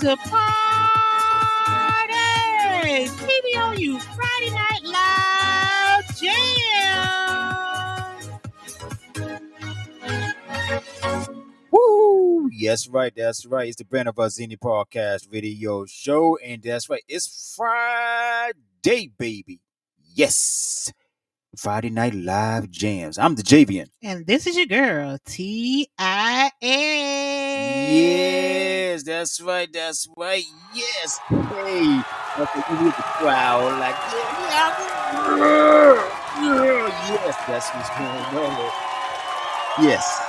to 0.00 0.16
party! 0.16 0.40
TBOU 3.04 4.00
Friday 4.00 4.50
Night 4.54 4.82
Live 4.82 6.16
Jam! 6.16 7.60
Woo! 11.70 12.48
Yes, 12.50 12.88
right. 12.88 13.12
That's 13.14 13.44
right. 13.44 13.68
It's 13.68 13.76
the 13.76 13.84
Brand 13.84 14.08
of 14.08 14.16
Zini 14.32 14.56
Podcast 14.56 15.28
Video 15.28 15.84
Show, 15.84 16.38
and 16.38 16.62
that's 16.62 16.88
right. 16.88 17.04
It's 17.06 17.54
Friday, 17.54 19.10
baby. 19.18 19.60
Yes, 20.14 20.94
Friday 21.56 21.90
Night 21.90 22.14
Live 22.14 22.70
Jams. 22.70 23.18
I'm 23.18 23.34
the 23.34 23.42
Javian. 23.42 23.88
And 24.02 24.26
this 24.26 24.46
is 24.46 24.56
your 24.56 24.66
girl, 24.66 25.18
T.I.N. 25.26 26.50
Yes, 27.92 29.02
that's 29.02 29.40
right. 29.40 29.68
That's 29.72 30.08
right. 30.16 30.44
Yes. 30.74 31.18
Hey, 31.28 32.02
okay, 32.38 32.62
you 32.70 32.76
hear 32.76 32.86
the 32.86 32.92
crowd 32.92 33.80
like, 33.80 33.96
yeah, 34.12 34.76
yeah, 35.36 35.94
yeah. 36.40 36.86
yes, 37.08 37.36
that's 37.46 37.68
what's 37.74 37.90
going 37.98 38.44
on. 38.44 38.72
Yes, 39.82 40.22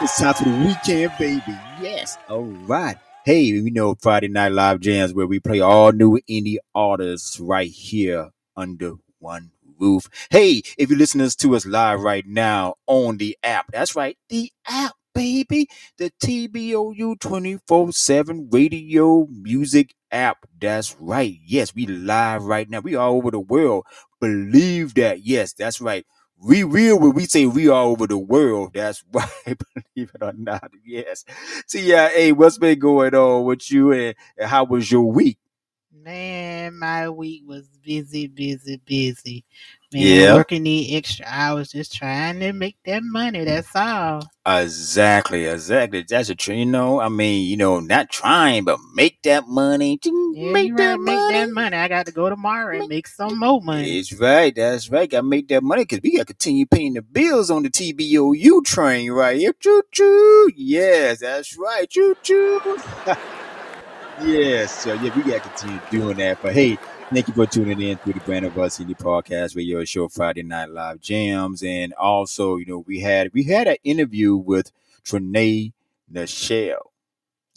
it's 0.00 0.18
time 0.20 0.34
for 0.34 0.44
the 0.44 0.50
weekend, 0.66 1.12
baby. 1.18 1.58
Yes. 1.80 2.18
All 2.28 2.42
right. 2.42 2.96
Hey, 3.24 3.40
you 3.40 3.70
know 3.70 3.94
Friday 4.00 4.28
Night 4.28 4.52
Live 4.52 4.80
Jams 4.80 5.14
where 5.14 5.26
we 5.26 5.38
play 5.40 5.60
all 5.60 5.92
new 5.92 6.18
indie 6.28 6.58
artists 6.74 7.38
right 7.40 7.70
here 7.70 8.30
under 8.56 8.94
one 9.18 9.50
roof. 9.78 10.08
Hey, 10.30 10.62
if 10.78 10.90
you're 10.90 10.98
listening 10.98 11.28
to 11.30 11.56
us 11.56 11.66
live 11.66 12.00
right 12.00 12.26
now 12.26 12.74
on 12.86 13.16
the 13.18 13.36
app, 13.42 13.66
that's 13.72 13.96
right, 13.96 14.16
the 14.28 14.50
app, 14.66 14.92
baby, 15.14 15.68
the 15.98 16.10
TBOU 16.20 17.16
24 17.16 17.92
7 17.92 18.48
radio 18.50 19.26
music 19.30 19.94
app. 20.10 20.46
That's 20.60 20.96
right. 21.00 21.38
Yes, 21.44 21.74
we 21.74 21.86
live 21.86 22.44
right 22.44 22.68
now. 22.68 22.80
We 22.80 22.94
all 22.96 23.16
over 23.16 23.30
the 23.30 23.40
world. 23.40 23.84
Believe 24.20 24.94
that. 24.94 25.22
Yes, 25.24 25.52
that's 25.52 25.80
right. 25.80 26.06
We 26.38 26.64
real 26.64 26.98
when 26.98 27.14
we 27.14 27.24
say 27.24 27.46
we 27.46 27.68
all 27.68 27.92
over 27.92 28.06
the 28.06 28.18
world. 28.18 28.72
That's 28.74 29.02
right. 29.12 29.26
Believe 29.46 30.10
it 30.14 30.22
or 30.22 30.32
not. 30.34 30.70
Yes. 30.84 31.24
See, 31.66 31.88
yeah, 31.88 32.08
hey, 32.10 32.32
what's 32.32 32.58
been 32.58 32.78
going 32.78 33.14
on 33.14 33.44
with 33.44 33.70
you 33.70 33.92
and, 33.92 34.14
and 34.38 34.48
how 34.48 34.64
was 34.64 34.90
your 34.90 35.10
week? 35.10 35.38
Man, 36.04 36.78
my 36.78 37.08
week 37.08 37.42
was 37.46 37.68
busy, 37.82 38.26
busy, 38.26 38.76
busy. 38.84 39.44
Man, 39.92 40.02
Yeah. 40.02 40.34
working 40.34 40.64
the 40.64 40.96
extra 40.96 41.24
hours, 41.28 41.72
just 41.72 41.94
trying 41.94 42.38
to 42.40 42.52
make 42.52 42.76
that 42.84 43.02
money. 43.02 43.44
That's 43.44 43.74
all. 43.74 44.22
Exactly, 44.46 45.46
exactly. 45.46 46.04
That's 46.08 46.28
a 46.28 46.34
tr- 46.34 46.52
you 46.52 46.66
know, 46.66 47.00
I 47.00 47.08
mean, 47.08 47.48
you 47.48 47.56
know, 47.56 47.80
not 47.80 48.10
trying, 48.10 48.64
but 48.64 48.78
make 48.94 49.22
that 49.22 49.48
money. 49.48 49.98
Yeah, 50.04 50.52
make 50.52 50.68
you 50.68 50.76
that 50.76 50.98
right, 50.98 51.00
make 51.00 51.16
money. 51.16 51.34
that 51.34 51.50
money. 51.50 51.76
I 51.76 51.88
got 51.88 52.06
to 52.06 52.12
go 52.12 52.28
tomorrow 52.28 52.78
and 52.78 52.88
make 52.88 53.06
some 53.08 53.38
more 53.38 53.60
money. 53.62 53.98
It's 53.98 54.12
right. 54.12 54.54
That's 54.54 54.90
right. 54.90 55.08
Got 55.10 55.20
to 55.22 55.26
make 55.26 55.48
that 55.48 55.62
money 55.62 55.82
because 55.82 56.00
we 56.02 56.12
got 56.12 56.26
to 56.26 56.34
continue 56.34 56.66
paying 56.66 56.94
the 56.94 57.02
bills 57.02 57.50
on 57.50 57.62
the 57.62 57.70
TBOU 57.70 58.64
train 58.64 59.10
right 59.10 59.38
here. 59.38 59.54
Choo 59.58 59.82
choo. 59.92 60.50
Yes, 60.54 61.20
that's 61.20 61.56
right. 61.58 61.88
Choo 61.88 62.14
choo. 62.22 62.78
yes. 64.22 64.82
So 64.82 64.94
yeah, 64.94 65.14
we 65.14 65.22
got 65.22 65.42
to 65.42 65.48
continue 65.48 65.80
doing 65.90 66.16
that. 66.18 66.40
But 66.42 66.54
hey, 66.54 66.78
thank 67.10 67.28
you 67.28 67.34
for 67.34 67.46
tuning 67.46 67.80
in 67.80 67.98
to 67.98 68.12
the 68.12 68.20
Brand 68.20 68.44
of 68.46 68.58
Us 68.58 68.78
Indie 68.78 68.96
Podcast 68.98 69.56
Radio 69.56 69.84
Show 69.84 70.08
Friday 70.08 70.42
Night 70.42 70.70
Live 70.70 71.00
Jams, 71.00 71.62
and 71.62 71.92
also 71.94 72.56
you 72.56 72.66
know 72.66 72.78
we 72.86 73.00
had 73.00 73.32
we 73.32 73.44
had 73.44 73.66
an 73.68 73.76
interview 73.84 74.36
with 74.36 74.72
Trinae 75.04 75.72
Nichelle. 76.12 76.90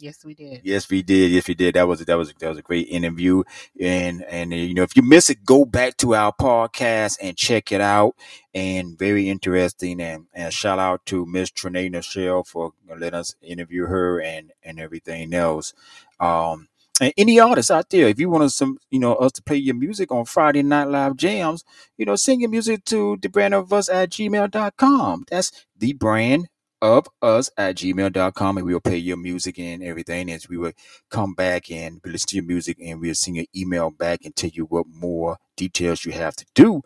Yes, 0.00 0.24
we 0.24 0.34
did. 0.34 0.62
Yes, 0.64 0.88
we 0.88 1.02
did. 1.02 1.30
Yes, 1.30 1.46
we 1.46 1.54
did. 1.54 1.74
That 1.74 1.86
was 1.86 2.04
that 2.04 2.16
was 2.16 2.32
that 2.32 2.48
was 2.48 2.58
a 2.58 2.62
great 2.62 2.88
interview. 2.88 3.42
And 3.80 4.24
and 4.24 4.52
you 4.52 4.74
know, 4.74 4.82
if 4.82 4.96
you 4.96 5.02
miss 5.02 5.28
it, 5.28 5.44
go 5.44 5.64
back 5.66 5.98
to 5.98 6.14
our 6.14 6.32
podcast 6.32 7.18
and 7.20 7.36
check 7.36 7.70
it 7.70 7.82
out. 7.82 8.14
And 8.54 8.98
very 8.98 9.28
interesting. 9.28 10.00
And 10.00 10.26
and 10.34 10.52
shout 10.52 10.78
out 10.78 11.04
to 11.06 11.26
Miss 11.26 11.50
Trinae 11.50 11.92
Nichelle 11.92 12.46
for 12.46 12.72
letting 12.88 13.18
us 13.18 13.34
interview 13.42 13.86
her 13.86 14.20
and 14.20 14.52
and 14.62 14.80
everything 14.80 15.34
else. 15.34 15.74
Um, 16.18 16.68
and 17.00 17.14
any 17.16 17.40
artists 17.40 17.70
out 17.70 17.88
there, 17.90 18.08
if 18.08 18.20
you 18.20 18.28
want 18.28 18.44
us 18.44 18.54
some, 18.54 18.78
you 18.90 19.00
know, 19.00 19.14
us 19.14 19.32
to 19.32 19.42
play 19.42 19.56
your 19.56 19.74
music 19.74 20.12
on 20.12 20.26
Friday 20.26 20.62
Night 20.62 20.88
Live 20.88 21.16
Jams, 21.16 21.64
you 21.96 22.04
know, 22.04 22.14
send 22.14 22.42
your 22.42 22.50
music 22.50 22.84
to 22.86 23.16
the 23.22 23.28
brand 23.30 23.54
of 23.54 23.72
us 23.72 23.88
at 23.88 24.10
gmail.com. 24.10 25.24
That's 25.30 25.50
the 25.78 25.94
brand 25.94 26.48
of 26.82 27.06
us 27.22 27.50
at 27.56 27.76
gmail.com 27.76 28.56
and 28.58 28.66
we'll 28.66 28.80
play 28.80 28.96
your 28.96 29.16
music 29.16 29.58
and 29.58 29.82
everything 29.82 30.30
as 30.30 30.48
we 30.48 30.56
will 30.56 30.72
come 31.10 31.34
back 31.34 31.70
and 31.70 32.00
listen 32.04 32.28
to 32.28 32.36
your 32.36 32.44
music 32.44 32.78
and 32.82 33.00
we'll 33.00 33.14
send 33.14 33.36
your 33.36 33.46
email 33.56 33.90
back 33.90 34.20
and 34.24 34.34
tell 34.36 34.50
you 34.52 34.64
what 34.66 34.86
more 34.88 35.36
details 35.56 36.04
you 36.04 36.12
have 36.12 36.34
to 36.36 36.46
do 36.54 36.82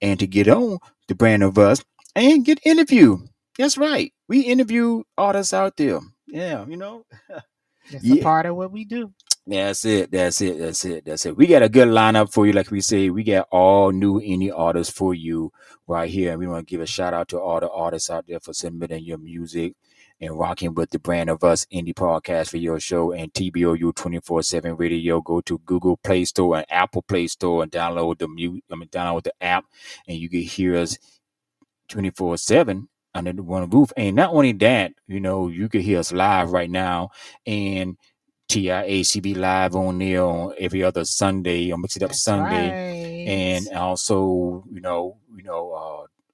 and 0.00 0.20
to 0.20 0.26
get 0.26 0.48
on 0.48 0.78
the 1.08 1.14
brand 1.14 1.42
of 1.42 1.58
us 1.58 1.84
and 2.14 2.44
get 2.44 2.60
interview. 2.64 3.18
That's 3.58 3.78
right. 3.78 4.12
We 4.28 4.40
interview 4.42 5.02
artists 5.16 5.52
out 5.54 5.76
there. 5.76 6.00
Yeah, 6.26 6.64
you 6.66 6.76
know. 6.76 7.04
That's 7.90 8.04
Yeah. 8.04 8.20
a 8.20 8.22
part 8.22 8.46
of 8.46 8.56
what 8.56 8.70
we 8.70 8.84
do. 8.84 9.12
That's 9.48 9.86
it. 9.86 10.10
That's 10.10 10.42
it. 10.42 10.58
That's 10.58 10.84
it. 10.84 11.04
That's 11.06 11.24
it. 11.24 11.34
We 11.34 11.46
got 11.46 11.62
a 11.62 11.70
good 11.70 11.88
lineup 11.88 12.30
for 12.30 12.46
you. 12.46 12.52
Like 12.52 12.70
we 12.70 12.82
say, 12.82 13.08
we 13.08 13.24
got 13.24 13.48
all 13.50 13.92
new 13.92 14.20
indie 14.20 14.52
artists 14.54 14.92
for 14.92 15.14
you 15.14 15.52
right 15.86 16.10
here. 16.10 16.32
And 16.32 16.38
we 16.38 16.46
want 16.46 16.68
to 16.68 16.70
give 16.70 16.82
a 16.82 16.86
shout 16.86 17.14
out 17.14 17.28
to 17.28 17.40
all 17.40 17.58
the 17.58 17.70
artists 17.70 18.10
out 18.10 18.26
there 18.28 18.40
for 18.40 18.52
submitting 18.52 19.04
your 19.04 19.16
music 19.16 19.74
and 20.20 20.38
rocking 20.38 20.74
with 20.74 20.90
the 20.90 20.98
brand 20.98 21.30
of 21.30 21.42
us 21.44 21.66
indie 21.72 21.94
podcast 21.94 22.50
for 22.50 22.58
your 22.58 22.78
show 22.78 23.12
and 23.12 23.32
TBOU 23.32 23.94
24 23.94 24.42
7 24.42 24.76
radio. 24.76 25.22
Go 25.22 25.40
to 25.40 25.58
Google 25.60 25.96
Play 25.96 26.26
Store 26.26 26.58
and 26.58 26.66
Apple 26.68 27.00
Play 27.00 27.26
Store 27.26 27.62
and 27.62 27.72
download 27.72 28.18
the 28.18 28.28
mute. 28.28 28.62
I 28.70 28.76
mean, 28.76 28.90
download 28.90 29.22
the 29.22 29.34
app 29.42 29.64
and 30.06 30.18
you 30.18 30.28
can 30.28 30.40
hear 30.42 30.76
us 30.76 30.98
24 31.88 32.36
7 32.36 32.86
under 33.14 33.32
the 33.32 33.42
one 33.42 33.70
roof. 33.70 33.94
And 33.96 34.14
not 34.16 34.34
only 34.34 34.52
that, 34.52 34.92
you 35.06 35.20
know, 35.20 35.48
you 35.48 35.70
can 35.70 35.80
hear 35.80 36.00
us 36.00 36.12
live 36.12 36.52
right 36.52 36.70
now 36.70 37.12
and 37.46 37.96
TIACB 38.48 39.36
live 39.36 39.74
on 39.76 39.98
there 39.98 40.24
on 40.24 40.54
every 40.58 40.82
other 40.82 41.04
Sunday 41.04 41.70
on 41.70 41.80
Mix 41.82 41.96
It 41.96 42.02
Up 42.02 42.10
That's 42.10 42.22
Sunday. 42.22 42.70
right. 42.70 43.28
And 43.28 43.68
also, 43.76 44.64
you 44.70 44.80
know, 44.80 45.18
you 45.36 45.42
know, 45.42 45.72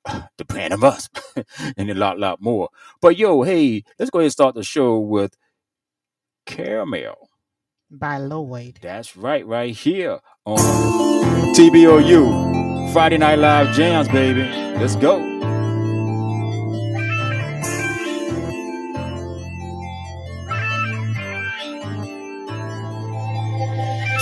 uh 0.07 0.21
the 0.39 0.45
brand 0.45 0.73
of 0.75 0.85
us 0.85 1.09
and 1.77 1.91
a 1.91 1.95
lot, 1.95 2.19
lot 2.19 2.41
more. 2.41 2.69
But 3.01 3.17
yo, 3.19 3.43
hey, 3.43 3.85
let's 3.99 4.11
go 4.11 4.19
ahead 4.19 4.27
and 4.27 4.33
start 4.33 4.55
the 4.55 4.63
show 4.63 4.99
with 4.99 5.37
Caramel. 6.47 7.31
by 7.91 8.19
Lloyd. 8.19 8.79
That's 8.83 9.17
right, 9.17 9.47
right 9.47 9.75
here 9.75 10.21
on 10.45 10.59
TBOU 11.55 12.93
Friday 12.93 13.17
Night 13.19 13.39
Live 13.39 13.75
jams, 13.75 14.09
baby. 14.09 14.43
Let's 14.79 14.95
go. 14.97 15.19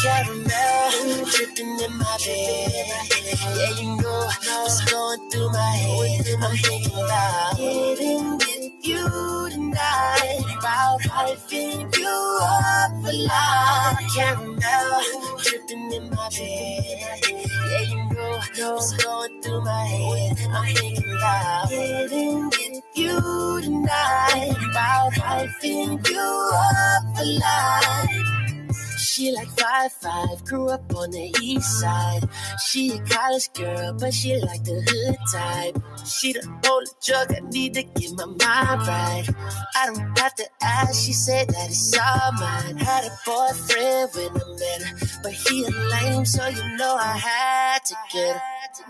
Caramel 0.02 1.25
dripping 1.31 1.78
in 1.78 1.96
my 1.96 2.19
bed. 2.26 2.72
Yeah, 3.54 3.70
you 3.81 3.96
know 4.02 4.28
what's 4.46 4.84
going 4.90 5.31
through 5.31 5.52
my 5.52 5.60
head. 5.60 6.26
I'm 6.43 6.56
thinking 6.56 6.93
about 6.93 7.56
getting 7.56 8.32
with 8.38 8.72
you 8.84 9.49
tonight. 9.50 10.40
About 10.58 11.02
hyping 11.02 11.96
you 11.96 12.38
up 12.43 12.90
for 13.04 13.12
life. 13.12 13.99
Caramel 14.16 15.02
dripping 15.38 15.93
in 15.93 16.10
my 16.10 16.28
bed. 16.31 17.20
Yeah, 17.70 17.81
you 17.82 17.96
know 18.10 18.40
what's 18.75 18.93
going 19.05 19.40
through 19.40 19.64
my 19.64 19.84
head. 19.84 20.37
I'm 20.50 20.75
thinking 20.75 21.12
about 21.16 21.70
getting 21.70 22.46
with 22.46 22.82
you 22.94 23.60
tonight. 23.62 24.56
About 24.72 25.12
hyping 25.12 26.08
you 26.10 26.50
up 26.52 27.16
for 27.16 27.25
life. 27.25 28.21
She 29.12 29.31
like 29.31 29.49
five 29.49 29.93
five, 29.93 30.43
grew 30.47 30.70
up 30.70 30.91
on 30.97 31.11
the 31.11 31.37
east 31.43 31.81
side. 31.81 32.26
She 32.64 32.93
a 32.93 32.99
college 33.05 33.53
girl, 33.53 33.93
but 33.93 34.14
she 34.14 34.41
like 34.41 34.64
the 34.64 34.81
hood 34.81 35.19
type. 35.31 35.76
She 36.06 36.32
the 36.32 36.41
only 36.67 36.91
drug 37.05 37.31
I 37.31 37.41
need 37.50 37.75
to 37.75 37.82
get 37.82 38.11
my 38.17 38.25
mind 38.25 38.88
right. 38.88 39.25
I 39.76 39.87
don't 39.87 40.19
have 40.19 40.35
to 40.37 40.47
ask, 40.62 41.05
she 41.05 41.12
said 41.12 41.49
that 41.49 41.69
it's 41.69 41.93
all 41.93 42.32
mine. 42.41 42.79
Had 42.79 43.05
a 43.05 43.12
boyfriend 43.26 44.09
when 44.14 44.31
I 44.31 44.47
met 44.56 44.82
her, 44.82 45.20
but 45.23 45.32
he 45.32 45.65
a 45.65 45.69
lame, 45.69 46.25
so 46.25 46.47
you 46.47 46.76
know 46.79 46.97
I 46.99 47.15
had 47.19 47.85
to 47.85 47.94
get 48.15 48.35
her. 48.35 48.43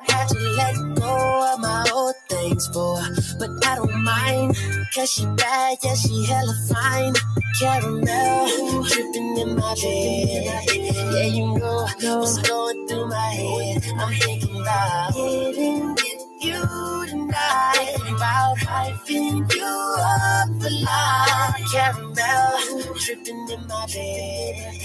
Had 0.05 0.29
to 0.29 0.39
let 0.39 0.77
go 1.01 1.53
of 1.53 1.59
my 1.59 1.85
old 1.93 2.15
things 2.29 2.69
for 2.69 3.03
but 3.41 3.51
I 3.67 3.75
don't 3.75 4.05
mind. 4.05 4.57
Cause 4.95 5.11
she 5.11 5.27
bad, 5.27 5.79
yeah, 5.83 5.95
she 5.95 6.25
hella 6.27 6.55
fine. 6.69 7.15
Caramel 7.59 8.83
dripping 8.85 9.39
in 9.39 9.57
my 9.57 9.75
Yeah, 10.13 11.25
you 11.25 11.59
know 11.59 11.87
what's 12.21 12.39
going 12.43 12.87
through 12.89 13.09
my 13.09 13.31
head. 13.31 13.83
I'm 13.99 14.13
thinking 14.15 14.61
about 14.61 15.15
getting 15.15 15.95
with 15.95 16.23
you 16.41 17.07
tonight. 17.09 17.97
About 18.15 18.59
hyping 18.59 19.55
you 19.55 19.97
up 19.99 20.49
for 20.61 20.71
life. 20.85 21.73
Caramel 21.73 22.95
dripping 23.05 23.49
in 23.51 23.67
my 23.69 23.87
bed. 23.87 24.77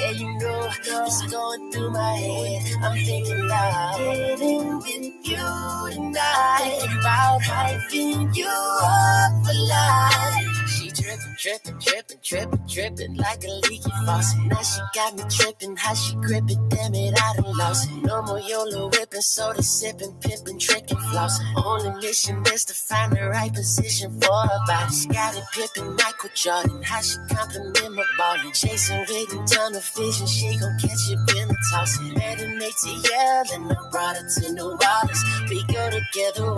Yeah, 0.00 0.10
you 0.12 0.38
know 0.38 0.70
what's 0.88 1.22
going 1.32 1.72
through 1.72 1.90
my 1.90 2.16
head. 2.16 2.62
I'm 2.82 2.98
thinking 3.04 3.44
about 3.46 3.98
getting 3.98 4.78
with 4.78 5.28
you 5.28 5.92
tonight. 5.94 6.86
About 7.00 7.40
hyping 7.42 8.36
you 8.36 8.48
up 8.48 9.32
for 9.46 9.54
life. 9.68 10.83
She 10.94 11.02
dripping, 11.02 11.34
dripping, 11.38 11.78
dripping, 11.80 12.18
dripping, 12.22 12.66
dripping 12.68 13.16
like 13.16 13.42
a 13.44 13.50
leaky 13.68 13.90
faucet. 14.06 14.38
Now 14.46 14.62
she 14.62 14.80
got 14.94 15.16
me 15.16 15.24
tripping, 15.28 15.76
how 15.76 15.94
she 15.94 16.14
grip 16.16 16.44
it, 16.48 16.58
damn 16.68 16.94
it, 16.94 17.14
I 17.20 17.34
done 17.36 17.56
lost 17.56 17.90
it. 17.90 18.02
No 18.04 18.22
more 18.22 18.38
YOLO 18.38 18.90
whipping, 18.90 19.20
soda 19.20 19.60
sippin', 19.60 20.20
pimping, 20.20 20.58
tricking, 20.58 20.96
flossing. 20.96 21.44
Only 21.56 21.90
mission 22.00 22.42
is 22.52 22.64
to 22.66 22.74
find 22.74 23.12
the 23.12 23.28
right 23.28 23.52
position 23.52 24.20
for 24.20 24.34
her 24.34 24.58
body. 24.66 24.92
Scottie 24.92 25.42
Pippen, 25.52 25.96
Michael 25.96 26.30
Jordan, 26.34 26.82
how 26.82 27.00
she 27.00 27.16
compliment 27.28 27.94
my 27.94 28.04
ballin'. 28.16 28.52
Chasing 28.52 29.04
ton 29.46 29.74
of 29.74 29.84
vision, 29.96 30.26
she 30.26 30.56
gon' 30.56 30.78
catch 30.80 31.10
it 31.10 31.18
in 31.36 31.48
the 31.48 31.56
tossing. 31.72 32.14
Met 32.14 32.40
an 32.40 32.60
ATL 32.60 33.54
and 33.54 33.72
I 33.72 33.90
brought 33.90 34.16
her 34.16 34.28
to 34.28 34.52
New 34.52 34.78
Orleans. 34.78 35.24
We 35.50 35.64
go 35.64 35.90
together 35.90 36.54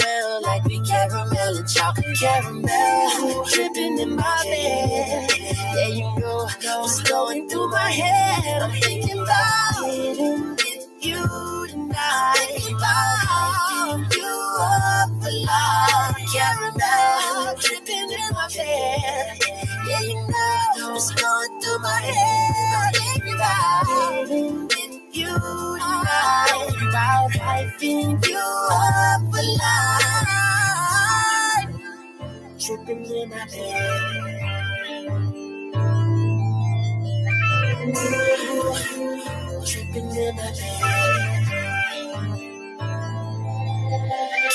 Caramel 2.19 3.45
dripping 3.53 3.99
in 3.99 4.17
my 4.17 4.43
bed. 4.45 5.31
Yeah, 5.77 5.89
you 5.89 6.03
know 6.19 6.49
what's 6.65 7.03
going 7.03 7.47
through 7.49 7.69
my 7.71 7.91
head. 7.91 8.63
I'm 8.63 8.71
thinking 8.81 9.19
about 9.19 9.83
with 9.83 10.89
you 11.01 11.67
tonight. 11.69 12.59
About 12.71 14.17
you 14.17 14.57
up 14.61 15.11
for 15.23 15.31
life. 15.45 16.17
Caramel 16.33 17.57
dripping 17.61 18.11
in 18.11 18.33
my 18.33 18.49
bed. 18.57 19.39
Yeah, 19.87 20.01
you 20.01 20.15
know 20.15 20.93
what's 20.93 21.11
going 21.11 21.61
through 21.61 21.79
my 21.81 22.01
head. 22.01 22.77
I'm 22.79 22.93
thinking 22.95 23.35
about 23.35 24.29
with 24.31 25.17
you 25.17 25.27
tonight. 25.29 26.73
About 26.89 27.31
hyping 27.33 28.27
you 28.27 28.39
up 28.39 29.21
for 29.31 29.43
life. 29.43 30.66
Dripping 32.67 33.07
in 33.07 33.31
my 33.31 33.47
bed. 33.47 34.41
Dripping 39.67 40.11
in 40.17 40.37
my 40.37 40.53
bed. 40.53 41.47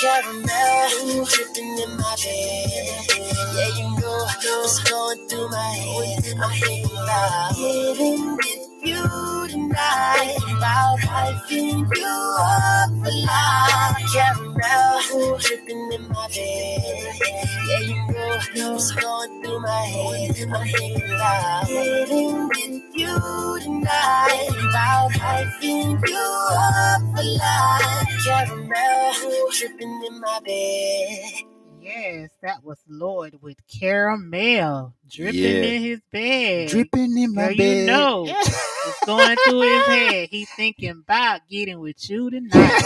Caramel 0.02 1.26
dripping 1.26 1.80
in 1.80 1.98
my 1.98 2.16
bed. 2.24 3.08
Yeah, 3.56 3.70
you 3.78 4.02
know 4.02 4.28
what's 4.44 4.84
going 4.90 5.28
through 5.30 5.50
my 5.50 5.58
head. 5.58 6.36
I'm 6.44 6.52
thinking 6.52 6.92
about 6.92 7.56
getting 7.56 8.38
with 8.38 8.71
you 8.84 9.48
tonight. 9.50 10.38
About 10.58 11.00
hyping 11.00 11.88
you 11.96 12.36
up 12.40 12.90
for 12.90 13.12
life. 13.26 13.98
Caramel 14.14 15.38
dripping 15.40 15.92
in 15.94 16.10
my 16.10 16.28
bed. 16.28 17.20
Yeah, 17.68 17.80
you 17.80 17.96
know 18.14 18.74
what's 18.74 18.92
going 18.92 19.44
through 19.44 19.60
my 19.62 19.82
head. 19.82 20.50
I'm 20.54 20.68
thinking 20.68 21.12
about 21.12 21.68
getting 21.68 22.48
with 22.48 22.84
you 22.96 23.60
tonight. 23.64 24.50
About 24.50 25.12
hyping 25.12 26.08
you 26.08 26.48
up 26.52 27.02
for 27.16 27.24
life. 27.24 28.08
Caramel 28.26 29.52
dripping 29.58 30.04
in 30.10 30.22
my 30.22 30.40
bed. 30.46 31.51
Yes, 31.94 32.30
that 32.42 32.64
was 32.64 32.78
Lloyd 32.88 33.38
with 33.42 33.58
caramel 33.68 34.94
dripping 35.10 35.40
Yeah. 35.40 35.50
in 35.50 35.82
his 35.82 36.00
bed. 36.12 36.70
Dripping 36.70 37.18
in 37.18 37.34
my 37.34 37.48
Girl, 37.50 37.58
bed. 37.58 37.80
you 37.80 37.86
know 37.86 38.26
it's 38.30 39.06
going 39.06 39.36
through 39.46 39.62
his 39.62 39.86
head. 39.88 40.30
He's 40.32 40.50
thinking 40.52 40.90
about 40.92 41.42
getting 41.50 41.80
with 41.80 42.10
you 42.10 42.30
tonight. 42.30 42.84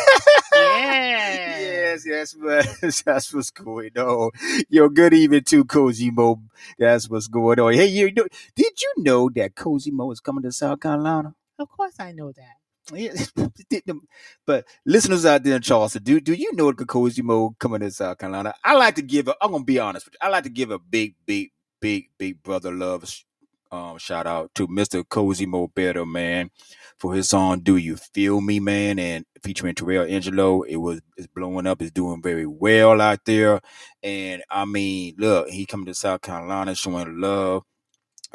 yeah. 0.53 1.59
Yes, 1.59 2.05
yes, 2.05 2.33
but 2.33 2.67
that's 3.05 3.33
what's 3.33 3.51
going 3.51 3.91
on. 3.97 4.31
Yo, 4.69 4.89
good 4.89 5.13
evening 5.13 5.43
to 5.45 5.63
Cozy 5.65 6.09
Mo. 6.11 6.41
That's 6.79 7.09
what's 7.09 7.27
going 7.27 7.59
on. 7.59 7.73
Hey, 7.73 7.85
you 7.87 8.11
know, 8.11 8.25
did 8.55 8.81
you 8.81 8.93
know 8.97 9.29
that 9.35 9.55
Cozy 9.55 9.91
Mo 9.91 10.11
is 10.11 10.19
coming 10.19 10.43
to 10.43 10.51
South 10.51 10.79
Carolina? 10.79 11.35
Of 11.59 11.69
course 11.69 11.95
I 11.99 12.11
know 12.11 12.31
that. 12.31 12.57
Yeah, 12.93 13.13
but 14.45 14.65
listeners 14.85 15.25
out 15.25 15.43
there 15.43 15.55
in 15.55 15.61
Charleston, 15.61 16.03
do 16.03 16.19
do 16.19 16.33
you 16.33 16.53
know 16.55 16.71
the 16.71 16.85
Cozy 16.85 17.21
Mo 17.21 17.55
coming 17.59 17.79
to 17.79 17.91
South 17.91 18.17
Carolina? 18.17 18.53
I 18.63 18.75
like 18.75 18.95
to 18.95 19.01
give 19.01 19.27
a. 19.27 19.35
I'm 19.41 19.51
gonna 19.51 19.63
be 19.63 19.79
honest 19.79 20.05
with 20.05 20.13
you. 20.13 20.19
I 20.21 20.29
like 20.29 20.43
to 20.43 20.49
give 20.49 20.71
a 20.71 20.79
big, 20.79 21.15
big, 21.25 21.51
big, 21.81 22.09
big 22.17 22.43
brother 22.43 22.71
love 22.71 23.03
um, 23.71 23.97
shout 23.97 24.27
out 24.27 24.53
to 24.55 24.67
Mr. 24.67 25.07
Cozy 25.07 25.45
Mo 25.45 25.67
Better 25.67 26.05
man 26.05 26.49
for 26.97 27.13
his 27.13 27.29
song 27.29 27.59
"Do 27.61 27.77
You 27.77 27.97
Feel 27.97 28.41
Me, 28.41 28.59
Man" 28.59 28.99
and 28.99 29.25
featuring 29.43 29.75
Terrell 29.75 30.05
Angelo. 30.05 30.61
It 30.63 30.77
was 30.77 31.01
it's 31.17 31.27
blowing 31.27 31.67
up. 31.67 31.81
It's 31.81 31.91
doing 31.91 32.21
very 32.21 32.45
well 32.45 33.01
out 33.01 33.25
there, 33.25 33.61
and 34.03 34.43
I 34.49 34.65
mean, 34.65 35.15
look, 35.17 35.49
he 35.49 35.65
coming 35.65 35.87
to 35.87 35.93
South 35.93 36.21
Carolina 36.21 36.75
showing 36.75 37.19
love 37.19 37.63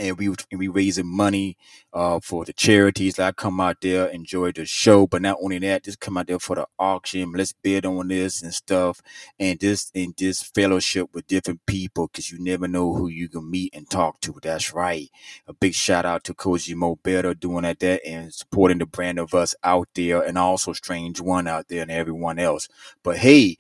and 0.01 0.19
we 0.19 0.27
and 0.29 0.59
we 0.59 0.69
raising 0.69 1.07
money 1.07 1.57
uh 1.93 2.19
for 2.21 2.45
the 2.45 2.53
charities 2.53 3.15
that 3.17 3.37
come 3.37 3.61
out 3.61 3.81
there 3.83 4.07
enjoy 4.07 4.51
the 4.53 4.65
show 4.65 5.07
but 5.07 5.23
not 5.23 5.37
only 5.43 5.59
that 5.59 5.85
just 5.85 6.01
come 6.01 6.17
out 6.17 6.27
there 6.27 6.39
for 6.39 6.57
the 6.57 6.67
auction 6.79 7.33
let's 7.33 7.53
bid 7.53 7.87
on 7.87 8.09
this 8.09 8.43
and 8.43 8.55
stuff 8.55 9.01
and 9.39 9.61
just 9.61 9.91
and 9.95 10.17
just 10.17 10.55
fellowship 10.55 11.09
with 11.13 11.27
different 11.27 11.61
people 11.67 12.09
because 12.09 12.31
you 12.31 12.43
never 12.43 12.67
know 12.69 12.95
who 12.95 13.09
you 13.09 13.29
can 13.29 13.51
meet 13.51 13.75
and 13.75 13.89
talk 13.91 14.21
to 14.21 14.39
that's 14.43 14.73
right. 14.73 15.11
A 15.47 15.53
big 15.53 15.75
shout 15.75 16.05
out 16.05 16.25
to 16.25 16.35
Cozy 16.35 16.75
Mo 16.75 16.97
Better 17.03 17.35
doing 17.35 17.63
that 17.63 17.79
there 17.81 18.01
and 18.07 18.33
supporting 18.33 18.79
the 18.79 18.87
brand 18.87 19.19
of 19.19 19.35
us 19.35 19.55
out 19.63 19.89
there 19.95 20.23
and 20.23 20.39
also 20.39 20.73
Strange 20.73 21.21
One 21.21 21.47
out 21.47 21.69
there 21.69 21.83
and 21.83 21.91
everyone 21.91 22.39
else. 22.39 22.69
But 23.03 23.19
hey 23.19 23.57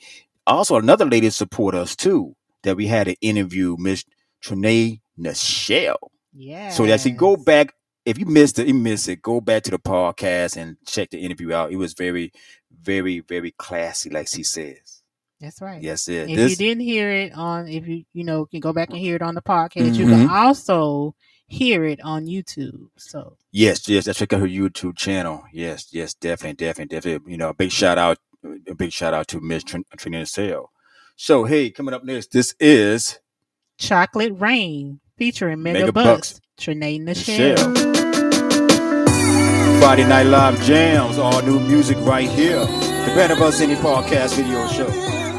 also 0.46 0.76
another 0.76 1.04
lady 1.04 1.30
support 1.30 1.74
us 1.74 1.94
too 1.94 2.34
that 2.62 2.76
we 2.76 2.86
had 2.86 3.08
an 3.08 3.16
interview 3.20 3.76
Miss 3.78 4.04
Trinae 4.44 5.00
Nichelle 5.18 5.96
Yeah. 6.32 6.70
so 6.70 6.86
that's 6.86 7.06
it. 7.06 7.12
Go 7.12 7.36
back 7.36 7.74
if 8.06 8.18
you 8.18 8.26
missed 8.26 8.58
it, 8.58 8.66
you 8.66 8.74
missed 8.74 9.08
it. 9.08 9.20
Go 9.22 9.40
back 9.40 9.62
to 9.64 9.70
the 9.70 9.78
podcast 9.78 10.56
and 10.56 10.76
check 10.86 11.10
the 11.10 11.18
interview 11.18 11.52
out. 11.52 11.70
It 11.72 11.76
was 11.76 11.92
very, 11.92 12.32
very, 12.82 13.20
very 13.20 13.50
classy, 13.52 14.08
like 14.10 14.28
she 14.28 14.42
says. 14.42 15.02
That's 15.40 15.60
right. 15.60 15.82
Yes, 15.82 16.08
it. 16.08 16.30
If 16.30 16.36
This, 16.36 16.50
you 16.52 16.56
didn't 16.56 16.82
hear 16.82 17.10
it 17.10 17.32
on, 17.34 17.68
if 17.68 17.86
you 17.86 18.04
you 18.12 18.24
know 18.24 18.46
can 18.46 18.60
go 18.60 18.72
back 18.72 18.90
and 18.90 18.98
hear 18.98 19.16
it 19.16 19.22
on 19.22 19.34
the 19.34 19.42
podcast, 19.42 19.94
you 19.96 20.06
can 20.06 20.26
Mhm. 20.26 20.30
also 20.30 21.14
hear 21.46 21.84
it 21.84 22.00
on 22.02 22.26
YouTube. 22.26 22.88
So 22.96 23.36
yes, 23.50 23.88
yes. 23.88 24.04
Check 24.16 24.32
out 24.32 24.40
her 24.40 24.46
YouTube 24.46 24.96
channel. 24.96 25.44
Yes, 25.52 25.88
yes, 25.92 26.14
definitely, 26.14 26.64
definitely, 26.64 26.94
definitely. 26.96 27.32
You 27.32 27.38
know, 27.38 27.52
big 27.52 27.70
shout 27.72 27.96
out 27.98 28.18
a 28.68 28.74
big 28.74 28.92
shout 28.92 29.14
out 29.14 29.28
to 29.28 29.40
Miss 29.40 29.62
Trin- 29.64 29.84
Trina 29.96 30.24
Sale. 30.26 30.70
So 31.16 31.44
hey, 31.44 31.70
coming 31.70 31.94
up 31.94 32.04
next, 32.04 32.32
this 32.32 32.54
is 32.60 33.18
Chocolate 33.78 34.32
Rain 34.38 35.00
featuring 35.20 35.62
Mega, 35.62 35.80
Mega 35.80 35.92
Bucks, 35.92 36.32
Bucks. 36.32 36.40
Trinae 36.58 36.98
Nichelle. 36.98 37.58
Friday 39.78 40.08
Night 40.08 40.22
Live 40.24 40.58
Jams, 40.62 41.18
all 41.18 41.42
new 41.42 41.60
music 41.60 41.98
right 42.00 42.26
here. 42.30 42.60
The 42.60 43.10
Brand 43.12 43.30
of 43.30 43.38
Us 43.42 43.60
Indie 43.60 43.76
Podcast 43.76 44.34
Video 44.36 44.66
Show. 44.68 45.29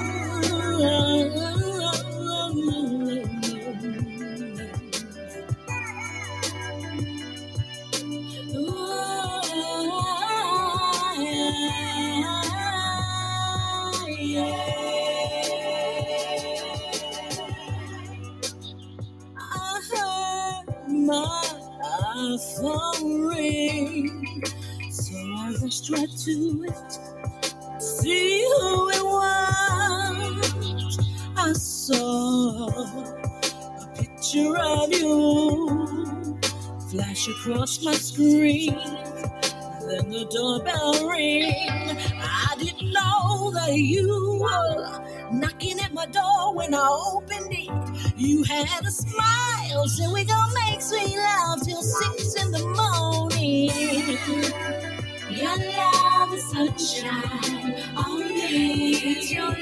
iPhone 22.62 23.28
ring, 23.30 24.44
so 24.92 25.16
I 25.16 25.56
rushed 25.62 25.90
right 25.90 26.10
to 26.26 26.66
it. 26.68 27.00
See 27.82 28.46
who 28.60 28.90
it 28.90 29.04
was. 29.04 30.98
I 31.38 31.54
saw 31.54 32.68
a 32.68 33.96
picture 33.96 34.58
of 34.58 34.94
you 34.94 36.40
flash 36.92 37.28
across 37.30 37.84
my 37.84 37.94
screen. 37.94 38.78
Then 39.92 40.10
the 40.10 40.26
doorbell 40.26 41.10
ring. 41.10 41.54
I 42.22 42.56
didn't 42.58 42.94
know 42.94 43.52
that 43.52 43.76
you 43.76 44.40
were 44.42 45.34
knocking 45.34 45.80
at 45.82 45.94
my 45.94 46.06
door 46.06 46.56
when 46.56 46.74
I 46.74 46.88
opened 47.14 47.52
it. 47.52 48.18
You 48.18 48.44
had 48.44 48.86
a 48.86 48.92
smile, 48.92 49.88
said 49.90 50.14
we 50.14 50.24
gonna 50.24 50.54
make 50.66 50.82
sweet 50.82 51.18
love 51.18 51.62
till 51.64 51.84
six 51.84 52.36
in 52.42 52.52
the 52.52 52.66
morning. 52.80 53.70
Your 55.30 55.58
love 55.58 56.34
is 56.36 56.50
sunshine 56.52 57.76
on 57.98 58.20
me. 58.30 58.96
It's 58.96 59.32
your 59.34 59.54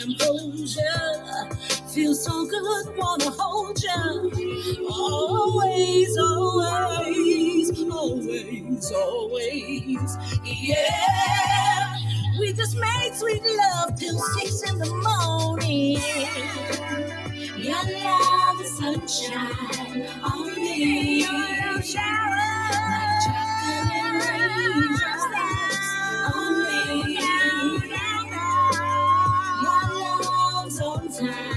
composure, 0.00 1.48
feels 1.92 2.24
so 2.24 2.46
good, 2.46 2.96
wanna 2.96 3.30
hold 3.38 3.82
you. 3.82 4.88
Always, 4.90 6.18
always, 6.18 7.82
always, 7.90 8.92
always, 8.92 10.18
yeah. 10.44 11.94
We 12.40 12.52
just 12.54 12.76
made 12.76 13.12
sweet 13.14 13.42
love 13.44 13.98
till 13.98 14.18
six 14.18 14.70
in 14.70 14.78
the 14.78 14.86
morning. 14.94 16.00
Your 17.58 17.74
love 18.04 18.60
is 18.62 18.78
sunshine 18.78 20.06
on 20.24 20.54
me. 20.56 21.22
Your 21.22 21.32
love 21.32 21.84
chocolate 21.84 23.26
raindrops 24.20 25.26
on 26.34 26.64
me. 26.64 27.77
Time 31.18 31.47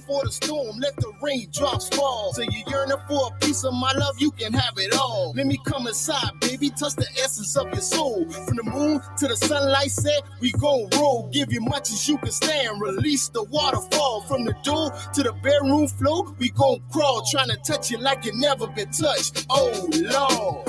you're 0.00 0.16
for 0.18 0.24
the 0.24 0.32
storm, 0.32 0.78
let 0.78 0.96
the 0.96 1.12
raindrops 1.22 1.88
fall. 1.90 2.32
So 2.34 2.42
you're 2.42 2.68
yearning 2.68 2.96
for 3.08 3.28
a 3.28 3.38
piece 3.44 3.64
of 3.64 3.72
my 3.74 3.92
love, 3.92 4.16
you 4.18 4.30
can 4.32 4.52
have 4.52 4.74
it 4.76 4.94
all. 4.94 5.32
Let 5.34 5.46
me 5.46 5.58
come 5.66 5.86
inside, 5.86 6.38
baby. 6.40 6.70
Touch 6.70 6.94
the 6.94 7.06
essence 7.22 7.56
of 7.56 7.66
your 7.72 7.80
soul. 7.80 8.30
From 8.30 8.56
the 8.56 8.62
moon 8.64 9.00
to 9.18 9.28
the 9.28 9.36
sunlight 9.36 9.90
set, 9.90 10.22
we 10.40 10.52
gon' 10.52 10.88
roll. 10.94 11.28
Give 11.32 11.52
you 11.52 11.60
much 11.60 11.90
as 11.90 12.08
you 12.08 12.18
can 12.18 12.30
stand. 12.30 12.80
Release 12.80 13.28
the 13.28 13.42
waterfall 13.44 14.22
from 14.22 14.44
the 14.44 14.54
door 14.62 14.90
to 15.14 15.22
the 15.22 15.32
bedroom 15.42 15.88
floor. 15.88 16.34
We 16.38 16.50
gon' 16.50 16.82
crawl, 16.92 17.22
trying 17.30 17.48
to 17.48 17.56
touch 17.56 17.90
you 17.90 17.98
like 17.98 18.24
you 18.24 18.32
never 18.34 18.66
been 18.68 18.90
touched. 18.90 19.46
Oh 19.50 19.88
Lord. 19.92 20.68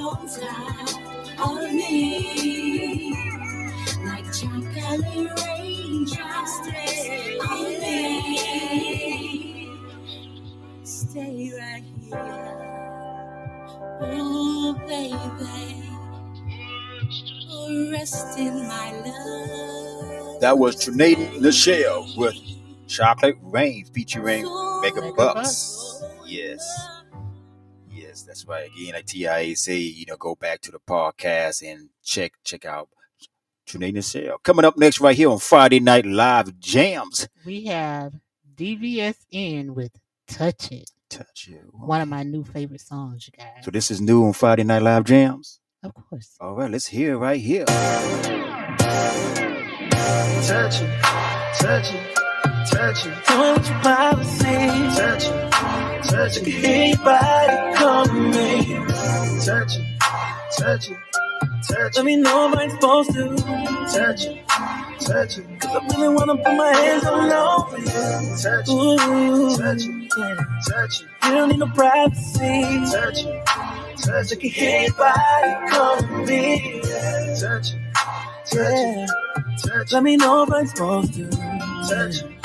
on 0.06 0.28
time 0.28 0.88
on 1.40 1.76
me. 1.76 3.12
Like 4.06 4.32
chocolate 4.32 5.32
raindrops 5.46 6.56
on 7.50 7.66
me. 7.82 9.70
Stay 10.84 11.52
right 11.58 11.84
here. 12.00 12.56
Oh, 14.02 14.76
baby. 14.88 15.82
Rest 17.92 18.38
in 18.38 18.68
my 18.68 18.92
love. 18.92 20.42
That 20.42 20.60
was 20.60 20.76
Trinae 20.76 21.40
Nichelle 21.40 22.16
with 22.16 22.36
Chocolate 22.88 23.38
Rain 23.42 23.86
featuring 23.86 24.44
Mega 24.82 25.02
Mega 25.02 25.14
Bucks. 25.14 26.00
Bucks. 26.00 26.04
Yes. 26.28 26.95
Yes, 28.36 28.44
that's 28.44 28.50
right. 28.50 28.70
Again, 28.70 28.94
like 28.96 29.06
TIA 29.06 29.56
say, 29.56 29.78
you 29.78 30.06
know, 30.08 30.18
go 30.18 30.36
back 30.36 30.60
to 30.62 30.72
the 30.72 30.80
podcast 30.80 31.64
and 31.70 31.90
check 32.04 32.34
check 32.44 32.66
out 32.66 32.90
Trinae 33.66 33.94
Nichelle. 33.94 34.44
Coming 34.44 34.66
up 34.66 34.78
next 34.78 35.00
right 35.00 35.16
here 35.16 35.30
on 35.30 35.40
Friday 35.40 35.80
Night 35.80 36.06
Live 36.06 36.60
Jams. 36.60 37.30
We 37.46 37.64
have 37.66 38.14
DVSN 38.56 39.70
with 39.70 39.94
Touch 40.28 40.70
It. 40.72 40.92
Touch 41.10 41.48
you. 41.48 41.60
One 41.72 42.02
of 42.02 42.10
my 42.10 42.24
new 42.24 42.44
favorite 42.44 42.82
songs, 42.82 43.26
you 43.28 43.34
guys. 43.38 43.64
So 43.64 43.72
this 43.72 43.90
is 43.90 44.02
new 44.02 44.26
on 44.26 44.34
Friday 44.34 44.66
Night 44.66 44.82
Live 44.82 45.06
Jams. 45.06 45.62
Of 45.82 45.94
course. 45.94 46.36
All 46.42 46.56
right, 46.56 46.70
let's 46.70 46.88
hear 46.88 47.14
it 47.14 47.18
right 47.18 47.40
here. 47.40 47.64
Touch 47.66 48.28
it, 50.82 51.02
touch 51.54 51.94
it, 51.94 52.16
touch 52.68 53.06
it. 53.06 53.14
Don't 53.28 53.66
you 53.66 53.76
privacy. 53.82 54.44
Touch 55.00 55.28
it, 55.28 55.52
touch 56.30 56.38
it. 56.38 56.48
Hear 56.48 56.86
your 56.88 56.98
body 56.98 58.14
me. 58.14 58.76
Touch 59.46 59.78
it, 59.78 60.00
touch 60.58 60.90
it, 60.90 60.98
touch 61.68 61.92
it. 61.92 61.96
Let 61.96 62.06
me 62.06 62.16
know 62.16 62.50
if 62.52 62.58
I'm 62.58 62.70
supposed 62.72 63.14
to. 63.14 63.36
Touch 63.94 64.26
it, 64.26 64.48
touch 65.02 65.38
it. 65.38 65.60
Cause 65.60 65.76
I 65.76 65.96
really 65.96 66.16
wanna 66.16 66.38
put 66.38 66.56
my 66.56 66.74
hands 66.74 67.06
all 67.06 67.32
over 67.32 67.78
you. 67.78 67.86
Touch 67.86 68.68
it, 68.68 68.72
Ooh, 68.72 69.58
touch 69.58 69.82
it, 69.82 70.12
yeah. 70.18 70.36
touch 70.68 71.02
it. 71.02 71.08
You 71.26 71.32
don't 71.32 71.50
need 71.50 71.60
no 71.60 71.68
privacy. 71.68 72.64
Touch 72.92 73.26
it, 73.26 73.46
touch 73.98 74.32
it. 74.32 74.38
I 74.38 74.42
can 74.42 74.50
hear 74.50 74.82
your 74.82 74.94
body 74.94 75.72
calling 75.72 76.26
me. 76.26 76.82
Touch 77.40 77.74
it, 77.74 77.94
touch 77.94 78.74
it, 78.74 79.10
touch 79.60 79.92
it. 79.92 79.92
Let 79.92 80.04
me 80.04 80.18
know 80.18 80.44
if 80.44 80.52
I'm 80.52 80.66
supposed 80.66 81.14
to. 81.14 81.30
Touch 81.30 82.16
it, 82.24 82.36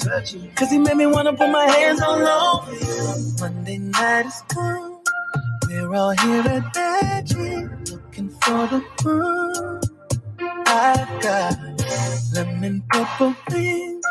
touching. 0.00 0.50
Cause 0.56 0.70
he 0.70 0.78
made 0.78 0.96
me 0.96 1.06
wanna 1.06 1.32
put 1.34 1.50
my 1.50 1.66
hands 1.66 2.02
all 2.02 2.20
over 2.20 2.72
you. 2.72 3.34
Monday 3.40 3.78
night 3.78 4.26
is 4.26 4.42
come. 4.48 5.02
We're 5.68 5.94
all 5.94 6.10
here 6.10 6.42
at 6.42 6.74
Magic, 6.74 7.70
looking 7.92 8.30
for 8.42 8.66
the 8.68 8.82
fun. 9.02 9.80
I've 10.66 11.22
got 11.22 11.58
lemon 12.34 12.82
purple 12.90 13.34
wings 13.50 14.04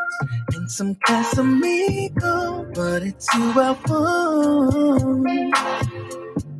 and 0.56 0.72
some 0.72 0.96
Casamigo, 1.08 2.74
but 2.75 3.04
it's 3.04 3.27
you 3.36 3.54
I 3.56 3.77
want. 3.88 5.56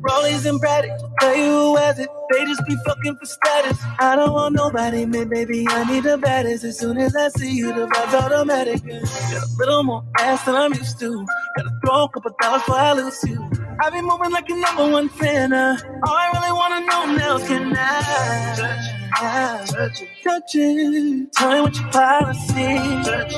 Rollies 0.08 0.46
and 0.46 0.60
Braddock, 0.60 0.98
tell 1.20 1.36
you 1.36 1.76
has 1.76 1.98
it. 1.98 2.08
They 2.32 2.44
just 2.44 2.62
be 2.66 2.76
fucking 2.86 3.16
for 3.16 3.26
status. 3.26 3.78
I 3.98 4.16
don't 4.16 4.32
want 4.32 4.54
nobody, 4.54 5.06
man, 5.06 5.28
baby. 5.28 5.66
I 5.68 5.84
need 5.90 6.04
the 6.04 6.18
baddest. 6.18 6.64
As 6.64 6.78
soon 6.78 6.98
as 6.98 7.14
I 7.16 7.28
see 7.30 7.52
you, 7.52 7.72
the 7.72 7.86
vibe's 7.86 8.14
automatic. 8.14 8.82
Got 8.84 9.42
a 9.42 9.46
little 9.58 9.82
more 9.84 10.04
ass 10.18 10.44
than 10.44 10.54
I'm 10.56 10.74
used 10.74 10.98
to. 11.00 11.26
Gotta 11.56 11.70
throw 11.84 12.04
a 12.04 12.08
couple 12.10 12.32
dollars 12.40 12.62
before 12.62 12.76
I 12.76 12.92
lose 12.92 13.24
you. 13.24 13.50
I 13.82 13.90
be 13.90 14.00
moving 14.02 14.30
like 14.32 14.48
a 14.48 14.54
number 14.54 14.90
one 14.90 15.08
fan. 15.08 15.52
Uh. 15.52 15.76
All 16.06 16.14
I 16.14 16.30
really 16.34 16.52
wanna 16.52 16.80
know 16.86 17.16
now 17.16 17.36
is 17.36 17.48
can 17.48 17.74
I 17.76 18.54
touch, 18.56 19.70
touch 19.70 20.02
touch 20.24 20.54
it? 20.54 21.32
Tell 21.32 21.52
me 21.52 21.60
what 21.62 21.76
your 21.76 21.88
policy. 21.90 22.78
Touch 23.04 23.34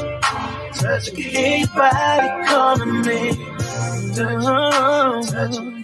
touch 0.78 1.10
body 1.74 2.46
calling 2.46 3.02
me. 3.02 3.46
Oh, 4.20 5.22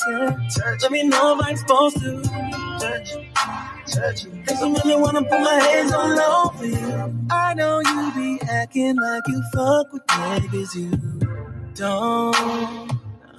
yeah. 0.09 0.77
Let 0.83 0.91
me 0.93 1.03
know 1.05 1.39
if 1.39 1.47
I'm 1.47 1.57
supposed 1.57 1.97
to 2.01 2.23
touch, 2.81 3.13
touch. 3.87 4.27
Cause 4.47 4.63
I 4.63 4.69
really 4.69 5.01
wanna 5.01 5.23
put 5.23 5.41
my 5.41 5.55
hands 5.55 5.93
all 5.93 6.21
over 6.47 6.67
you. 6.67 7.27
I 7.31 7.55
know 7.55 7.81
you 7.81 8.13
be 8.15 8.41
acting 8.49 8.97
like 8.97 9.23
you 9.29 9.43
fuck 9.53 9.93
with 9.93 10.07
niggas 10.07 10.75
you 10.75 10.91
don't. 11.75 12.93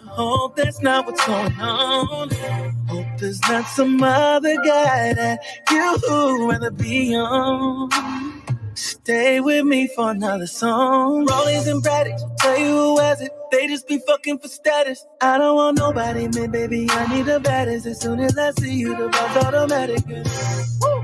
Hope 0.07 0.55
that's 0.55 0.81
not 0.81 1.05
what's 1.05 1.25
going 1.25 1.53
on. 1.59 2.29
Hope 2.87 3.07
there's 3.19 3.41
not 3.41 3.65
some 3.67 4.01
other 4.01 4.55
guy 4.63 5.13
that 5.13 5.39
you 5.71 6.49
rather 6.49 6.71
be 6.71 7.15
on. 7.15 7.89
Stay 8.75 9.39
with 9.39 9.65
me 9.65 9.87
for 9.87 10.11
another 10.11 10.47
song. 10.47 11.25
Rollies 11.27 11.67
and 11.71 11.81
Braddocks, 11.83 12.23
tell 12.39 12.59
you 12.59 12.67
who 12.67 12.99
has 12.99 13.21
it. 13.21 13.31
They 13.51 13.67
just 13.67 13.87
be 13.87 13.99
fucking 14.07 14.39
for 14.39 14.49
status. 14.49 15.05
I 15.21 15.37
don't 15.39 15.55
want 15.55 15.77
nobody, 15.77 16.27
man, 16.27 16.51
baby. 16.51 16.87
I 16.91 17.07
need 17.15 17.25
the 17.27 17.39
baddest. 17.39 17.87
As 17.87 18.01
soon 18.01 18.19
as 18.19 18.37
I 18.37 18.51
see 18.51 18.75
you, 18.75 18.95
the 18.97 19.09
vibe's 19.09 19.45
automatic. 19.45 20.03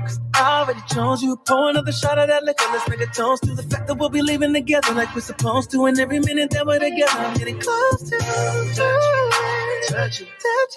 'cause 0.02 0.20
I 0.34 0.60
already 0.60 0.82
chose 0.94 1.22
you. 1.22 1.36
Pour 1.48 1.70
another 1.70 1.92
shot 1.92 2.18
of 2.18 2.28
that 2.28 2.44
liquor. 2.44 2.64
Let's 2.72 2.88
make 2.88 3.00
a 3.02 3.06
toast 3.06 3.44
to 3.44 3.54
the 3.54 3.64
fact 3.64 3.88
that 3.88 3.96
we'll 3.96 4.10
be 4.10 4.22
leaving 4.22 4.52
together 4.54 4.94
like 4.94 5.14
we're 5.14 5.22
supposed 5.22 5.70
to. 5.72 5.86
And 5.86 5.98
every 6.00 6.20
minute 6.20 6.50
that 6.52 6.66
we're 6.66 6.78
together, 6.80 7.12
I'm 7.18 7.34
getting 7.34 7.60
close 7.60 8.02
to 8.10 8.16
you. 8.16 8.82
Touch 9.88 10.22
it, 10.22 10.28
touch. 10.44 10.76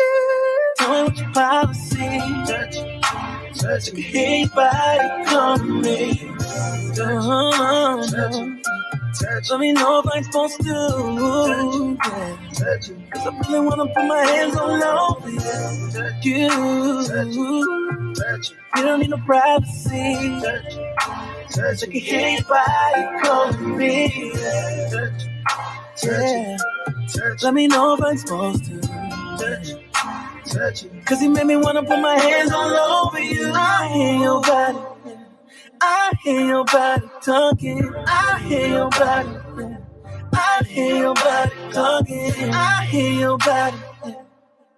Tell 0.80 0.90
me 0.94 1.04
what 1.04 1.18
your 1.18 1.32
policy. 1.34 2.08
Touch 2.48 2.78
it, 2.78 3.04
touch 3.58 3.88
it. 3.90 3.98
Hear 3.98 4.40
your 4.40 4.50
body 4.50 5.26
calling 5.26 5.82
me. 5.82 6.32
Don't, 6.96 8.62
touch 9.20 9.50
Let 9.50 9.60
me 9.60 9.74
know 9.74 10.00
if 10.00 10.06
I'm 10.14 10.24
supposed 10.24 10.62
to. 10.62 11.98
Touch 12.54 12.90
it. 12.90 13.12
Cause 13.12 13.28
I 13.28 13.40
really 13.50 13.66
wanna 13.66 13.88
put 13.88 14.06
my 14.06 14.20
hands 14.26 14.56
all 14.56 14.84
over 14.84 15.30
you. 16.24 16.50
Touch. 18.16 18.52
You 18.76 18.84
don't 18.84 19.00
need 19.00 19.10
no 19.10 19.18
privacy. 19.26 20.40
Touch 20.42 20.76
it. 20.76 20.96
Touch 21.52 21.84
I 21.84 21.86
can 21.86 21.92
hear 21.92 22.30
your 22.30 22.44
body 22.44 23.24
calling 23.24 23.78
me. 23.78 24.32
Touch. 24.92 25.22
Yeah. 26.04 26.58
Touch 27.14 27.44
Let 27.44 27.54
me 27.54 27.68
know 27.68 27.96
if 27.96 28.04
I'm 28.04 28.18
supposed 28.18 28.66
to. 28.66 28.82
Touch. 28.82 29.70
Cause 31.06 31.22
you 31.24 31.30
made 31.32 31.48
me 31.48 31.58
wanna 31.58 31.84
put 31.84 32.00
my 32.00 32.16
hands 32.20 32.52
all 32.52 33.08
over 33.08 33.20
you. 33.22 33.52
I 33.54 33.90
hear 33.94 34.20
your 34.20 34.42
body. 34.42 34.80
I 35.82 36.14
hear 36.24 36.42
your 36.48 36.66
body 36.66 37.10
talking. 37.22 37.94
I 38.08 38.40
hear 38.48 38.68
your 38.70 38.90
body. 38.92 39.30
I 40.34 40.64
hear 40.68 40.96
your 40.98 41.14
body 41.16 41.52
talking. 41.74 42.34
I 42.54 42.86
hear 42.90 43.14
your 43.14 43.38
body. 43.40 43.78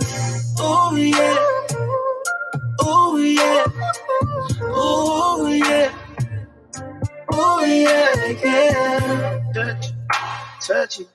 Oh 0.64 0.96
yeah. 0.96 1.38
Oh 2.82 3.18
yeah. 3.18 3.66
Oh 4.62 5.48
yeah. 5.48 5.92
Oh 7.32 7.64
yeah, 7.66 8.28
yeah. 8.44 9.42
Touch 9.54 9.90
it, 9.90 9.94
touch 10.62 11.00
it, 11.02 11.08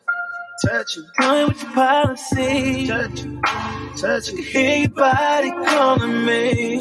touch 0.64 0.96
it. 0.98 1.04
Me 1.20 1.44
what 1.44 1.62
your 1.62 1.72
policy. 1.72 2.86
Touch 2.88 3.24
it, 3.24 3.42
touch 3.96 4.28
it. 4.32 4.44
Hear 4.44 4.78
your 4.80 4.90
body 4.90 5.50
calling 5.52 6.26
me. 6.26 6.78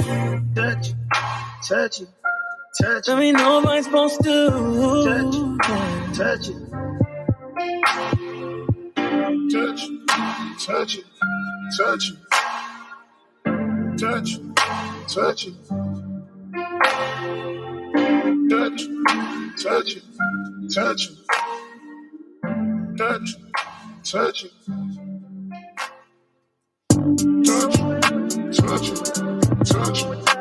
Touch 0.55 0.89
it, 0.89 0.95
touch 1.67 2.01
it, 2.01 2.09
touch 2.81 3.07
it. 3.07 3.11
Let 3.11 3.19
me 3.19 3.31
know 3.33 3.59
if 3.61 3.67
I'm 3.67 3.83
supposed 3.83 4.23
to. 4.23 4.51
Touch 5.05 5.35
it, 5.35 6.15
touch 6.15 6.49
it. 6.49 6.57
Touch 9.51 9.83
it, 9.89 10.59
touch 10.59 10.97
it, 10.97 11.05
touch 11.75 12.11
it. 12.11 12.17
Touch 13.97 14.37
it, 14.37 14.55
touch 15.07 15.47
it. 15.47 15.55
Touch 18.49 18.81
it, 18.83 18.91
touch 19.57 19.95
it, 19.95 20.03
touch 20.73 21.09
it. 21.09 21.17
Touch 22.97 23.35
it, 23.35 23.39
touch 24.03 24.43
it. 24.45 24.51
Touch 27.45 27.79
it, 27.79 28.53
touch 28.53 28.89
it, 28.91 29.65
touch 29.65 30.03
it. 30.03 30.36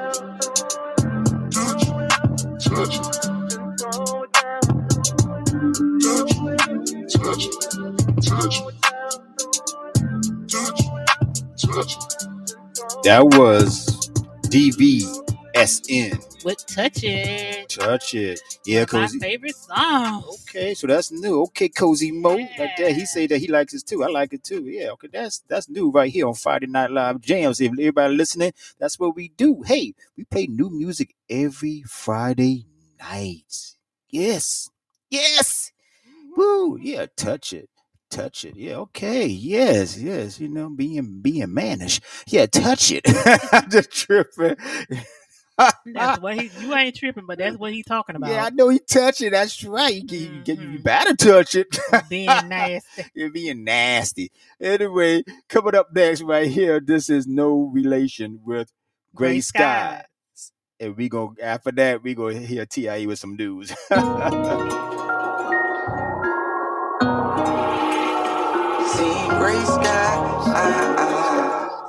That 13.06 13.22
was 13.38 14.10
DVSN. 14.50 16.44
With 16.44 16.66
touch 16.66 17.04
it. 17.04 17.68
Touch 17.68 18.14
it. 18.16 18.40
Yeah, 18.66 18.80
My 18.80 18.86
cozy. 18.86 19.18
My 19.18 19.26
favorite 19.26 19.54
song. 19.54 20.24
Okay, 20.42 20.74
so 20.74 20.88
that's 20.88 21.12
new. 21.12 21.42
Okay, 21.42 21.68
cozy 21.68 22.10
Mo. 22.10 22.30
Like 22.30 22.76
that. 22.78 22.96
He 22.96 23.06
say 23.06 23.28
that 23.28 23.38
he 23.38 23.46
likes 23.46 23.74
it 23.74 23.86
too. 23.86 24.02
I 24.02 24.08
like 24.08 24.32
it 24.32 24.42
too. 24.42 24.64
Yeah, 24.66 24.88
okay. 24.90 25.06
That's 25.12 25.38
that's 25.46 25.68
new 25.68 25.90
right 25.92 26.10
here 26.12 26.26
on 26.26 26.34
Friday 26.34 26.66
Night 26.66 26.90
Live 26.90 27.20
Jams. 27.20 27.60
If 27.60 27.70
everybody 27.74 28.16
listening, 28.16 28.52
that's 28.80 28.98
what 28.98 29.14
we 29.14 29.28
do. 29.28 29.62
Hey, 29.62 29.94
we 30.16 30.24
play 30.24 30.48
new 30.48 30.68
music 30.68 31.14
every 31.30 31.84
Friday 31.86 32.66
night. 32.98 33.76
Yes. 34.10 34.68
Yes. 35.10 35.70
Mm-hmm. 36.08 36.40
Woo. 36.40 36.78
Yeah, 36.82 37.06
touch 37.16 37.52
it. 37.52 37.70
Touch 38.10 38.44
it. 38.44 38.56
Yeah, 38.56 38.76
okay. 38.76 39.26
Yes, 39.26 39.98
yes. 39.98 40.38
You 40.40 40.48
know, 40.48 40.70
being 40.70 41.20
being 41.20 41.52
mannish. 41.52 42.00
Yeah, 42.28 42.46
touch 42.46 42.92
it. 42.92 43.02
I'm 43.52 43.68
just 43.70 43.90
tripping. 43.90 44.56
That's 45.86 46.20
what 46.20 46.38
he. 46.38 46.50
You 46.60 46.74
ain't 46.74 46.94
tripping, 46.94 47.24
but 47.26 47.38
that's 47.38 47.56
what 47.56 47.72
he's 47.72 47.86
talking 47.86 48.14
about. 48.16 48.30
Yeah, 48.30 48.44
I 48.44 48.50
know 48.50 48.68
he 48.68 48.78
touch 48.78 49.22
it. 49.22 49.30
That's 49.32 49.64
right. 49.64 49.94
You, 50.10 50.18
you, 50.18 50.42
you 50.46 50.78
Mhm. 50.78 50.82
better 50.82 51.16
touch 51.16 51.54
it. 51.54 51.78
Being 52.10 52.48
nasty. 52.48 53.04
You're 53.14 53.30
being 53.30 53.64
nasty. 53.64 54.30
Anyway, 54.60 55.24
coming 55.48 55.74
up 55.74 55.88
next 55.94 56.20
right 56.22 56.48
here, 56.50 56.78
this 56.80 57.08
is 57.08 57.26
no 57.26 57.70
relation 57.72 58.40
with 58.44 58.70
Gray, 59.14 59.28
Gray 59.36 59.40
Sky. 59.40 60.02
Skies. 60.34 60.52
And 60.78 60.96
we 60.96 61.08
go 61.08 61.34
after 61.42 61.72
that, 61.72 62.02
we 62.02 62.14
go 62.14 62.28
hear 62.28 62.66
TIE 62.66 63.06
with 63.06 63.18
some 63.18 63.34
news. 63.36 63.72
Gray 69.38 69.64
sky. 69.64 70.16
Ah, 70.54 70.94
ah. 70.98 71.86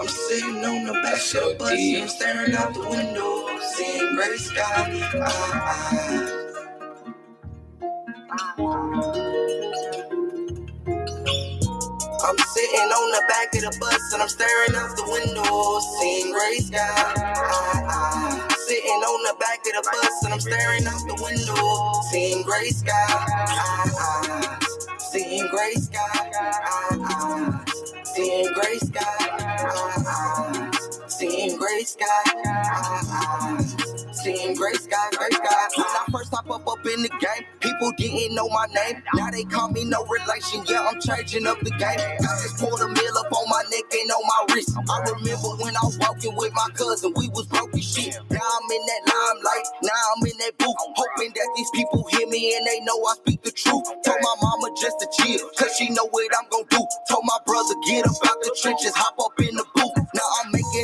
I'm 0.00 0.08
sitting 0.08 0.64
on 0.64 0.86
the 0.86 0.94
back 1.04 1.18
of 1.18 1.32
the 1.32 1.56
bus 1.58 1.72
and 1.72 2.02
I'm 2.02 2.08
staring 2.08 2.54
out 2.54 2.74
the 2.74 2.88
window, 2.88 3.58
seeing 3.74 4.16
gray 4.16 4.36
sky. 4.38 5.00
Ah. 5.22 6.32
I'm 12.24 12.38
sitting 12.38 12.88
on 12.98 13.10
the 13.12 13.22
back 13.28 13.54
of 13.54 13.60
the 13.62 13.76
bus 13.80 14.12
and 14.14 14.22
I'm 14.22 14.28
staring 14.28 14.74
out 14.76 14.96
the 14.96 15.04
window, 15.10 15.80
seeing 16.00 16.32
gray 16.32 16.58
sky. 16.58 17.28
Sitting 18.68 18.90
on 18.90 19.22
the 19.24 19.34
back 19.40 19.60
of 19.60 19.72
the 19.72 19.90
bus 19.92 20.24
and 20.24 20.34
I'm 20.34 20.40
staring 20.40 20.86
out 20.88 21.00
the 21.08 21.16
window, 21.22 21.92
seeing 22.12 22.42
gray 22.44 22.70
skies, 22.70 23.30
seeing 25.12 25.48
gray 25.48 25.74
skies, 25.74 26.34
seeing 28.14 28.52
gray 28.54 28.78
skies, 28.78 30.67
seeing 31.18 31.58
gray 31.58 31.82
skies. 31.84 33.76
Seeing 34.12 34.54
gray 34.54 34.74
sky, 34.74 35.08
gray 35.18 35.30
sky. 35.30 35.66
When 35.76 35.86
I 35.86 36.04
first 36.12 36.34
hop 36.34 36.50
up 36.50 36.66
up 36.68 36.86
in 36.86 37.02
the 37.02 37.10
game, 37.22 37.44
people 37.60 37.92
didn't 37.98 38.34
know 38.34 38.48
my 38.50 38.66
name. 38.74 39.02
Now 39.14 39.30
they 39.30 39.44
call 39.44 39.70
me 39.70 39.84
no 39.84 40.04
relation. 40.06 40.64
Yeah, 40.68 40.86
I'm 40.86 41.00
changing 41.00 41.46
up 41.46 41.60
the 41.60 41.70
game. 41.70 41.98
I 41.98 42.32
just 42.42 42.58
pulled 42.58 42.80
a 42.82 42.88
mill 42.88 43.18
up 43.18 43.32
on 43.32 43.46
my 43.50 43.62
neck 43.70 43.86
and 43.94 44.10
on 44.10 44.24
my 44.26 44.54
wrist. 44.54 44.74
I 44.78 44.98
remember 45.10 45.50
when 45.62 45.74
I 45.76 45.82
was 45.86 45.98
walking 45.98 46.34
with 46.36 46.52
my 46.54 46.68
cousin, 46.74 47.14
we 47.16 47.28
was 47.30 47.46
broken 47.46 47.80
shit. 47.80 48.14
Now 48.30 48.42
I'm 48.42 48.70
in 48.70 48.82
that 48.86 49.02
limelight, 49.06 49.66
now 49.82 50.02
I'm 50.16 50.22
in 50.26 50.36
that 50.38 50.58
booth. 50.58 50.76
Hoping 50.78 51.32
that 51.34 51.48
these 51.56 51.70
people 51.74 52.06
hear 52.10 52.26
me 52.28 52.56
and 52.58 52.66
they 52.66 52.80
know 52.82 52.98
I 53.06 53.14
speak 53.22 53.42
the 53.42 53.52
truth. 53.52 53.86
Told 54.06 54.20
my 54.22 54.34
mama 54.42 54.70
just 54.80 54.98
to 55.00 55.06
chill, 55.18 55.46
cause 55.58 55.74
she 55.78 55.90
know 55.90 56.06
what 56.10 56.26
I'm 56.38 56.48
gonna 56.50 56.66
do. 56.70 56.82
Told 57.10 57.24
my 57.26 57.38
brother, 57.46 57.74
get 57.86 58.06
up 58.06 58.18
out 58.26 58.42
the 58.42 58.54
trenches, 58.60 58.94
hop 58.94 59.18
up 59.20 59.38
in 59.40 59.54
the 59.54 59.66
booth. 59.74 59.87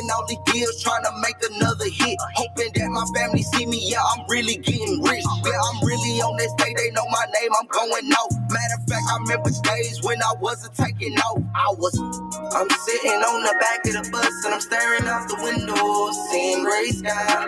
I'm 0.03 0.11
all 0.11 0.25
these 0.27 0.39
deals, 0.53 0.81
trying 0.83 1.03
to 1.03 1.11
make 1.21 1.37
another 1.51 1.85
hit. 1.89 2.17
Hoping 2.55 2.71
that 2.75 2.89
my 2.89 3.03
family 3.19 3.43
see 3.43 3.65
me, 3.65 3.81
yeah, 3.83 3.99
I'm 3.99 4.23
really 4.29 4.55
getting 4.55 5.03
rich. 5.03 5.25
Yeah, 5.43 5.59
I'm 5.59 5.85
really 5.85 6.21
on 6.21 6.37
this 6.37 6.49
stage, 6.53 6.73
they 6.77 6.89
know 6.91 7.03
my 7.11 7.25
name, 7.35 7.51
I'm 7.59 7.67
going 7.67 8.09
out. 8.15 8.31
Matter 8.49 8.75
of 8.79 8.87
fact, 8.87 9.03
I 9.11 9.17
remember 9.19 9.49
days 9.63 9.99
when 10.03 10.23
I 10.23 10.31
wasn't 10.39 10.73
taking 10.73 11.17
off. 11.19 11.43
I 11.53 11.73
was, 11.75 11.99
I'm 11.99 12.69
sitting 12.69 13.11
on 13.11 13.43
the 13.43 13.55
back 13.59 13.85
of 13.87 13.91
the 13.91 14.09
bus 14.09 14.45
and 14.45 14.53
I'm 14.53 14.61
staring 14.61 15.03
out 15.03 15.27
the 15.27 15.35
window, 15.43 16.11
seeing 16.31 16.63
gray 16.63 16.91
sky. 16.95 17.43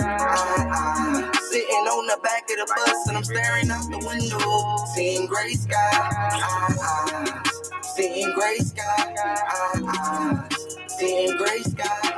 Sitting 1.51 1.87
on 1.87 2.07
the 2.07 2.19
back 2.21 2.43
of 2.51 2.57
the 2.57 2.67
bus 2.75 3.07
and 3.07 3.15
I'm 3.17 3.23
staring 3.23 3.71
out 3.71 3.87
the 3.89 3.99
window, 4.03 4.85
seeing 4.93 5.25
gray 5.27 5.53
sky. 5.53 6.35
Seeing 7.95 8.33
gray 8.35 8.57
sky. 8.57 9.15
Seeing 10.99 11.37
gray 11.37 11.61
sky. 11.63 12.13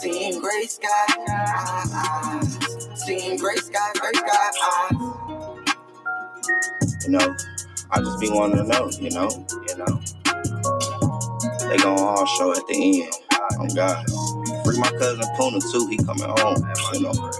Seeing 0.00 0.40
gray 0.40 0.66
sky. 0.66 1.06
Seeing 2.96 3.38
gray 3.38 3.56
sky, 3.56 3.92
gray 4.00 4.12
sky. 4.14 4.90
You 7.04 7.10
know, 7.10 7.36
I 7.90 8.00
just 8.00 8.20
be 8.20 8.30
wanting 8.30 8.58
to 8.58 8.64
know, 8.64 8.90
you 9.00 9.10
know, 9.10 9.46
you 9.68 9.76
know. 9.78 10.02
They 11.68 11.78
gonna 11.78 12.00
all 12.00 12.26
show 12.26 12.52
at 12.52 12.66
the 12.68 13.02
end. 13.04 13.12
Oh 13.60 13.68
God. 13.74 14.06
Free 14.64 14.78
my 14.78 14.90
cousin 14.98 15.24
Puna 15.36 15.60
too, 15.72 15.88
he 15.88 15.96
coming 15.98 16.28
home, 16.28 16.56
you 16.94 17.00
know. 17.00 17.30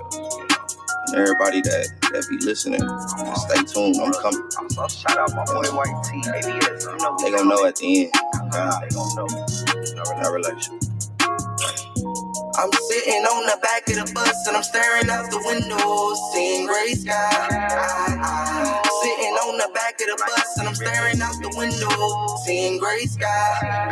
And 1.08 1.16
everybody 1.16 1.62
that 1.62 1.88
that 2.12 2.26
be 2.30 2.38
listening, 2.44 2.80
just 2.80 3.48
stay 3.48 3.62
tuned. 3.64 3.96
I'm 4.00 4.12
coming. 4.14 4.42
Also, 4.78 4.88
shout 4.88 5.18
out 5.18 5.34
my 5.34 5.44
boy 5.46 5.68
White 5.76 6.04
T, 6.04 6.18
ABS. 6.30 6.86
They 7.22 7.30
gonna 7.30 7.44
know 7.48 7.66
at 7.66 7.76
the 7.76 8.04
end. 8.04 8.12
Oh 8.16 8.48
God. 8.52 8.82
They 8.82 8.88
gonna 8.94 9.14
know. 9.16 10.22
No 10.22 10.32
relation. 10.32 10.80
I'm 12.58 12.72
sitting 12.72 13.24
on 13.24 13.46
the 13.46 13.58
back 13.62 13.88
of 13.90 13.96
the 13.96 14.12
bus 14.14 14.46
and 14.48 14.56
I'm 14.56 14.62
staring 14.62 15.10
out 15.10 15.30
the 15.30 15.38
window, 15.44 16.14
seeing 16.32 16.66
gray 16.66 16.94
sky. 16.94 17.48
Sitting 19.02 19.34
on 19.44 19.58
the 19.58 19.70
back 19.74 20.00
of 20.00 20.06
the 20.08 20.24
bus 20.26 20.58
and 20.58 20.68
I'm 20.68 20.74
staring 20.74 21.20
out 21.22 21.34
the 21.42 21.52
window, 21.56 22.36
seeing 22.46 22.78
gray 22.78 23.06
sky. 23.06 23.82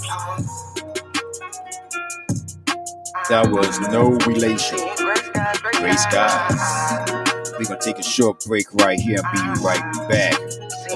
That 3.31 3.51
was 3.51 3.81
no 3.91 4.11
relation. 4.27 4.79
Seeing 4.79 4.97
gray 4.97 5.17
sky, 5.17 5.55
gray 5.63 5.73
Gray 5.81 5.97
skies. 5.97 7.53
We're 7.59 7.65
gonna 7.67 7.81
take 7.81 7.99
a 7.99 8.03
short 8.03 8.45
break 8.47 8.73
right 8.75 8.99
here 9.01 9.19
and 9.23 9.33
be 9.59 9.63
right 9.65 10.09
back 10.09 10.35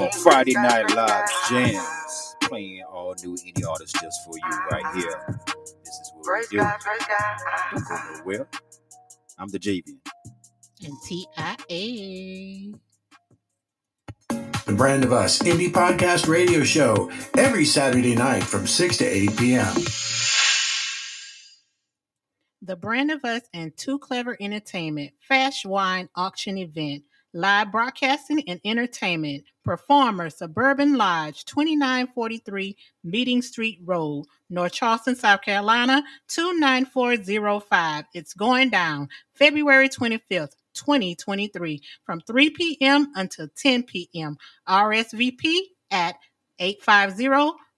on 0.00 0.10
Friday 0.22 0.54
Night 0.54 0.94
Live 0.94 1.28
Jams, 1.50 2.36
playing 2.42 2.82
all 2.84 3.14
new 3.22 3.34
indie 3.36 3.68
artists 3.68 4.00
just 4.00 4.24
for 4.24 4.34
you 4.36 4.58
right 4.70 4.86
here. 4.96 5.40
This 5.84 5.94
is 5.94 6.12
what 6.14 6.24
Gray 6.24 6.40
we 6.50 6.58
do. 6.58 6.64
sky. 6.64 6.76
Don't 7.72 7.88
go 7.88 7.98
nowhere. 8.18 8.48
I'm 9.38 9.48
the 9.48 9.58
JV. 9.58 9.98
And 10.84 10.94
TIA. 11.06 12.74
The 14.66 14.72
Brand 14.74 15.04
of 15.04 15.12
Us 15.12 15.38
Indie 15.40 15.70
Podcast 15.72 16.28
Radio 16.28 16.64
Show 16.64 17.10
every 17.36 17.64
Saturday 17.64 18.14
night 18.16 18.42
from 18.44 18.66
6 18.66 18.96
to 18.98 19.04
8 19.04 19.36
p.m. 19.36 19.74
The 22.66 22.74
Brand 22.74 23.12
of 23.12 23.24
Us 23.24 23.42
and 23.54 23.76
Too 23.76 23.96
Clever 24.00 24.36
Entertainment 24.40 25.12
Fast 25.20 25.64
Wine 25.64 26.08
Auction 26.16 26.58
Event. 26.58 27.04
Live 27.32 27.70
broadcasting 27.70 28.42
and 28.48 28.60
entertainment. 28.64 29.44
Performer 29.64 30.30
Suburban 30.30 30.96
Lodge, 30.96 31.44
2943 31.44 32.76
Meeting 33.04 33.40
Street 33.40 33.78
Road, 33.84 34.24
North 34.50 34.72
Charleston, 34.72 35.14
South 35.14 35.42
Carolina, 35.42 36.02
29405. 36.26 38.04
It's 38.14 38.34
going 38.34 38.70
down 38.70 39.10
February 39.34 39.88
25th, 39.88 40.56
2023, 40.74 41.80
from 42.04 42.20
3 42.22 42.50
p.m. 42.50 43.12
until 43.14 43.46
10 43.56 43.84
p.m. 43.84 44.36
RSVP 44.68 45.58
at 45.92 46.16
850 46.58 47.28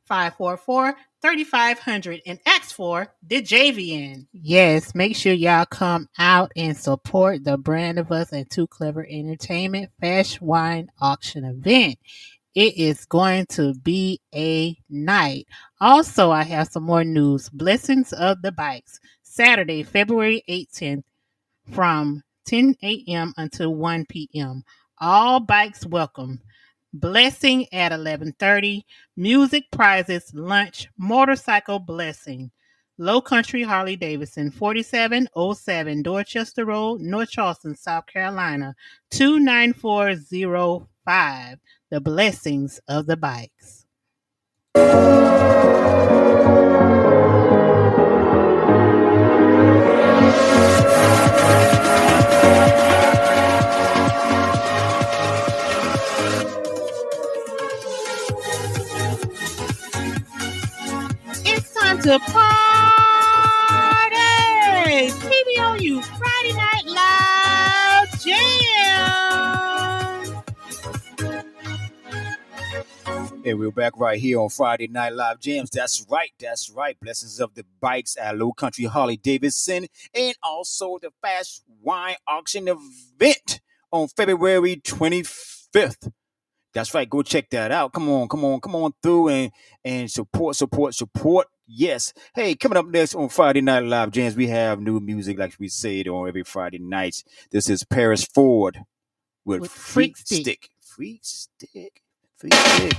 544 0.08 0.96
3500 1.20 2.22
and 2.26 2.38
ask 2.46 2.74
for 2.74 3.12
the 3.26 3.42
JVN. 3.42 4.26
Yes, 4.32 4.94
make 4.94 5.14
sure 5.16 5.32
y'all 5.32 5.66
come 5.66 6.08
out 6.18 6.50
and 6.56 6.76
support 6.76 7.44
the 7.44 7.58
brand 7.58 7.98
of 7.98 8.10
us 8.10 8.32
and 8.32 8.48
Too 8.50 8.66
Clever 8.66 9.06
Entertainment 9.08 9.90
Fast 10.00 10.40
Wine 10.40 10.88
Auction 11.00 11.44
event. 11.44 11.98
It 12.54 12.76
is 12.76 13.04
going 13.04 13.46
to 13.50 13.74
be 13.74 14.20
a 14.34 14.76
night. 14.88 15.46
Also, 15.80 16.30
I 16.30 16.42
have 16.44 16.68
some 16.68 16.84
more 16.84 17.04
news. 17.04 17.48
Blessings 17.50 18.12
of 18.12 18.42
the 18.42 18.50
Bikes, 18.50 18.98
Saturday, 19.22 19.82
February 19.82 20.42
18th 20.48 21.04
from 21.72 22.22
10 22.46 22.76
a.m. 22.82 23.34
until 23.36 23.74
1 23.74 24.06
p.m. 24.06 24.64
All 24.98 25.38
bikes 25.38 25.86
welcome. 25.86 26.40
Blessing 27.00 27.72
at 27.72 27.92
11:30, 27.92 28.84
music 29.16 29.70
prizes, 29.70 30.34
lunch, 30.34 30.88
motorcycle 30.98 31.78
blessing. 31.78 32.50
Low 32.98 33.20
Country 33.20 33.62
Harley 33.62 33.94
Davidson, 33.94 34.50
4707 34.50 36.02
Dorchester 36.02 36.64
Road, 36.64 37.00
North 37.00 37.30
Charleston, 37.30 37.76
South 37.76 38.06
Carolina, 38.06 38.74
29405. 39.12 41.58
The 41.90 42.00
blessings 42.00 42.80
of 42.88 43.06
the 43.06 43.16
bikes. 43.16 43.86
To 62.08 62.18
party! 62.20 62.56
TBOU 65.12 66.02
Friday 66.02 66.54
Night 66.56 66.86
Live 66.86 68.08
Jam! 68.24 69.44
And 73.44 73.58
we're 73.58 73.70
back 73.70 73.98
right 73.98 74.18
here 74.18 74.40
on 74.40 74.48
Friday 74.48 74.86
Night 74.88 75.12
Live 75.12 75.38
Jams. 75.38 75.68
That's 75.68 76.06
right, 76.10 76.30
that's 76.40 76.70
right. 76.70 76.98
Blessings 76.98 77.40
of 77.40 77.52
the 77.52 77.66
Bikes 77.78 78.16
at 78.16 78.38
Low 78.38 78.54
Country 78.54 78.86
Harley 78.86 79.18
Davidson, 79.18 79.86
and 80.14 80.34
also 80.42 80.98
the 81.02 81.10
Fast 81.20 81.62
Wine 81.82 82.16
Auction 82.26 82.68
event 82.68 83.60
on 83.92 84.08
February 84.08 84.76
25th. 84.76 86.10
That's 86.72 86.94
right. 86.94 87.10
Go 87.10 87.20
check 87.20 87.50
that 87.50 87.70
out. 87.70 87.92
Come 87.92 88.08
on, 88.08 88.28
come 88.28 88.46
on, 88.46 88.62
come 88.62 88.76
on 88.76 88.94
through 89.02 89.28
and 89.28 89.52
and 89.84 90.10
support, 90.10 90.56
support, 90.56 90.94
support. 90.94 91.48
Yes. 91.70 92.14
Hey, 92.34 92.54
coming 92.54 92.78
up 92.78 92.86
next 92.86 93.14
on 93.14 93.28
Friday 93.28 93.60
Night 93.60 93.84
Live 93.84 94.10
Jams, 94.10 94.34
we 94.34 94.46
have 94.46 94.80
new 94.80 95.00
music 95.00 95.38
like 95.38 95.54
we 95.58 95.68
say 95.68 96.00
it 96.00 96.08
on 96.08 96.26
every 96.26 96.42
Friday 96.42 96.78
night. 96.78 97.22
This 97.50 97.68
is 97.68 97.84
Paris 97.84 98.24
Ford 98.24 98.84
with, 99.44 99.60
With 99.60 99.70
Freak, 99.70 100.16
Freak 100.16 100.16
Stick. 100.16 100.40
Stick. 100.40 100.70
Freak 100.80 101.20
Stick. 101.22 102.02
Freak 102.38 102.54
Stick. 102.54 102.94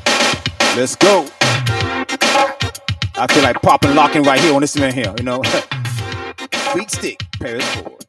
Let's 0.75 0.95
go. 0.95 1.27
I 1.41 3.25
feel 3.31 3.41
like 3.41 3.59
popping, 3.63 3.95
locking 3.95 4.21
right 4.21 4.39
here 4.39 4.53
on 4.53 4.61
this 4.61 4.77
man 4.77 4.93
here, 4.93 5.15
you 5.17 5.23
know. 5.23 5.41
Freak 6.71 6.91
Stick, 6.91 7.25
Paris 7.39 7.65
Ford. 7.73 8.05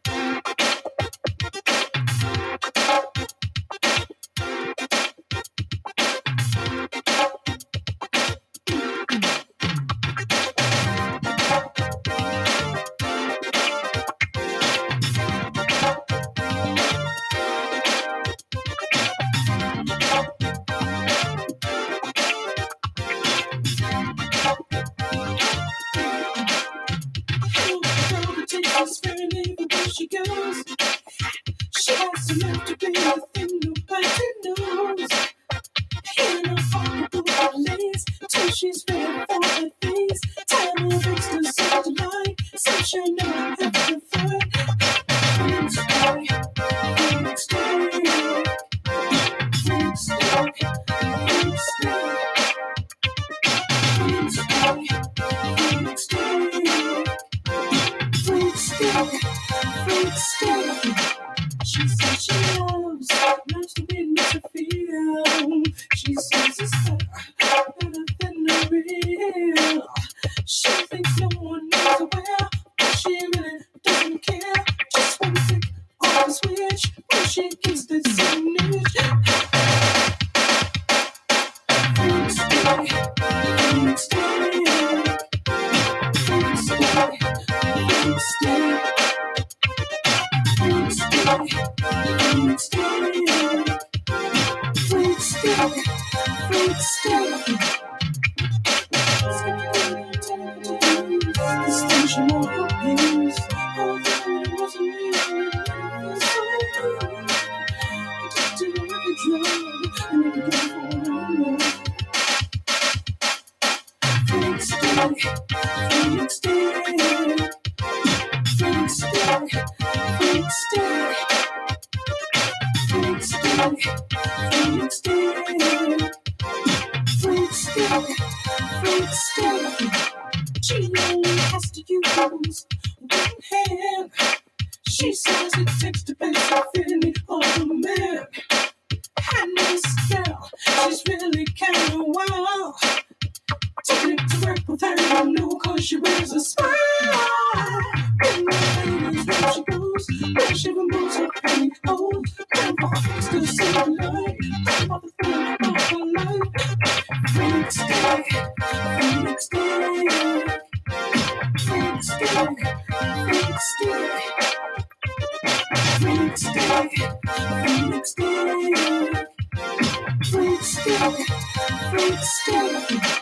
Freak 171.00 172.22
stick. 172.22 173.19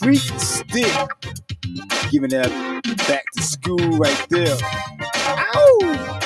Freak 0.00 0.18
Stick. 0.18 0.90
Giving 2.10 2.30
that 2.30 2.48
back 3.06 3.22
to 3.36 3.42
school 3.42 3.76
right 3.98 4.26
there. 4.30 4.56
Ow! 5.26 6.20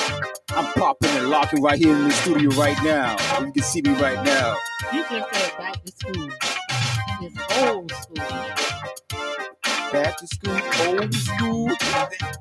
I'm 0.51 0.73
popping 0.75 1.11
and 1.11 1.29
locking 1.29 1.61
right 1.61 1.77
here 1.77 1.93
in 1.93 2.05
the 2.05 2.13
studio 2.13 2.51
right 2.51 2.81
now. 2.85 3.17
You 3.41 3.51
can 3.51 3.63
see 3.65 3.83
me 3.83 3.91
right 4.01 4.25
now. 4.25 4.55
You 4.93 5.03
just 5.11 5.35
said 5.35 5.59
back 5.59 5.83
to 5.83 5.91
school. 5.91 6.31
It's 7.21 7.59
old 7.59 7.91
school. 7.91 8.45
Back 9.91 10.17
to 10.19 10.27
school, 10.29 10.61
old 10.87 11.15
school, 11.15 11.67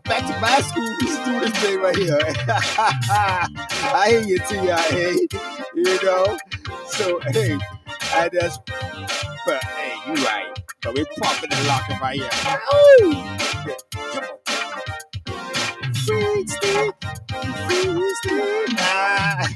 back 0.05 0.25
to 0.27 0.39
my 0.39 0.61
school 0.61 0.97
student 1.07 1.53
day 1.61 1.77
right 1.77 1.95
here. 1.95 2.19
I 2.47 4.07
hear 4.09 4.21
you, 4.21 4.37
T.I.A. 4.39 5.27
You 5.75 6.03
know? 6.03 6.37
So, 6.87 7.19
hey, 7.31 7.59
I 8.13 8.29
just, 8.29 8.65
but 9.45 9.63
hey, 9.63 9.95
you 10.07 10.25
right. 10.25 10.62
So 10.83 10.91
we 10.91 11.05
popping 11.21 11.49
the 11.49 11.63
lock 11.65 11.87
right 12.01 12.19
here. 12.19 12.29
Ooh. 12.73 13.13
Come 14.11 14.23
on. 14.25 14.35
Freak 16.05 16.49
stick, 16.49 16.93
freak 17.65 18.15
stick. 18.17 18.75
Ah. 18.79 19.47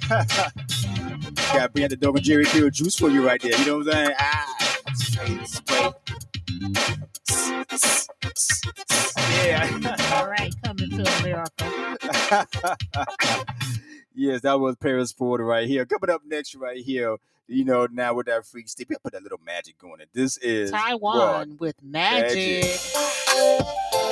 Gotta 1.51 1.67
bring 1.67 1.83
out 1.83 1.89
the 1.89 1.97
dog 1.99 2.15
Jheri 2.19 2.45
curl 2.45 2.69
juice 2.69 2.95
for 2.95 3.09
you 3.09 3.27
right 3.27 3.41
there. 3.41 3.59
You 3.59 3.65
know 3.65 3.79
what 3.79 3.93
I'm 3.93 4.05
saying? 4.05 4.15
Ah. 4.17 4.55
Yeah. 9.43 10.15
All 10.15 10.29
right, 10.29 10.53
coming 10.63 10.91
to 10.91 11.03
America. 11.19 12.77
yes, 14.15 14.39
that 14.43 14.61
was 14.61 14.77
Paris 14.77 15.11
Ford 15.11 15.41
right 15.41 15.67
here. 15.67 15.85
Coming 15.85 16.09
up 16.09 16.21
next 16.25 16.55
right 16.55 16.81
here 16.81 17.17
you 17.47 17.63
know, 17.63 17.87
now 17.91 18.13
with 18.13 18.27
that 18.27 18.45
freak 18.45 18.67
stick, 18.67 18.89
we 18.89 18.95
put 19.01 19.13
that 19.13 19.23
little 19.23 19.39
magic 19.45 19.81
on 19.83 20.01
it. 20.01 20.09
This 20.13 20.37
is 20.37 20.71
Ty 20.71 20.95
Juan 20.95 21.51
what? 21.51 21.59
with 21.59 21.83
magic. 21.83 22.79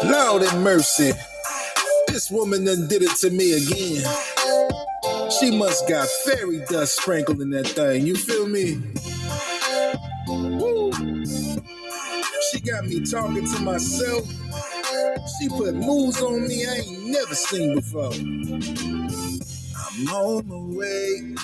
Lord 0.05 0.43
have 0.43 0.61
mercy. 0.61 1.11
This 2.07 2.31
woman 2.31 2.65
done 2.65 2.87
did 2.87 3.01
it 3.01 3.15
to 3.17 3.29
me 3.29 3.53
again. 3.53 4.03
She 5.39 5.57
must 5.57 5.87
got 5.89 6.07
fairy 6.07 6.63
dust 6.69 7.01
sprinkled 7.01 7.41
in 7.41 7.49
that 7.49 7.67
thing. 7.67 8.07
You 8.07 8.15
feel 8.15 8.47
me? 8.47 8.81
Woo. 10.27 10.91
She 12.51 12.61
got 12.61 12.85
me 12.85 13.03
talking 13.05 13.45
to 13.45 13.59
myself. 13.61 14.25
She 15.39 15.49
put 15.49 15.75
moves 15.75 16.21
on 16.21 16.47
me 16.47 16.65
I 16.65 16.75
ain't 16.75 17.07
never 17.07 17.35
seen 17.35 17.75
before. 17.75 18.13
I'm 19.77 20.07
on 20.07 20.47
my 20.47 20.77
way. 20.77 21.35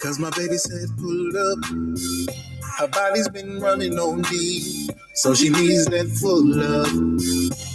Cause 0.00 0.20
my 0.20 0.30
baby 0.30 0.58
said 0.58 0.90
pull 0.98 1.38
up. 1.52 1.58
Her 2.78 2.88
body's 2.88 3.28
been 3.28 3.60
running 3.60 3.98
on 3.98 4.22
D. 4.22 4.88
So 5.14 5.34
she 5.34 5.50
needs 5.50 5.86
that 5.86 6.08
full 6.20 6.44
love. 6.46 6.90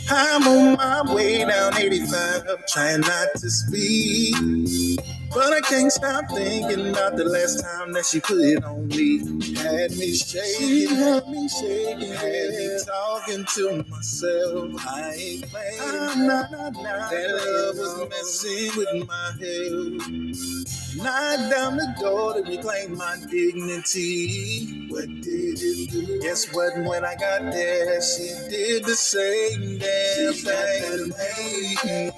I'm 0.09 0.47
on 0.47 0.77
my 0.77 1.13
way 1.13 1.45
down 1.45 1.77
85, 1.77 2.65
trying 2.67 3.01
not 3.01 3.27
to 3.35 3.49
speed. 3.49 4.99
But 5.33 5.51
I 5.53 5.61
can't 5.61 5.91
stop 5.91 6.25
thinking 6.29 6.89
about 6.91 7.17
the 7.17 7.25
last 7.25 7.61
time 7.61 7.93
that 7.93 8.05
she 8.05 8.21
put 8.21 8.37
it 8.39 8.63
on 8.63 8.87
me. 8.87 9.19
Had 9.55 9.91
me 9.91 10.15
shaking, 10.15 10.95
had 10.95 11.27
me 11.27 11.49
shaking, 11.49 12.13
had 12.13 12.49
me 12.49 12.79
talking 12.85 13.45
to 13.55 13.85
myself. 13.89 14.87
I 14.87 15.13
ain't 15.17 15.43
playing. 15.49 15.79
Ah, 15.81 16.13
nah, 16.17 16.57
nah, 16.57 16.69
nah. 16.69 17.09
That 17.09 17.29
love 17.45 17.77
was 17.77 18.09
messing 18.09 18.77
with 18.77 19.07
my 19.07 19.31
head. 19.39 21.03
Knocked 21.03 21.51
down 21.51 21.77
the 21.77 21.95
door 21.99 22.33
to 22.35 22.41
reclaim 22.49 22.95
my 22.97 23.17
dignity. 23.29 24.84
What 24.89 25.07
did 25.21 25.59
you 25.61 25.87
do? 25.87 26.21
Guess 26.21 26.53
what? 26.53 26.77
When 26.77 27.05
I 27.05 27.15
got 27.15 27.51
there, 27.51 28.01
she 28.01 28.29
did 28.49 28.85
the 28.85 28.95
same 28.95 29.79
damn 29.79 30.33
thing. 30.33 32.11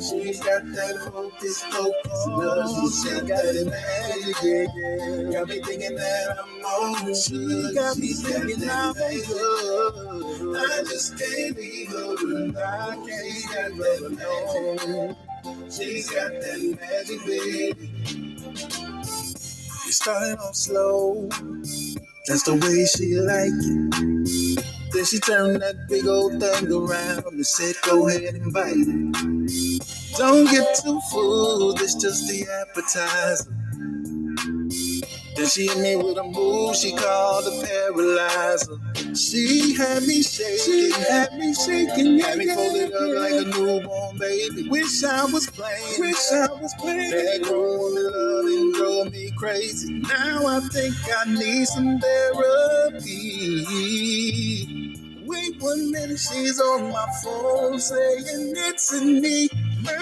She's 0.00 0.40
got 0.40 0.64
that 0.74 0.96
hocus 1.12 1.64
pocus 1.70 2.26
love. 2.28 2.92
She 2.92 3.10
got 3.26 3.42
that 3.42 3.66
magic. 3.70 5.32
Got 5.32 5.48
me 5.48 5.62
thinking 5.62 5.96
that 5.96 6.38
I'm 6.38 6.64
on. 6.64 7.14
She 7.14 7.74
got 7.74 7.96
me 7.98 8.12
thinking 8.12 8.70
I'm 8.70 8.92
good. 8.94 10.56
I 10.56 10.82
just 10.84 11.18
can't 11.18 11.56
leave 11.56 11.88
her. 11.88 12.52
I 12.58 12.96
can't 12.96 13.78
let 13.78 14.02
her 14.02 14.10
know. 14.10 15.16
She's 15.70 16.10
got 16.10 16.32
that 16.32 16.78
magic, 16.80 17.24
baby. 17.26 17.90
We 19.86 19.92
started 19.92 20.38
off 20.38 20.54
slow. 20.54 21.28
That's 22.26 22.44
the 22.44 22.54
way 22.54 22.86
she 22.86 23.16
like 23.16 23.50
it. 23.52 24.92
Then 24.92 25.04
she 25.04 25.18
turned 25.20 25.62
that 25.62 25.88
big 25.88 26.06
old 26.06 26.40
thing 26.40 26.72
around 26.72 27.26
and 27.26 27.46
said, 27.46 27.76
Go 27.84 28.08
ahead 28.08 28.34
and 28.34 28.52
bite 28.52 28.74
it. 28.76 30.16
Don't 30.18 30.50
get 30.50 30.78
too 30.82 31.00
full, 31.12 31.74
this 31.74 31.94
just 31.96 32.28
the 32.28 32.46
appetizer. 32.62 33.59
Then 35.40 35.48
she 35.48 35.68
hit 35.68 35.78
me 35.78 35.96
with 35.96 36.18
a 36.18 36.22
move 36.22 36.76
she 36.76 36.92
called 36.92 37.46
a 37.46 37.64
paralyzer. 37.64 38.76
She 39.16 39.74
had 39.74 40.02
me 40.02 40.20
shaking, 40.22 40.58
she 40.60 40.92
had 40.92 41.32
me 41.38 41.54
shaking, 41.54 42.18
had 42.18 42.36
me 42.36 42.46
folded 42.46 42.92
up 42.92 43.10
like 43.16 43.32
a 43.32 43.44
newborn 43.48 44.18
baby. 44.18 44.68
Wish 44.68 45.02
I 45.02 45.24
was 45.24 45.48
playing, 45.48 45.98
wish 45.98 46.30
I 46.30 46.46
was 46.60 46.74
playing. 46.78 47.10
That 47.10 47.40
grown 47.42 47.78
woman 47.78 48.04
love 48.04 48.44
and 48.44 48.74
drove 48.74 49.12
me 49.12 49.32
crazy. 49.34 49.94
Now 50.00 50.46
I 50.46 50.60
think 50.74 50.94
I 51.16 51.24
need 51.32 51.64
some 51.68 51.98
therapy. 51.98 53.64
Wait 55.24 55.54
one 55.58 55.90
minute, 55.90 56.18
she's 56.18 56.60
on 56.60 56.92
my 56.92 57.06
phone 57.24 57.78
saying 57.78 58.52
it's 58.68 58.92
in 58.92 59.22
me. 59.22 59.48
Got 59.82 60.00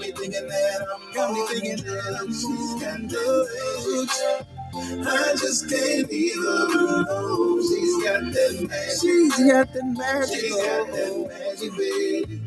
me 0.00 0.12
thinking 0.12 0.48
that 0.48 0.86
I'm 0.94 1.14
got 1.14 1.34
me 1.34 1.46
thinking 1.48 1.86
that 1.86 2.18
I'm 2.20 2.32
She's 2.32 2.74
got 2.80 3.10
that 3.10 3.48
magic. 3.66 4.48
I 5.08 5.34
just 5.36 5.68
can't 5.70 6.10
leave 6.10 6.36
her 6.36 6.66
alone. 6.74 7.62
She's 7.62 8.04
got 8.04 8.32
that 8.32 8.66
magic. 8.68 9.00
She's 9.00 9.50
got 9.50 9.72
that 9.72 9.86
magic. 9.96 10.40
She's 10.40 10.56
got 10.56 10.86
that 10.92 11.28
magic, 11.28 11.78
baby. 11.78 12.40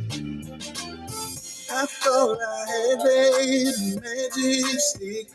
I 1.71 1.85
thought 1.85 2.37
I 2.41 2.71
had 2.71 2.99
that 3.01 4.01
magic 4.01 4.79
stick. 4.79 5.27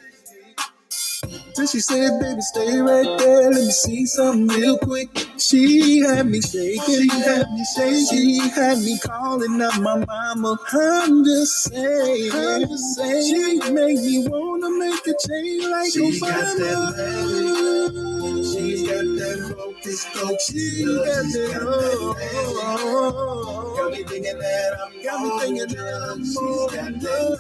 Then 1.57 1.67
she 1.67 1.81
said, 1.81 2.21
baby, 2.21 2.41
stay 2.41 2.79
right 2.81 3.19
there. 3.19 3.51
Let 3.51 3.55
me 3.55 3.71
see 3.71 4.07
something 4.07 4.49
real 4.57 4.79
quick. 4.79 5.09
She 5.39 6.01
had 6.01 6.27
me 6.27 6.41
shaking. 6.41 6.83
She 6.85 7.09
had 7.09 7.47
me 7.53 7.65
shaking. 7.77 8.07
She 8.07 8.39
had 8.51 8.79
me 8.79 8.99
calling 8.99 9.61
up 9.63 9.81
my 9.81 10.05
mama. 10.05 10.57
I'm 10.73 11.25
just 11.25 11.65
saying. 11.65 12.31
I'm 12.33 12.61
just 12.63 12.97
saying. 12.97 13.61
She 13.63 13.71
made 13.73 13.99
me 13.99 14.27
wanna 14.29 14.71
make 14.79 15.07
a 15.07 15.15
change 15.29 15.65
like 15.67 15.93
She's 15.93 16.23
Obama. 16.23 16.59
Got 16.59 16.97
that 16.97 18.43
She's 18.45 18.83
got 18.89 19.05
that 19.05 19.55
focus, 19.57 20.05
focus. 20.07 20.47
She 20.47 20.85
got 20.85 21.05
that. 21.05 21.61
Oh, 21.63 23.75
got 23.77 23.91
me 23.93 24.03
thinking 24.05 24.39
that 24.39 24.79
I'm. 24.85 25.03
Got 25.03 25.23
me 25.23 25.29
thinking 25.41 25.77
that 25.77 26.03
I'm. 26.11 26.25
She's 26.25 26.67
got 26.75 26.93
that. 27.01 27.37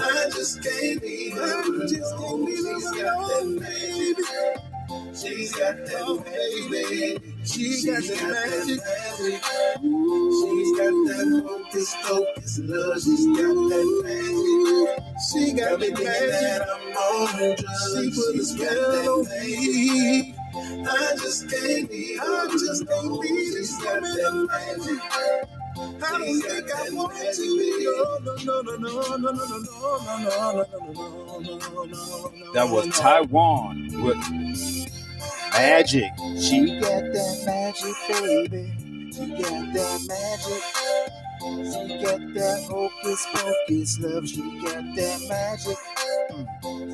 I 0.00 0.30
just 0.30 0.62
can't 0.62 1.02
be. 1.02 1.32
I 1.34 1.62
just 1.88 2.15
She's 2.16 2.90
got 2.92 3.28
that 3.28 3.60
baby. 3.60 4.24
She's 5.14 5.52
got 5.54 5.76
that 5.76 6.24
baby. 6.24 7.36
She's 7.44 7.86
got 7.86 8.02
that 8.02 8.22
magic. 8.32 8.80
She's 9.80 10.72
got 10.78 10.94
that 11.06 11.42
focus, 11.46 11.94
focus 12.02 12.60
love. 12.64 13.02
She's 13.02 13.26
got 13.26 13.54
that 13.54 13.88
magic. 14.04 15.04
She 15.30 15.52
got 15.52 15.80
me 15.80 15.86
thinking 15.88 16.04
that 16.06 16.62
I'm 16.68 16.96
on. 16.96 17.56
She 17.56 18.10
put 18.10 18.36
a 18.36 18.44
spell 18.44 19.18
on 19.18 19.24
me. 19.28 20.34
I 20.88 21.16
just 21.16 21.50
can't 21.50 21.90
be. 21.90 22.18
I 22.20 22.48
just 22.52 22.88
can't 22.88 23.22
be. 23.22 23.28
She's 23.28 23.76
got 23.82 24.02
that 24.02 24.48
magic. 24.50 25.55
I 25.76 26.18
don't 26.18 26.40
think 26.40 26.74
I 26.74 26.90
want 26.90 27.14
to. 27.14 27.46
No, 28.44 28.60
no, 28.60 28.60
no, 28.60 28.60
no, 28.62 28.76
no, 28.76 29.16
no, 29.16 29.16
no, 29.16 29.32
no, 29.32 29.32
no, 29.36 29.66
no, 29.66 30.36
no, 30.46 30.80
no, 31.40 31.58
no, 31.58 31.84
no. 31.84 32.52
That 32.54 32.68
was 32.70 32.88
Ty 32.96 33.22
Juan 33.22 33.88
with 34.02 34.16
magic. 35.52 36.10
She 36.40 36.80
got 36.80 37.02
that 37.02 37.42
magic, 37.44 37.96
baby. 38.08 38.72
She 39.12 39.26
got 39.42 39.72
that 39.74 40.00
magic. 40.08 40.62
She 41.40 42.02
got 42.02 42.20
that 42.34 42.58
hocus 42.70 43.26
pocus 43.34 44.00
love. 44.00 44.28
She 44.28 44.42
got 44.60 44.84
that 44.96 45.20
magic. 45.28 45.76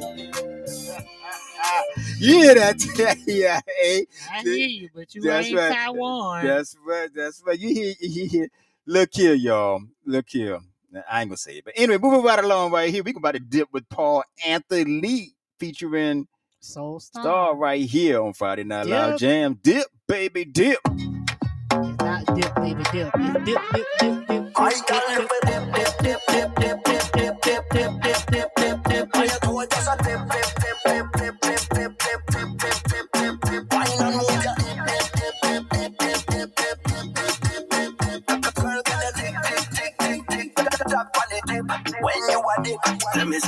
yeah, 2.19 2.55
that's 2.55 2.87
yeah. 3.27 3.61
Hey, 3.67 4.07
I 4.33 4.43
hear 4.43 4.55
you, 4.55 4.89
but 4.95 5.15
you 5.15 5.23
That's 5.23 5.47
ain't 5.47 5.57
right. 5.57 5.73
Ty 5.73 5.91
Juan. 5.91 6.47
That's 6.47 6.77
right. 6.85 7.09
That's 7.15 7.43
right. 7.47 7.59
You 7.59 7.69
hear, 7.75 7.95
you 8.01 8.29
hear. 8.29 8.49
Look 8.87 9.11
here, 9.13 9.35
y'all. 9.35 9.81
Look 10.05 10.27
here. 10.29 10.59
Now, 10.91 11.05
I 11.11 11.21
ain't 11.21 11.31
gonna 11.31 11.37
say 11.37 11.59
it, 11.59 11.65
but 11.65 11.75
anyway, 11.77 11.99
moving 11.99 12.23
right 12.23 12.43
along 12.43 12.73
right 12.73 12.91
here. 12.91 13.03
We 13.05 13.13
can 13.13 13.21
about 13.21 13.33
to 13.35 13.39
dip 13.41 13.69
with 13.73 13.89
Paul 13.89 14.25
Anthony 14.45 15.01
Lee 15.01 15.35
featuring 15.59 16.27
Soul 16.59 16.99
Star. 16.99 17.23
Star 17.23 17.57
right 17.57 17.81
here 17.81 18.21
on 18.21 18.33
Friday 18.33 18.65
Night 18.65 18.87
Live 18.87 19.19
Jam. 19.21 19.59
Dip, 19.63 19.87
baby, 20.09 20.45
dip. 20.45 20.79
It's 20.87 22.03
not 22.03 22.27
dip, 22.35 22.55
baby, 22.57 22.83
dip. 22.93 23.11
It's 23.15 23.45
dip, 23.45 23.61
dip, 23.73 23.87
dip, 24.01 24.29
dip. 24.29 24.53
I 24.57 24.71
dip, 24.71 24.87
got 24.89 25.07
dip, 25.09 25.31
dip, 25.31 25.75
dip. 25.75 25.99
dip, 26.03 26.21
dip, 26.27 26.27
dip, 26.27 26.57
dip, 26.57 26.82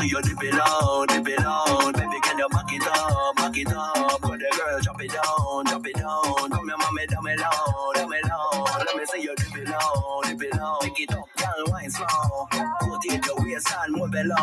you 0.08 0.22
dip 0.22 0.42
it 0.42 0.54
low, 0.54 1.06
dip 1.06 1.28
it 1.28 1.40
low. 1.40 1.92
Baby, 1.92 2.18
can 2.22 2.38
you 2.38 2.48
back 2.50 2.72
it 2.72 2.86
up, 2.86 3.36
back 3.36 3.56
it 3.56 3.68
up? 3.72 4.20
Go 4.22 4.30
the 4.36 4.48
girl, 4.56 4.80
drop 4.82 5.02
it 5.02 5.10
down, 5.12 5.64
drop 5.64 5.86
it 5.86 5.94
down. 5.96 6.50
Come 6.50 6.68
here, 6.68 6.76
mommy, 6.78 7.06
down 7.06 7.24
me 7.24 7.36
low, 7.36 7.92
down 7.94 8.10
me 8.10 8.18
low. 8.28 8.64
Let 8.64 8.96
me 8.96 9.04
see 9.06 9.22
you 9.22 9.34
dip 9.36 9.56
it 9.56 9.68
low, 9.68 10.20
dip 10.24 10.42
it 10.42 10.54
low. 10.56 10.78
Pick 10.82 11.00
it 11.00 11.12
up, 11.12 11.28
girl, 11.36 11.64
wine 11.68 11.90
slow. 11.90 12.48
Put 12.80 13.04
it 13.06 13.26
your 13.26 13.36
waist 13.38 13.72
and 13.84 13.96
move 13.96 14.14
it 14.14 14.26
low, 14.26 14.36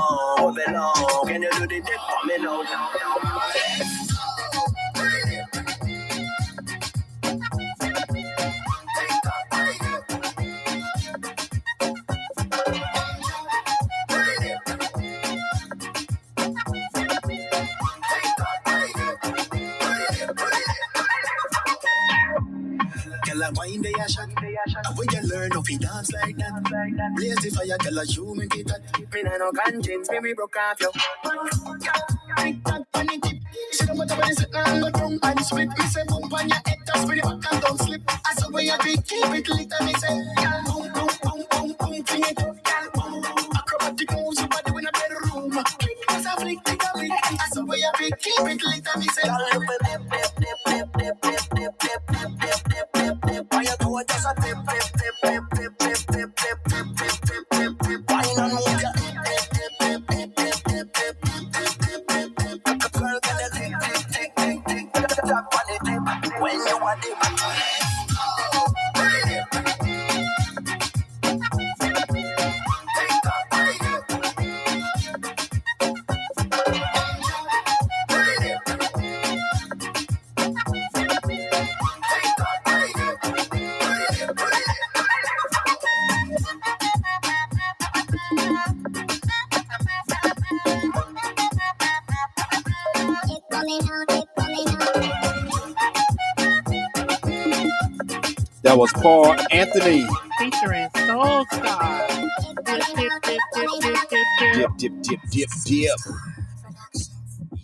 a 28.02 28.08
shoe 28.08 28.36
make 28.36 28.56
it 28.56 28.70
hot. 28.70 28.82
Me 29.14 29.24
nah 29.24 29.38
no 29.38 29.52
conscience, 29.52 30.10
me 30.12 30.20
we 30.20 30.34
broke 30.34 30.56
off 30.58 30.82
you. 30.82 30.92
Tock 32.66 32.88
on 32.96 33.08
the 33.08 33.20
tip. 33.24 33.38
See 33.74 33.86
the 33.86 33.94
water 33.96 34.16
when 34.16 34.28
you 34.30 34.36
sit 34.36 34.52
down, 34.52 34.82
go 34.82 34.90
down 34.90 35.20
and 35.24 35.40
split. 35.46 35.70
Me 35.70 35.86
say 35.88 36.04
bump 36.08 36.34
on 36.34 36.50
your 36.50 36.58
head, 36.66 36.78
touch 36.88 37.08
me 37.08 37.16
the 37.22 37.22
back 37.22 37.54
and 37.54 37.62
don't 37.62 37.80
slip. 37.80 38.02
I 38.10 38.34
saw 38.36 38.50
where 38.52 38.64
you 38.64 38.78
be, 38.84 38.98
keep 38.98 39.26
it 39.26 39.50
lit 39.50 39.72
and 39.80 39.88
me 39.88 39.94
say, 39.96 40.18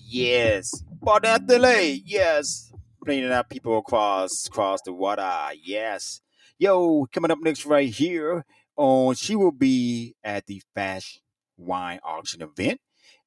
Yes. 0.09 0.83
Paul 1.03 1.19
Anthony. 1.25 2.01
Yes. 2.05 2.71
Bringing 3.01 3.31
out 3.31 3.49
people 3.49 3.77
across 3.77 4.47
across 4.47 4.81
the 4.81 4.93
water. 4.93 5.29
Yes. 5.61 6.21
Yo, 6.57 7.05
coming 7.11 7.29
up 7.31 7.39
next 7.41 7.65
right 7.65 7.89
here 7.89 8.45
on 8.75 9.15
she 9.15 9.35
will 9.35 9.51
be 9.51 10.15
at 10.23 10.45
the 10.47 10.61
Fash 10.73 11.19
Wine 11.57 11.99
Auction 12.03 12.41
event. 12.41 12.79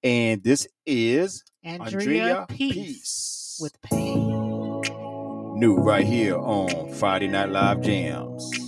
And 0.02 0.42
this 0.42 0.66
is 0.86 1.44
Andrea, 1.62 2.46
Peace, 2.48 2.74
Peace. 2.74 3.58
with 3.60 3.80
Pain. 3.82 4.80
New 5.58 5.76
right 5.76 6.06
here 6.06 6.36
on 6.38 6.92
Friday 6.94 7.28
Night 7.28 7.50
Live 7.50 7.82
Jams. 7.82 8.59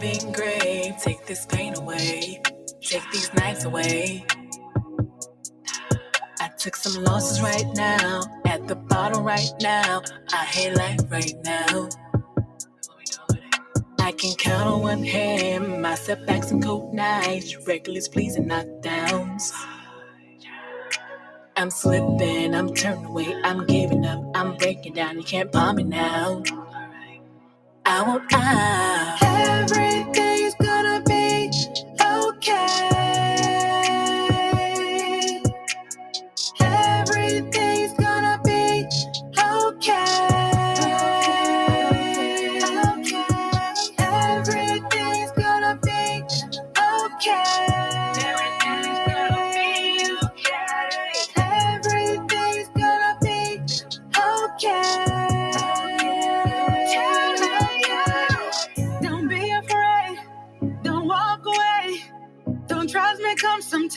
Being 0.00 0.32
gray. 0.32 0.96
Take 1.02 1.26
this 1.26 1.44
pain 1.44 1.76
away. 1.76 2.40
Take 2.80 3.02
these 3.12 3.32
nights 3.34 3.64
away. 3.64 4.24
I 6.40 6.48
took 6.58 6.74
some 6.74 7.04
losses 7.04 7.42
right 7.42 7.66
now. 7.74 8.22
At 8.46 8.66
the 8.66 8.76
bottom 8.76 9.24
right 9.24 9.52
now. 9.60 10.02
I 10.32 10.44
hate 10.44 10.74
life 10.74 11.00
right 11.10 11.34
now. 11.44 11.90
I 13.98 14.12
can 14.12 14.34
count 14.36 14.68
on 14.68 14.80
one 14.80 15.04
hand 15.04 15.82
my 15.82 15.94
setbacks 15.94 16.50
and 16.50 16.64
cold 16.64 16.94
nights, 16.94 17.54
reckless 17.66 18.08
pleas 18.08 18.36
and 18.36 18.50
knockdowns. 18.50 19.52
I'm 21.56 21.70
slipping, 21.70 22.54
I'm 22.54 22.74
turning 22.74 23.04
away, 23.04 23.32
I'm 23.44 23.66
giving 23.66 24.06
up, 24.06 24.24
I'm 24.34 24.56
breaking 24.56 24.94
down. 24.94 25.18
You 25.18 25.22
can't 25.22 25.52
bomb 25.52 25.76
me 25.76 25.84
now. 25.84 26.42
I 27.84 28.02
won't 28.02 28.32
out. 28.32 29.19
Everything's 29.48 30.54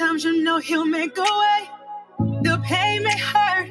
sometimes 0.04 0.26
you 0.26 0.44
know 0.44 0.58
he'll 0.60 0.86
make 0.86 1.18
a 1.18 1.22
way. 1.22 1.70
The 2.42 2.62
pain 2.66 3.04
may 3.04 3.18
hurt 3.18 3.70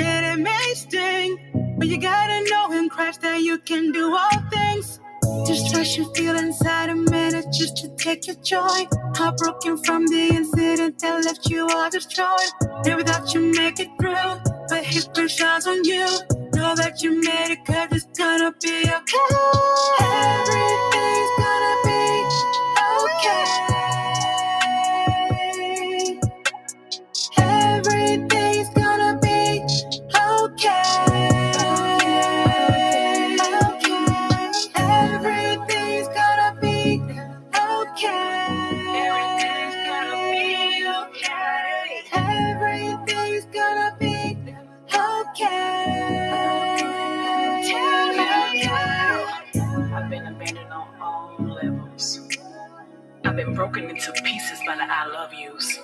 and 0.00 0.26
it 0.26 0.42
may 0.42 0.74
sting. 0.74 1.76
But 1.78 1.86
you 1.86 1.96
gotta 1.98 2.44
know 2.50 2.72
in 2.76 2.88
Christ 2.88 3.20
that 3.20 3.40
you 3.42 3.56
can 3.58 3.92
do 3.92 4.16
all 4.16 4.38
things. 4.50 4.98
Just 5.46 5.72
trust 5.72 5.96
you 5.96 6.12
feel 6.14 6.36
inside 6.36 6.90
a 6.90 6.96
minute 6.96 7.46
just 7.52 7.76
to 7.78 7.88
take 7.96 8.26
your 8.26 8.36
joy. 8.42 8.80
Heartbroken 9.14 9.78
from 9.84 10.06
the 10.08 10.24
incident 10.38 10.98
that 11.02 11.24
left 11.24 11.48
you 11.48 11.68
all 11.68 11.88
destroyed. 11.88 12.50
Never 12.84 13.04
thought 13.04 13.32
you 13.32 13.40
make 13.40 13.78
it 13.78 13.90
through, 14.00 14.32
but 14.68 14.84
his 14.84 15.04
grace 15.14 15.36
shines 15.36 15.68
on 15.68 15.84
you. 15.84 16.06
Know 16.54 16.74
that 16.74 17.00
you 17.00 17.20
made 17.20 17.52
it 17.54 17.64
cause 17.64 17.88
it's 17.92 18.18
gonna 18.18 18.52
be 18.60 18.76
okay. 18.98 19.36
Everything's 20.00 21.29
broken 53.60 53.90
into 53.90 54.10
pieces 54.24 54.58
by 54.66 54.74
the 54.74 54.90
I 54.90 55.06
love 55.08 55.34
yous. 55.34 55.78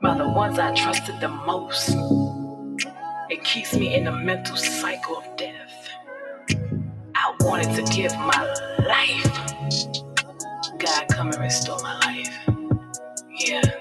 By 0.00 0.16
the 0.16 0.28
ones 0.28 0.56
I 0.60 0.72
trusted 0.72 1.18
the 1.20 1.26
most. 1.26 1.96
It 3.28 3.42
keeps 3.42 3.74
me 3.74 3.92
in 3.92 4.06
a 4.06 4.12
mental 4.12 4.54
cycle 4.54 5.16
of 5.16 5.36
death. 5.36 5.88
I 7.16 7.34
wanted 7.40 7.74
to 7.74 7.92
give 7.92 8.12
my 8.18 8.40
life. 8.86 9.32
God, 10.78 11.08
come 11.10 11.32
and 11.32 11.40
restore 11.40 11.82
my 11.82 11.98
life. 12.06 12.38
Yeah. 13.36 13.79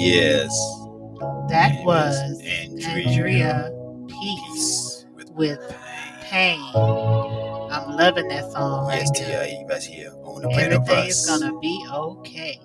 Yes. 0.00 0.50
That 1.48 1.72
It 1.74 1.86
was 1.86 2.16
Andrea, 2.42 3.08
Andrea 3.08 3.72
Peace 4.08 5.06
with, 5.14 5.30
with 5.32 5.60
pain. 6.20 6.20
Pain. 6.22 6.60
I'm 7.70 7.96
loving 7.96 8.28
that 8.28 8.50
song 8.52 8.86
right 8.88 9.02
Yes, 9.14 9.20
now. 9.20 9.28
Right 9.68 9.82
here 9.82 10.12
on 10.24 10.42
the 10.42 10.48
Brand 10.48 10.72
Everything 10.72 11.08
is 11.08 11.26
gonna 11.26 11.58
be 11.60 11.86
okay. 11.92 12.60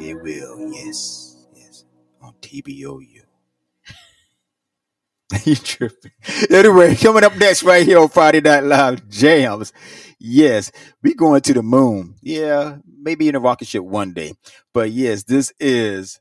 It 0.00 0.22
will, 0.22 0.72
yes, 0.72 1.46
yes. 1.54 1.84
On 2.22 2.34
TBOU. 2.42 3.22
you 5.44 5.56
tripping. 5.56 6.12
Anyway, 6.50 6.96
coming 6.96 7.24
up 7.24 7.36
next 7.36 7.62
right 7.62 7.86
here 7.86 7.98
on 8.00 8.08
Friday 8.08 8.40
Night 8.40 8.64
Live 8.64 9.08
Jams. 9.08 9.72
Yes, 10.18 10.72
we 11.02 11.14
going 11.14 11.42
to 11.42 11.54
the 11.54 11.62
moon. 11.62 12.16
Yeah, 12.22 12.78
maybe 13.00 13.28
in 13.28 13.36
a 13.36 13.40
rocket 13.40 13.68
ship 13.68 13.84
one 13.84 14.12
day. 14.14 14.34
But 14.74 14.90
yes, 14.92 15.24
this 15.24 15.52
is 15.60 16.20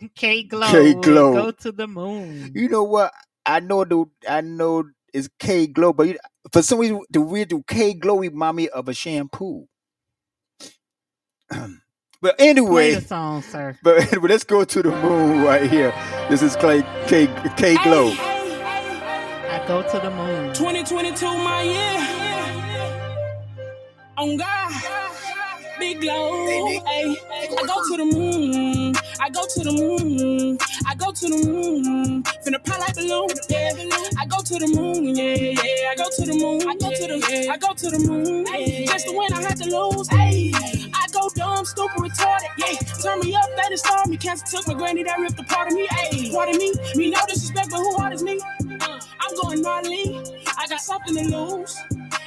K 0.16 0.42
Glow. 0.44 0.70
K 0.70 0.94
Glow. 0.94 1.34
Go 1.34 1.50
to 1.50 1.72
the 1.72 1.86
moon. 1.86 2.52
You 2.54 2.68
know 2.68 2.84
what? 2.84 3.12
I 3.44 3.60
know 3.60 3.84
the 3.84 4.04
I 4.28 4.40
know 4.40 4.84
it's 5.12 5.28
K 5.38 5.66
Glow, 5.66 5.92
but 5.92 6.08
you, 6.08 6.18
for 6.52 6.62
some 6.62 6.78
reason 6.78 7.02
the 7.10 7.20
weird 7.20 7.48
do 7.48 7.62
K 7.66 7.94
Glow 7.94 8.18
remind 8.18 8.56
me 8.56 8.68
of 8.68 8.88
a 8.88 8.94
shampoo. 8.94 9.66
but 11.50 12.38
Play 12.38 12.48
anyway, 12.48 12.94
the 12.94 13.00
song, 13.00 13.42
sir. 13.42 13.76
but 13.82 14.12
anyway, 14.12 14.28
let's 14.30 14.44
go 14.44 14.64
to 14.64 14.82
the 14.82 14.90
moon 14.90 15.42
right 15.44 15.68
here. 15.70 15.92
This 16.30 16.42
is 16.42 16.56
Clay 16.56 16.82
K 17.06 17.26
K 17.56 17.76
Glow. 17.82 18.12
I 18.12 19.64
go 19.68 19.82
to 19.82 19.98
the 19.98 20.10
moon. 20.10 20.54
2022, 20.54 21.26
my 21.26 21.62
year. 21.62 22.22
On 24.16 24.36
God, 24.36 24.72
big 25.78 26.00
glow. 26.00 26.68
Ay, 26.86 27.16
I 27.32 27.66
go 27.66 27.88
to 27.88 27.96
the 27.96 28.04
moon. 28.04 28.71
I 29.20 29.30
go 29.30 29.46
to 29.46 29.60
the 29.64 29.72
moon. 29.72 30.58
I 30.86 30.94
go 30.94 31.12
to 31.12 31.26
the 31.28 31.46
moon. 31.46 32.22
Finna 32.44 32.64
pop 32.64 32.80
like 32.80 32.94
balloon. 32.94 33.28
Yeah, 33.48 33.72
I 34.18 34.26
go 34.26 34.42
to 34.42 34.54
the 34.58 34.68
moon. 34.74 35.16
Yeah, 35.16 35.34
yeah. 35.34 35.90
I 35.90 35.94
go 35.96 36.04
to 36.10 36.22
the 36.26 36.34
moon. 36.34 36.62
I 36.68 36.74
go 36.76 36.90
to 36.90 37.06
the. 37.06 37.18
Moon, 37.18 37.50
I 37.50 37.56
go 37.58 37.74
to 37.74 37.90
the 37.90 37.98
moon. 37.98 38.46
Just 38.86 39.06
the 39.06 39.12
win, 39.16 39.32
I 39.32 39.42
had 39.42 39.56
to 39.58 39.64
lose. 39.64 40.08
Ay, 40.12 40.52
I 40.94 41.06
go 41.12 41.28
dumb, 41.34 41.64
stupid, 41.64 41.96
retarded. 41.98 42.48
Yeah, 42.58 42.76
turn 43.02 43.20
me 43.20 43.34
up, 43.34 43.44
they 43.68 43.76
start 43.76 44.08
me. 44.08 44.16
Cancer 44.16 44.56
took 44.56 44.68
my 44.68 44.74
granny, 44.74 45.02
that 45.04 45.18
ripped 45.18 45.38
a 45.38 45.44
part 45.44 45.68
of 45.68 45.74
me. 45.74 45.88
Ay, 45.90 46.30
part 46.32 46.48
of 46.50 46.56
me. 46.56 46.72
Me 46.96 47.10
no 47.10 47.20
disrespect, 47.26 47.70
but 47.70 47.78
who 47.78 47.96
hard 47.96 48.14
is 48.14 48.22
me? 48.22 48.40
Uh, 48.80 49.00
I'm 49.20 49.36
going 49.36 49.62
gnarly. 49.62 50.20
I 50.58 50.66
got 50.68 50.80
something 50.80 51.14
to 51.16 51.24
lose. 51.36 51.76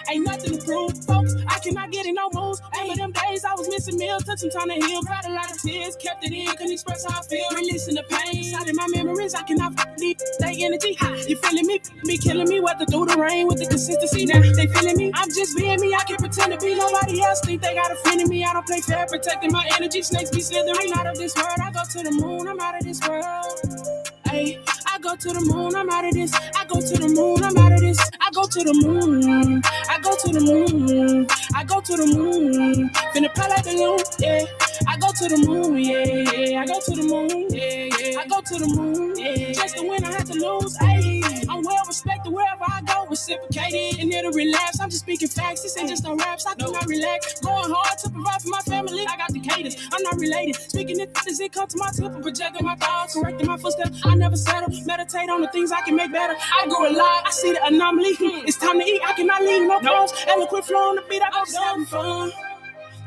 Ain't 0.09 0.25
nothing 0.25 0.57
to 0.57 0.65
prove, 0.65 0.97
folks. 1.05 1.35
I 1.47 1.59
cannot 1.59 1.91
get 1.91 2.05
in 2.05 2.15
no 2.15 2.29
moves. 2.33 2.61
Remember 2.73 2.95
them 2.95 3.11
days 3.11 3.45
I 3.45 3.53
was 3.55 3.67
missing 3.69 3.97
meals, 3.97 4.23
took 4.23 4.37
some 4.37 4.49
time 4.49 4.69
to 4.69 4.75
heal. 4.75 5.01
Cried 5.03 5.25
a 5.25 5.29
lot 5.33 5.51
of 5.51 5.61
tears, 5.61 5.95
kept 5.95 6.23
it 6.23 6.31
in, 6.33 6.47
couldn't 6.47 6.71
express 6.71 7.05
how 7.05 7.19
I 7.19 7.23
feel. 7.23 7.45
Releasing 7.55 7.95
the 7.95 8.03
pain, 8.03 8.37
inside 8.37 8.67
in 8.67 8.75
my 8.75 8.87
memories, 8.89 9.33
I 9.35 9.43
cannot 9.43 9.73
deep. 9.97 10.19
Stay 10.19 10.63
energy, 10.65 10.95
ha. 10.99 11.13
You 11.27 11.37
feeling 11.37 11.67
me? 11.67 11.81
Me 12.03 12.17
killing 12.17 12.47
me, 12.47 12.59
weather 12.59 12.85
through 12.85 13.05
the 13.07 13.17
rain 13.17 13.47
with 13.47 13.59
the 13.59 13.65
consistency. 13.67 14.25
Now 14.25 14.41
they 14.41 14.67
feeling 14.67 14.97
me. 14.97 15.11
I'm 15.15 15.29
just 15.29 15.57
being 15.57 15.79
me. 15.79 15.93
I 15.93 16.03
can't 16.03 16.19
pretend 16.19 16.53
to 16.53 16.59
be 16.59 16.75
nobody 16.75 17.21
else. 17.21 17.41
Think 17.41 17.61
they 17.61 17.73
got 17.75 17.91
a 17.91 17.95
friend 17.95 18.21
in 18.21 18.29
me. 18.29 18.43
I 18.43 18.53
don't 18.53 18.65
play 18.65 18.81
fair, 18.81 19.05
protecting 19.07 19.51
my 19.51 19.67
energy. 19.75 20.01
Snakes 20.01 20.29
be 20.31 20.41
slithering 20.41 20.93
out 20.93 21.07
of 21.07 21.17
this 21.17 21.35
world. 21.35 21.59
I 21.61 21.71
go 21.71 21.81
to 21.83 22.03
the 22.03 22.11
moon. 22.11 22.47
I'm 22.47 22.59
out 22.59 22.77
of 22.77 22.85
this 22.85 23.01
world. 23.07 24.05
Ay, 24.27 24.59
I 24.95 24.97
go 24.97 25.13
to 25.13 25.27
the 25.27 25.41
moon, 25.41 25.75
I'm 25.75 25.89
out 25.89 26.05
of 26.05 26.13
this. 26.13 26.33
I 26.55 26.63
go 26.63 26.79
to 26.79 26.95
the 26.97 27.09
moon, 27.09 27.43
I'm 27.43 27.57
out 27.57 27.73
of 27.73 27.81
this. 27.81 27.99
I 28.21 28.31
go 28.31 28.43
to 28.43 28.63
the 28.63 28.73
moon. 28.73 29.61
I 29.89 29.99
go 29.99 30.15
to 30.15 30.31
the 30.31 30.39
moon. 30.39 31.27
I 31.53 31.63
go 31.65 31.81
to 31.81 31.97
the 31.97 32.07
moon. 32.15 32.89
Finna 33.11 33.27
pop 33.35 33.49
like 33.49 33.65
balloon, 33.65 33.99
yeah. 34.19 34.45
I 34.87 34.95
go 34.95 35.11
to 35.11 35.27
the 35.27 35.43
moon, 35.45 35.77
yeah, 35.83 36.05
yeah. 36.05 36.61
I 36.61 36.65
go 36.65 36.79
to 36.79 36.91
the 36.95 37.03
moon, 37.03 37.47
yeah, 37.51 37.91
yeah. 37.91 38.19
I 38.21 38.27
go 38.27 38.39
to 38.39 38.55
the 38.55 38.67
moon, 38.71 39.17
yeah. 39.17 39.51
Just 39.51 39.75
to 39.77 39.83
win, 39.83 40.05
I 40.05 40.13
have 40.13 40.31
to 40.31 40.33
lose, 40.33 40.77
ayy. 40.77 41.45
I'm 41.49 41.63
well 41.63 41.83
respected 41.87 42.31
wherever 42.31 42.63
I 42.63 42.81
go, 42.81 43.05
reciprocated 43.07 43.99
and 43.99 44.13
it'll 44.13 44.31
relapse. 44.31 44.79
I'm 44.79 44.89
just 44.89 45.03
speaking 45.03 45.27
facts, 45.27 45.63
this 45.63 45.77
ain't 45.77 45.89
just 45.89 46.03
no 46.03 46.15
raps. 46.15 46.45
I 46.47 46.53
do 46.55 46.71
not 46.71 46.85
relax. 46.87 47.39
Going 47.41 47.71
hard 47.71 47.97
to 47.99 48.09
provide 48.09 48.41
for 48.41 48.49
my 48.49 48.59
family. 48.61 49.05
I 49.07 49.17
got 49.17 49.33
the 49.33 49.39
cadence, 49.39 49.75
I'm 49.91 50.03
not 50.03 50.15
related. 50.19 50.55
Speaking 50.55 50.99
it 51.01 51.11
as 51.27 51.39
it 51.39 51.51
come 51.51 51.67
to 51.67 51.77
my 51.77 51.91
tip 51.91 52.13
and 52.13 52.23
projecting 52.23 52.65
my 52.65 52.75
thoughts, 52.75 53.15
correcting 53.15 53.47
my 53.47 53.57
footsteps. 53.57 54.01
I 54.05 54.15
never 54.15 54.35
settle. 54.37 54.71
Meditate 54.85 55.29
on 55.29 55.41
the 55.41 55.47
things 55.47 55.71
I 55.71 55.81
can 55.81 55.95
make 55.95 56.11
better. 56.11 56.35
I 56.61 56.67
grew 56.67 56.89
a 56.89 56.93
lot, 56.93 57.25
I 57.25 57.31
see 57.31 57.53
the 57.53 57.65
anomaly. 57.65 58.15
Hmm. 58.15 58.45
It's 58.47 58.57
time 58.57 58.79
to 58.79 58.85
eat, 58.85 59.01
I 59.03 59.13
cannot 59.13 59.41
leave 59.41 59.67
no 59.67 59.79
clothes. 59.79 60.13
Eloquent 60.27 60.65
flow 60.65 60.89
on 60.89 60.95
the 60.97 61.03
beat, 61.09 61.21
I 61.21 61.29
oh, 61.33 61.45
go 61.51 61.63
having 61.63 61.85
fun. 61.85 62.31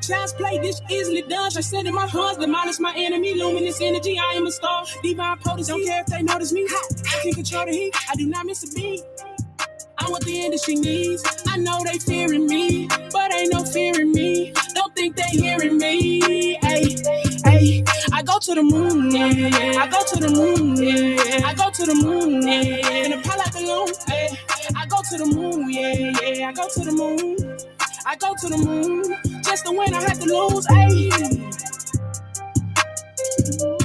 Child's 0.03 0.33
play, 0.33 0.59
this 0.59 0.81
easily 0.91 1.23
done. 1.23 1.53
I 1.57 1.61
said 1.61 1.87
in 1.87 1.95
my 1.95 2.07
hands, 2.07 2.39
demolish 2.39 2.81
my 2.81 2.95
enemy. 2.97 3.35
Luminous 3.35 3.81
energy, 3.81 4.19
I 4.19 4.33
am 4.35 4.47
a 4.47 4.51
star. 4.51 4.85
Divine 5.03 5.39
potency, 5.39 5.73
don't 5.73 5.87
care 5.87 6.01
if 6.01 6.07
they 6.07 6.23
notice 6.23 6.53
me. 6.53 6.67
I 6.71 7.21
can 7.23 7.33
control 7.35 7.67
the 7.67 7.73
heat, 7.73 7.95
I 8.11 8.15
do 8.17 8.27
not 8.27 8.47
miss 8.47 8.65
a 8.65 8.75
beat. 8.75 9.03
I'm 9.99 10.11
what 10.13 10.25
the 10.25 10.41
industry 10.41 10.77
needs. 10.77 11.23
I 11.49 11.57
know 11.59 11.83
they 11.85 11.99
fearing 11.99 12.47
me, 12.47 12.89
but 13.13 13.35
ain't 13.35 13.53
no 13.53 13.65
fear 13.65 14.01
in 14.01 14.13
me. 14.13 14.53
Don't 14.75 14.95
think 14.95 15.17
they 15.17 15.31
hearing 15.31 15.77
me. 15.79 16.59
I 16.63 16.79
go 18.29 18.39
to 18.39 18.55
the 18.55 18.63
moon, 18.63 19.11
yeah, 19.11 19.27
yeah. 19.27 19.83
I 19.83 19.89
go 19.89 20.01
to 20.05 20.17
the 20.21 20.31
moon, 20.31 20.77
yeah. 20.77 21.49
I 21.49 21.55
go 21.55 21.71
to 21.71 21.87
the 21.87 21.95
moon, 21.95 22.43
yeah. 22.47 23.05
In 23.07 23.13
a 23.15 23.17
like 23.17 23.53
balloon, 23.55 23.89
hey. 24.07 24.29
I 24.77 24.87
go 24.87 24.99
to 25.11 25.19
the 25.19 25.27
moon, 25.27 25.71
yeah, 25.71 26.13
yeah. 26.23 26.49
I 26.49 26.53
go 26.53 26.69
to 26.69 26.81
the 26.85 26.93
moon. 26.93 27.59
I 28.07 28.17
go 28.17 28.35
to 28.35 28.49
the 28.49 28.59
moon. 28.59 29.17
Just 29.45 29.65
to 29.67 29.73
win, 29.73 29.95
I 29.95 30.03
have 30.03 30.21
to 30.21 30.27
lose, 30.27 30.67
hey. 30.69 31.09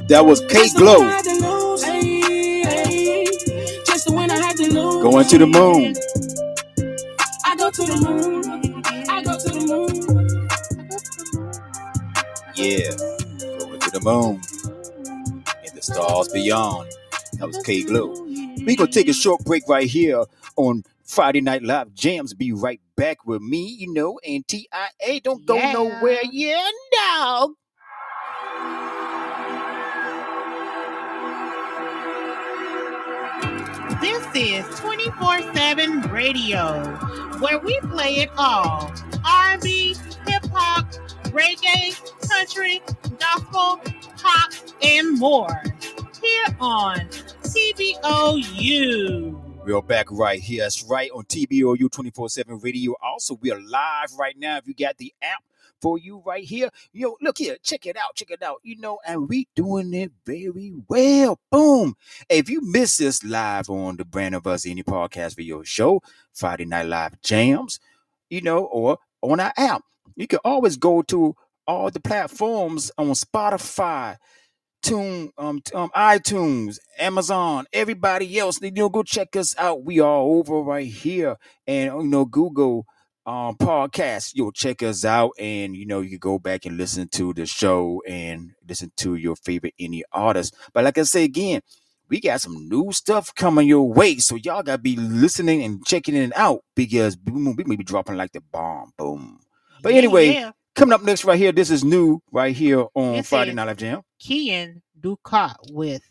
That 0.09 0.25
was 0.25 0.41
K 0.41 0.53
Just 0.59 0.77
to 0.77 0.83
win, 0.85 1.03
I 1.03 1.21
Glow 1.23 1.71
lose, 1.71 1.83
hey, 1.83 2.63
hey. 2.63 3.25
Just 3.85 4.07
to 4.07 4.13
win, 4.13 4.31
I 4.31 4.37
had 4.37 4.57
to 4.57 4.63
lose. 4.73 5.03
going 5.03 5.25
to 5.27 5.37
the 5.37 5.47
moon. 5.47 5.95
I 7.45 7.55
go 7.55 7.71
to 7.71 7.83
the 7.83 7.97
moon. 8.05 8.83
I 9.09 9.23
go 9.23 9.37
to 9.39 9.49
the 9.49 9.61
moon. 9.67 10.49
Yeah, 12.55 12.91
the 13.93 14.01
moon 14.01 14.41
and 15.47 15.77
the 15.77 15.81
stars 15.81 16.29
beyond. 16.29 16.89
That 17.39 17.47
was 17.47 17.57
K 17.63 17.83
Glow. 17.83 18.11
We 18.65 18.75
gonna 18.75 18.91
take 18.91 19.07
a 19.07 19.13
short 19.13 19.43
break 19.45 19.67
right 19.67 19.87
here 19.87 20.23
on 20.55 20.83
Friday 21.03 21.41
Night 21.41 21.63
Live 21.63 21.93
Jams. 21.93 22.33
Be 22.33 22.51
right 22.51 22.81
back 22.95 23.25
with 23.25 23.41
me, 23.41 23.67
you 23.67 23.93
know, 23.93 24.19
and 24.27 24.47
TIA. 24.47 25.19
Don't 25.23 25.45
go 25.45 25.55
Yeah. 25.55 25.73
nowhere. 25.73 26.19
Yeah, 26.31 26.69
no. 26.93 27.55
This 34.01 34.25
is 34.35 34.79
24 34.79 35.41
7 35.53 36.01
radio, 36.11 36.83
where 37.39 37.59
we 37.59 37.79
play 37.81 38.15
it 38.17 38.29
all 38.37 38.91
R&B, 39.25 39.95
hip 40.27 40.45
hop, 40.53 40.87
reggae, 41.33 41.99
country, 42.29 42.81
gospel, 43.19 43.81
pop, 44.21 44.53
and 44.83 45.17
more. 45.17 45.63
Here 46.21 46.45
on 46.59 46.99
TBOU. 47.41 49.39
We 49.65 49.73
are 49.73 49.81
back 49.81 50.11
right 50.11 50.39
here. 50.39 50.63
That's 50.63 50.83
right 50.83 51.09
on 51.11 51.23
TBOU 51.25 51.91
24 51.91 52.29
7 52.29 52.59
radio. 52.59 52.93
Also, 53.01 53.35
we 53.41 53.51
are 53.51 53.59
live 53.59 54.13
right 54.17 54.37
now. 54.37 54.57
If 54.57 54.67
you 54.67 54.75
got 54.75 54.97
the 54.97 55.11
app 55.21 55.43
for 55.81 55.97
you 55.97 56.21
right 56.25 56.43
here, 56.43 56.69
yo, 56.93 57.17
look 57.19 57.39
here, 57.39 57.57
check 57.63 57.87
it 57.87 57.97
out, 57.97 58.15
check 58.15 58.29
it 58.29 58.43
out. 58.43 58.57
You 58.63 58.77
know, 58.79 58.99
and 59.05 59.27
we 59.27 59.47
doing 59.55 59.93
it 59.93 60.11
very 60.25 60.71
well. 60.87 61.39
Boom. 61.51 61.95
If 62.29 62.49
you 62.49 62.61
miss 62.61 62.97
this 62.97 63.23
live 63.23 63.69
on 63.69 63.97
the 63.97 64.05
Brand 64.05 64.35
of 64.35 64.45
Us 64.45 64.65
Indie 64.65 64.83
Podcast 64.83 65.35
Video 65.35 65.63
Show, 65.63 66.03
Friday 66.31 66.65
Night 66.65 66.85
Live 66.85 67.19
Jams, 67.21 67.79
you 68.29 68.41
know, 68.41 68.65
or 68.65 68.99
on 69.21 69.39
our 69.39 69.53
app, 69.57 69.81
you 70.15 70.27
can 70.27 70.39
always 70.45 70.77
go 70.77 71.01
to 71.03 71.35
all 71.67 71.91
the 71.91 71.99
platforms 71.99 72.91
on 72.97 73.09
Spotify, 73.09 74.17
Tune, 74.81 75.31
um, 75.37 75.61
um, 75.73 75.89
iTunes, 75.95 76.77
Amazon, 76.99 77.65
everybody 77.73 78.39
else. 78.39 78.61
You 78.61 78.71
know, 78.71 78.89
go 78.89 79.03
check 79.03 79.35
us 79.35 79.55
out. 79.57 79.83
We 79.83 79.99
are 79.99 80.19
over 80.19 80.61
right 80.61 80.87
here, 80.87 81.37
and 81.67 81.93
you 82.03 82.07
know, 82.07 82.25
Google 82.25 82.85
um 83.25 83.55
podcast. 83.57 84.31
You'll 84.35 84.51
check 84.53 84.83
us 84.83 85.05
out, 85.05 85.31
and 85.39 85.75
you 85.75 85.85
know, 85.85 86.01
you 86.01 86.11
can 86.11 86.19
go 86.19 86.39
back 86.39 86.65
and 86.65 86.77
listen 86.77 87.09
to 87.13 87.33
the 87.33 87.45
show 87.45 88.03
and 88.07 88.51
listen 88.67 88.91
to 88.97 89.15
your 89.15 89.35
favorite 89.37 89.73
any 89.79 90.03
artist. 90.13 90.55
But 90.73 90.83
like 90.85 90.97
I 90.97 91.03
say 91.03 91.25
again, 91.25 91.61
we 92.09 92.21
got 92.21 92.41
some 92.41 92.69
new 92.69 92.91
stuff 92.93 93.33
coming 93.35 93.67
your 93.67 93.91
way, 93.91 94.17
so 94.17 94.35
y'all 94.35 94.63
gotta 94.63 94.77
be 94.81 94.95
listening 94.97 95.63
and 95.63 95.85
checking 95.85 96.15
it 96.15 96.33
out 96.37 96.61
because 96.75 97.17
we 97.25 97.33
may 97.65 97.75
be 97.77 97.83
dropping 97.85 98.17
like 98.17 98.33
the 98.33 98.41
bomb. 98.41 98.91
Boom. 98.97 99.39
But 99.83 99.93
Yeah, 99.93 99.99
anyway, 99.99 100.27
yeah. 100.33 100.51
coming 100.75 100.93
up 100.93 101.03
next 101.03 101.25
right 101.25 101.39
here, 101.39 101.53
this 101.53 101.71
is 101.71 101.83
new 101.85 102.21
right 102.31 102.55
here 102.55 102.85
on 102.95 103.17
This 103.17 103.29
Friday 103.29 103.53
Night 103.53 103.67
Live 103.67 103.77
Jam. 103.77 104.01
Kian 104.21 104.81
Ducat 104.99 105.57
with 105.71 106.03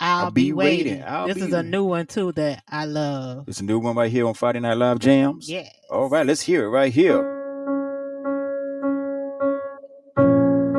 I'll, 0.00 0.26
I'll 0.26 0.30
be, 0.30 0.46
Be 0.46 0.52
waiting. 0.54 0.86
Waiting. 1.00 1.04
I'll 1.06 1.28
this 1.28 1.36
Be 1.36 1.42
is 1.42 1.52
a 1.52 1.62
new 1.62 1.84
one 1.84 2.06
too 2.06 2.32
that 2.32 2.62
I 2.68 2.86
love. 2.86 3.48
It's 3.48 3.60
a 3.60 3.64
new 3.64 3.78
one 3.78 3.96
right 3.96 4.10
here 4.10 4.26
on 4.26 4.34
Friday 4.34 4.60
Night 4.60 4.78
Live 4.78 4.98
Jams. 5.00 5.50
Yeah. 5.50 5.68
All 5.90 6.08
right, 6.08 6.26
let's 6.26 6.42
hear 6.42 6.64
it 6.64 6.70
right 6.70 6.92
here. 6.92 7.38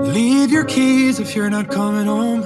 Leave 0.01 0.51
your 0.51 0.65
keys 0.65 1.19
if 1.19 1.35
you're 1.35 1.49
not 1.51 1.69
coming 1.69 2.07
home. 2.07 2.43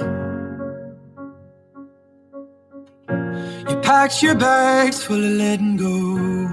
You 3.70 3.76
packed 3.80 4.22
your 4.22 4.34
bags 4.36 5.02
full 5.04 5.16
of 5.24 5.32
letting 5.32 5.76
go. 5.78 6.45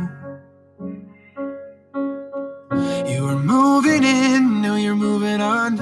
You're 4.93 5.01
moving 5.01 5.41
on. 5.41 5.77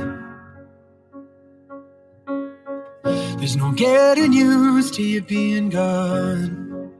There's 3.39 3.57
no 3.57 3.72
getting 3.74 4.32
used 4.32 4.93
to 4.95 5.03
you 5.03 5.22
being 5.22 5.70
gone. 5.70 6.91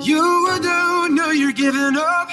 You 0.00 0.46
were 0.46 0.58
down, 0.58 1.14
now 1.14 1.30
you're 1.30 1.52
giving 1.52 1.96
up. 1.96 2.30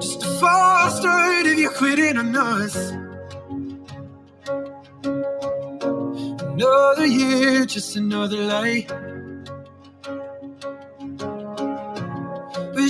Just 0.00 0.22
a 0.22 0.28
false 0.40 0.98
start 0.98 1.46
if 1.46 1.58
you're 1.58 1.72
quitting 1.72 2.18
on 2.18 2.36
us. 2.36 2.76
Another 6.42 7.06
year, 7.06 7.64
just 7.64 7.96
another 7.96 8.36
lie. 8.36 8.86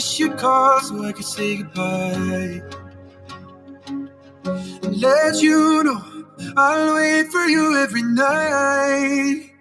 Wish 0.03 0.19
you'd 0.19 0.37
call 0.37 0.81
so 0.81 1.05
I 1.05 1.13
could 1.13 1.25
say 1.25 1.59
goodbye. 1.59 2.61
Let 4.83 5.41
you 5.41 5.85
know 5.85 6.03
I'll 6.57 6.95
wait 6.97 7.29
for 7.29 7.47
you 7.47 7.77
every 7.77 8.03
night. 8.03 9.53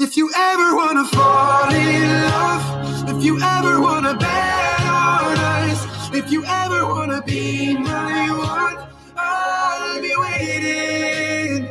If 0.00 0.16
you 0.16 0.32
ever 0.36 0.74
wanna 0.74 1.04
fall 1.04 1.72
in 1.72 2.10
love, 2.34 3.08
if 3.08 3.24
you 3.24 3.40
ever 3.40 3.80
wanna 3.80 4.16
bet 4.16 4.80
on 4.80 5.38
us, 5.38 5.80
if 6.12 6.32
you 6.32 6.44
ever 6.44 6.84
wanna 6.84 7.22
be 7.22 7.78
my 7.78 8.32
one, 8.32 8.78
I'll 9.16 10.02
be 10.02 10.12
waiting. 10.24 11.68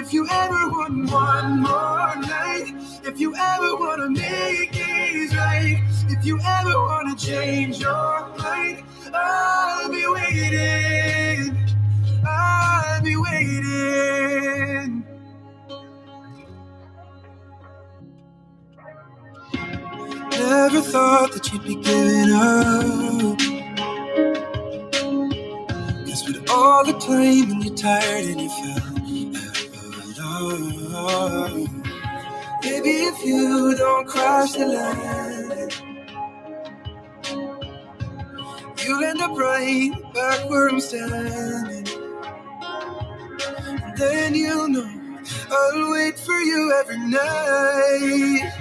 If 0.00 0.12
you 0.14 0.28
ever 0.30 0.70
want 0.70 1.10
one 1.10 1.60
more 1.60 2.14
night, 2.22 2.72
if 3.02 3.18
you 3.18 3.34
ever 3.34 3.74
wanna 3.74 4.10
make 4.10 4.72
things 4.72 5.34
right, 5.36 5.82
if 6.12 6.24
you 6.26 6.38
ever 6.40 6.74
wanna 6.78 7.16
change 7.16 7.80
your 7.80 8.28
mind, 8.38 8.84
I'll 9.14 9.90
be 9.90 10.06
waiting. 10.08 11.56
I'll 12.26 13.02
be 13.02 13.16
waiting. 13.16 15.04
Never 20.30 20.82
thought 20.82 21.32
that 21.32 21.52
you'd 21.52 21.64
be 21.64 21.76
giving 21.76 22.32
up. 22.32 23.38
Cause 26.06 26.24
with 26.28 26.50
all 26.50 26.84
the 26.84 26.94
time 26.94 27.52
and 27.52 27.64
you're 27.64 27.76
tired 27.76 28.26
and 28.26 28.40
you 28.40 28.50
felt 28.50 30.18
alone. 30.20 31.84
Maybe 32.62 32.90
if 33.10 33.24
you 33.24 33.74
don't 33.76 34.06
cross 34.06 34.54
the 34.56 34.66
line, 34.66 35.31
you'll 38.84 39.04
end 39.04 39.20
up 39.20 39.36
right 39.36 39.92
back 40.14 40.48
where 40.50 40.68
I'm 40.68 40.80
standing. 40.80 41.86
And 43.70 43.96
then 43.98 44.34
you'll 44.34 44.68
know 44.68 44.90
I'll 45.50 45.92
wait 45.92 46.18
for 46.18 46.38
you 46.40 46.74
every 46.80 46.98
night. 46.98 48.52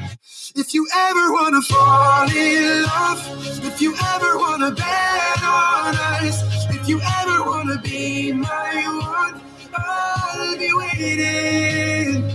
If 0.55 0.74
you 0.74 0.88
ever 0.93 1.32
wanna 1.34 1.61
fall 1.61 2.30
in 2.30 2.84
love, 2.84 3.65
if 3.65 3.82
you 3.82 3.95
ever 4.15 4.38
wanna 4.38 4.72
bet 4.72 5.43
on 5.43 5.95
us, 5.95 6.43
if 6.69 6.89
you 6.89 7.01
ever 7.22 7.43
wanna 7.45 7.82
be 7.82 8.34
my 8.34 8.84
one, 9.01 9.41
I'll 9.76 10.57
be 10.57 10.72
waiting. 10.74 12.26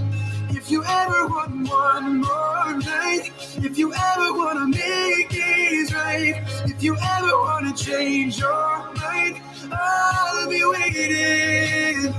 If 0.50 0.70
you 0.70 0.84
ever 0.84 1.28
want 1.28 1.68
one 1.68 2.20
more 2.22 2.78
night, 2.80 3.30
if 3.64 3.78
you 3.78 3.92
ever 3.92 4.32
wanna 4.32 4.66
make 4.68 5.30
things 5.30 5.92
right, 5.94 6.42
if 6.66 6.82
you 6.82 6.96
ever 6.96 7.32
wanna 7.38 7.72
change 7.74 8.38
your 8.38 8.92
mind, 8.94 9.40
I'll 9.72 10.48
be 10.48 10.62
waiting. 10.64 12.14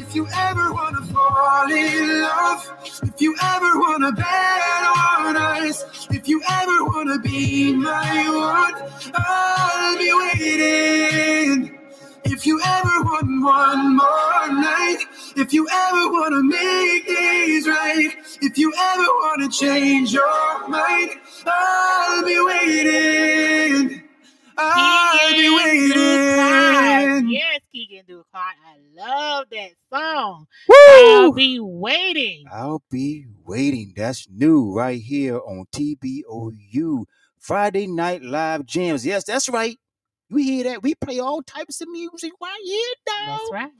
If 0.00 0.14
you 0.14 0.26
ever 0.34 0.72
wanna 0.72 1.02
fall 1.06 1.70
in 1.70 2.22
love, 2.22 2.72
if 3.02 3.20
you 3.20 3.34
ever 3.42 3.78
wanna 3.78 4.12
bet 4.12 4.82
on 4.98 5.36
us, 5.36 6.08
if 6.10 6.28
you 6.28 6.42
ever 6.50 6.84
wanna 6.84 7.18
be 7.18 7.72
my 7.72 8.28
one, 8.28 9.12
I'll 9.14 9.98
be 9.98 10.12
waiting. 10.12 11.78
If 12.24 12.46
you 12.46 12.60
ever 12.64 13.02
want 13.04 13.42
one 13.42 13.96
more 13.96 14.60
night, 14.60 14.98
if 15.40 15.54
you 15.54 15.66
ever 15.70 16.12
wanna 16.12 16.42
make 16.42 17.06
things 17.06 17.66
right, 17.66 18.10
if 18.42 18.58
you 18.58 18.72
ever 18.78 19.02
wanna 19.02 19.48
change 19.48 20.12
your 20.12 20.68
mind, 20.68 21.12
I'll 21.46 22.24
be 22.24 22.40
waiting. 22.40 24.02
I'll 24.58 25.30
be 25.30 25.36
Keegan 25.36 25.56
waiting. 25.56 27.28
Yes, 27.30 27.60
Keegan 27.72 28.04
Duke 28.06 28.26
Clark. 28.30 28.54
I 28.66 28.76
love 28.94 29.46
that 29.50 29.70
song. 29.90 30.46
I'll 30.70 31.32
be 31.32 31.58
waiting. 31.58 32.44
I'll 32.52 32.82
be 32.90 33.26
waiting. 33.46 33.94
That's 33.96 34.28
new 34.28 34.74
right 34.74 35.00
here 35.00 35.38
on 35.38 35.64
TBOU. 35.72 37.04
Friday 37.38 37.86
Night 37.86 38.22
Live 38.22 38.66
Jams. 38.66 39.06
Yes, 39.06 39.24
that's 39.24 39.48
right. 39.48 39.78
You 40.28 40.36
hear 40.36 40.64
that? 40.64 40.82
We 40.82 40.94
play 40.94 41.18
all 41.18 41.42
types 41.42 41.80
of 41.80 41.88
music 41.88 42.32
right 42.40 42.60
here, 42.62 42.94
dog. 43.06 43.26
That's 43.28 43.50
right. 43.52 43.70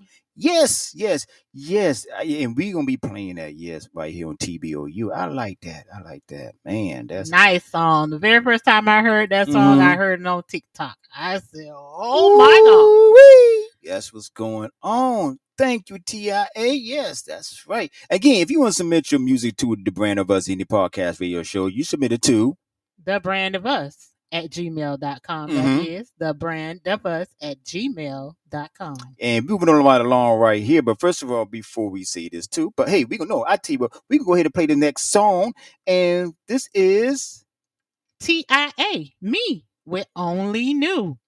Yes, 0.42 0.92
yes, 0.94 1.26
yes. 1.52 2.06
And 2.24 2.56
we're 2.56 2.72
gonna 2.72 2.86
be 2.86 2.96
playing 2.96 3.36
that, 3.36 3.54
yes, 3.54 3.88
right 3.92 4.12
here 4.12 4.28
on 4.28 4.38
TBOU. 4.38 5.12
I 5.14 5.26
like 5.26 5.60
that. 5.62 5.84
I 5.94 6.00
like 6.00 6.22
that. 6.28 6.54
Man, 6.64 7.08
that's 7.08 7.28
Nice 7.30 7.64
song. 7.70 8.08
The 8.08 8.18
very 8.18 8.42
first 8.42 8.64
time 8.64 8.88
I 8.88 9.02
heard 9.02 9.28
that 9.30 9.48
song, 9.48 9.78
Mhm. 9.78 9.82
I 9.82 9.96
heard 9.96 10.20
it 10.22 10.26
on 10.26 10.42
TikTok. 10.48 10.96
I 11.14 11.38
said, 11.40 11.70
"Oh 11.74 12.38
my 12.38 12.70
Ooh-wee. 12.70 13.68
That's 13.90 14.12
what's 14.14 14.30
going 14.30 14.70
on. 14.82 15.38
Thank 15.58 15.90
you, 15.90 15.98
TIA. 15.98 16.72
Yes, 16.72 17.20
that's 17.20 17.66
right. 17.66 17.92
Again, 18.08 18.36
if 18.36 18.50
you 18.50 18.60
want 18.60 18.72
to 18.72 18.76
submit 18.76 19.12
your 19.12 19.20
music 19.20 19.58
to 19.58 19.76
the 19.84 19.90
brand 19.90 20.18
of 20.18 20.30
us 20.30 20.48
indie 20.48 20.64
podcast 20.64 21.20
radio 21.20 21.42
show, 21.42 21.66
you 21.66 21.84
submit 21.84 22.12
it 22.12 22.22
to! 22.22 22.56
The 23.04 23.20
brand 23.20 23.56
of 23.56 23.66
us 23.66 24.09
at 24.32 24.50
gmail.com. 24.50 25.50
That 25.54 25.64
Mhm. 25.64 25.86
is 25.86 26.12
the 26.18 26.34
brand 26.34 26.80
of 26.86 27.06
us 27.06 27.28
at 27.42 27.62
gmail.com. 27.64 28.96
and 29.20 29.46
moving 29.46 29.68
on 29.68 29.84
right 29.84 30.00
along 30.00 30.38
right 30.40 30.62
here. 30.62 30.82
But 30.82 31.00
first 31.00 31.22
of 31.22 31.30
all, 31.30 31.44
before 31.44 31.90
we 31.90 32.04
say 32.04 32.28
this 32.28 32.46
too, 32.46 32.72
but 32.76 32.88
hey, 32.88 33.04
we 33.04 33.18
gonna 33.18 33.30
know. 33.30 33.44
I 33.46 33.56
tell 33.56 33.74
you 33.74 33.78
what, 33.80 33.92
we 34.08 34.18
can 34.18 34.26
go 34.26 34.34
ahead 34.34 34.46
and 34.46 34.54
play 34.54 34.66
the 34.66 34.76
next 34.76 35.10
song, 35.10 35.54
and 35.86 36.34
this 36.48 36.68
is 36.74 37.44
TIA, 38.20 39.12
me 39.20 39.66
with 39.86 40.06
only 40.16 40.74
new. 40.74 41.18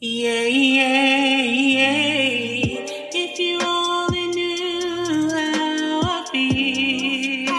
Yeah, 0.00 0.44
yeah, 0.46 1.42
yeah. 1.42 2.86
If 3.12 3.40
you 3.40 3.58
only 3.60 4.28
knew 4.28 5.30
how 5.32 6.02
I 6.04 6.28
feel, 6.30 7.50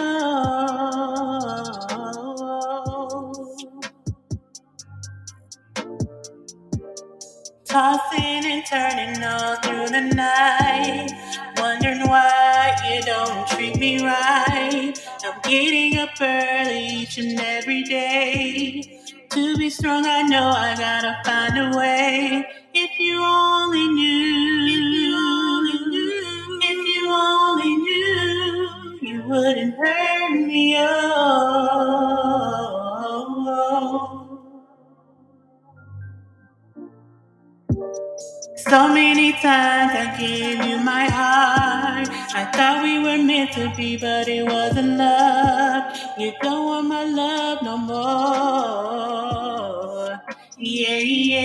Tossing 7.65 8.45
and 8.45 8.65
turning 8.67 9.23
all 9.23 9.55
through 9.57 9.89
the 9.89 10.01
night, 10.15 11.09
wondering 11.57 12.07
why 12.07 12.75
you 12.89 13.01
don't 13.03 13.47
treat 13.49 13.77
me 13.79 14.05
right. 14.05 14.93
Getting 15.49 15.97
up 15.97 16.11
early 16.21 16.87
each 16.89 17.17
and 17.17 17.39
every 17.39 17.81
day. 17.83 19.01
To 19.31 19.57
be 19.57 19.71
strong, 19.71 20.05
I 20.05 20.21
know 20.21 20.47
I 20.49 20.75
gotta 20.77 21.19
find 21.25 21.57
a 21.57 21.75
way. 21.75 22.45
If 22.75 22.91
you 22.99 23.19
only 23.19 23.87
knew, 23.87 24.67
if 24.67 24.93
you 24.93 25.15
only 25.17 25.79
knew, 25.89 26.59
if 26.61 26.87
you 26.95 27.09
only 27.11 27.77
knew, 27.77 28.99
you 29.01 29.23
wouldn't 29.27 29.75
hurt 29.75 30.31
me. 30.33 30.75
Oh. 30.77 32.38
So 38.69 38.87
many 38.93 39.33
times 39.33 39.93
I 39.93 40.15
gave 40.19 40.63
you 40.65 40.79
my 40.79 41.05
heart. 41.09 42.09
I 42.35 42.45
thought 42.55 42.83
we 42.83 42.99
were 42.99 43.17
meant 43.23 43.53
to 43.53 43.73
be, 43.77 43.97
but 43.97 44.27
it 44.29 44.43
wasn't 44.45 44.97
love. 44.97 45.97
You 46.17 46.33
don't 46.41 46.65
want 46.65 46.87
my 46.87 47.05
love 47.05 47.63
no 47.63 47.77
more. 47.77 48.09
Yeah, 50.57 50.97
yeah, 50.99 51.39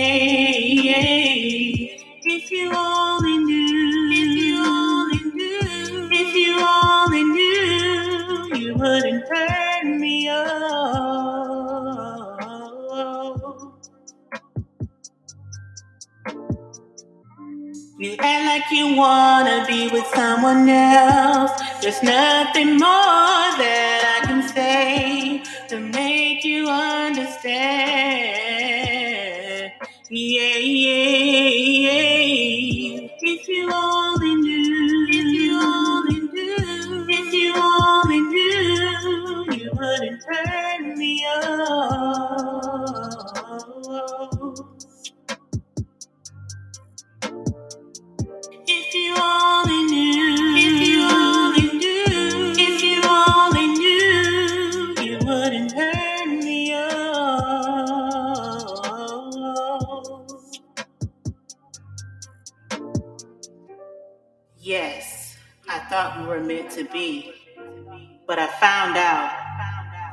act 18.35 18.45
like 18.45 18.71
you 18.71 18.95
wanna 18.95 19.65
be 19.67 19.89
with 19.89 20.05
someone 20.13 20.67
else. 20.69 21.51
There's 21.81 22.01
nothing 22.03 22.71
more 22.77 23.45
that 23.61 24.19
I 24.21 24.27
can 24.27 24.47
say 24.49 25.41
to 25.69 25.79
make 25.79 26.43
you 26.43 26.67
understand. 26.67 28.34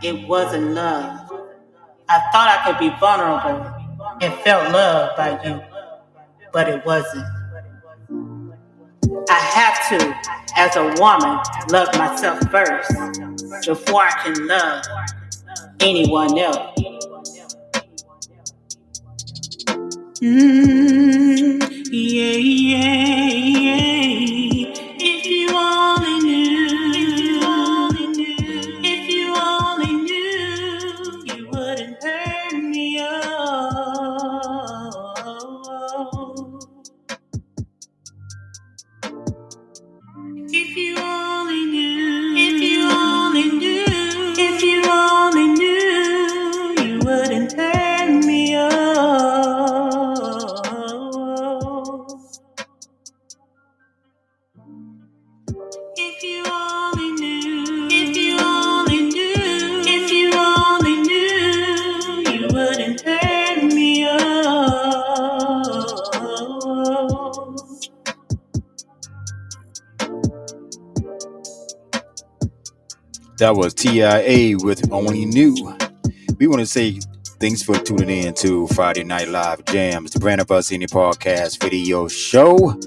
It 0.03 0.29
wasn't 0.29 0.73
love. 0.75 1.31
I 2.09 2.21
thought 2.33 2.49
I 2.49 2.65
could 2.67 2.79
be 2.79 2.91
vulnerable 3.01 4.19
and 4.23 4.35
felt 4.43 4.73
loved 4.73 5.17
by 5.17 5.43
you, 5.45 5.63
but 6.53 6.69
it 6.69 6.85
wasn't. 6.87 7.27
I 9.31 9.35
have 9.39 9.89
to, 9.91 10.17
as 10.57 10.77
a 10.77 10.85
woman, 11.01 11.41
love 11.71 11.89
myself 11.97 12.41
first 12.51 12.93
before 13.67 14.03
I 14.03 14.13
can 14.25 14.47
love 14.47 14.85
anyone 15.81 16.39
else. 16.39 16.81
Mm, 20.23 21.63
yeah, 21.93 22.37
yeah, 22.39 23.29
yeah. 23.61 24.75
If 25.01 25.27
you 25.27 25.51
only 25.57 26.02
That 73.43 73.57
was 73.57 73.75
TIA 73.75 74.57
with 74.57 74.93
Only 74.93 75.25
New. 75.25 75.77
We 76.39 76.47
want 76.47 76.61
to 76.61 76.67
say 76.67 77.01
thanks 77.41 77.61
for 77.61 77.75
tuning 77.75 78.09
in 78.09 78.35
to 78.35 78.69
Friday 78.69 79.03
Night 79.03 79.27
Live 79.27 79.65
Jams, 79.65 80.13
the 80.13 80.21
brand 80.21 80.41
of 80.41 80.53
us 80.53 80.71
indie 80.71 80.89
podcast 80.89 81.61
video 81.61 82.07
show. 82.07 82.79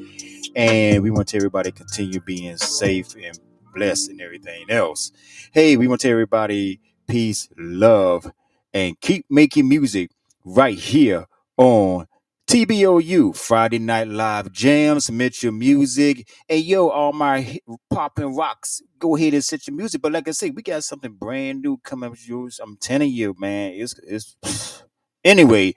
And 0.56 1.04
we 1.04 1.12
want 1.12 1.28
to 1.28 1.36
everybody 1.36 1.74
continue 1.74 2.22
being 2.22 2.56
safe 2.56 3.16
and 3.22 3.38
blessed 3.76 4.12
and 4.12 4.22
everything 4.22 4.68
else. 4.70 5.12
Hey, 5.52 5.76
we 5.76 5.90
want 5.90 6.00
to 6.02 6.10
everybody 6.10 6.80
peace, 7.06 7.50
love, 7.58 8.32
and 8.74 8.98
keep 9.02 9.26
making 9.30 9.68
music 9.68 10.12
right 10.46 10.80
here 10.80 11.26
on 11.58 12.08
TBOU 12.48 13.36
Friday 13.36 13.80
Night 13.80 14.08
Live 14.08 14.52
Jams. 14.52 15.10
Your 15.42 15.52
music. 15.52 16.30
Hey, 16.48 16.60
yo, 16.60 16.90
all 16.90 17.14
my 17.14 17.60
popping 17.90 18.36
rocks, 18.36 18.82
go 19.00 19.16
ahead 19.16 19.34
and 19.34 19.44
set 19.44 19.68
your 19.68 19.76
music. 19.76 20.02
But 20.02 20.12
like 20.12 20.28
I 20.28 20.32
say, 20.32 20.52
we 20.52 20.62
got 20.62 20.84
something 20.84 21.14
brand 21.14 21.64
new 21.64 21.78
coming 21.78 22.12
with 22.12 22.28
you. 22.28 22.50
I'm 22.62 22.78
telling 22.78 23.12
you, 23.12 23.36
man. 23.40 23.74
It's 23.76 23.96
it's 24.08 24.84
anyway. 25.24 25.74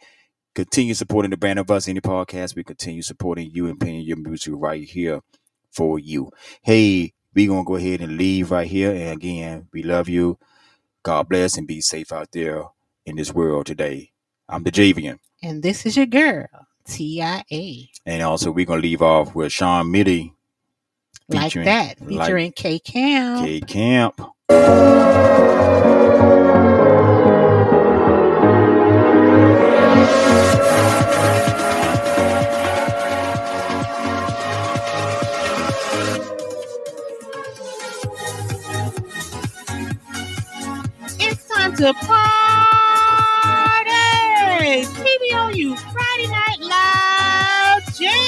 Continue 0.54 0.94
supporting 0.94 1.30
the 1.30 1.36
brand 1.36 1.60
of 1.60 1.70
us 1.70 1.86
indie 1.86 2.00
podcast. 2.00 2.56
We 2.56 2.64
continue 2.64 3.02
supporting 3.02 3.50
you 3.52 3.68
and 3.68 3.78
playing 3.80 4.02
your 4.02 4.16
music 4.18 4.54
right 4.56 4.82
here 4.84 5.20
for 5.70 5.98
you. 5.98 6.30
Hey, 6.62 7.14
we 7.34 7.46
gonna 7.46 7.64
go 7.64 7.76
ahead 7.76 8.00
and 8.02 8.16
leave 8.18 8.50
right 8.50 8.66
here. 8.66 8.92
And 8.92 9.12
again, 9.12 9.68
we 9.72 9.84
love 9.84 10.08
you. 10.08 10.38
God 11.04 11.28
bless 11.28 11.56
and 11.56 11.66
be 11.66 11.80
safe 11.80 12.12
out 12.12 12.32
there 12.32 12.64
in 13.06 13.16
this 13.16 13.32
world 13.32 13.66
today. 13.66 14.12
I'm 14.48 14.64
the 14.64 14.72
Javian. 14.72 15.18
And 15.42 15.62
this 15.62 15.86
is 15.86 15.96
your 15.96 16.06
girl, 16.06 16.48
TIA. 16.84 17.42
And 18.04 18.22
also 18.22 18.50
we're 18.50 18.66
gonna 18.66 18.82
leave 18.82 19.02
off 19.02 19.34
with 19.36 19.52
Sean 19.52 19.90
Mitty 19.90 20.34
Like 21.28 21.44
featuring 21.44 21.66
that, 21.66 22.00
like 22.00 22.26
featuring 22.26 22.52
K 22.52 22.78
Cam. 22.80 23.44
K 23.44 23.60
Camp. 23.60 24.20
It's 41.20 41.48
time 41.48 41.76
to 41.76 41.92
party! 41.94 42.18
TBOU 45.38 45.78
Friday 45.92 46.26
Night 46.26 46.58
Live 46.58 47.94
Jam! 47.96 48.18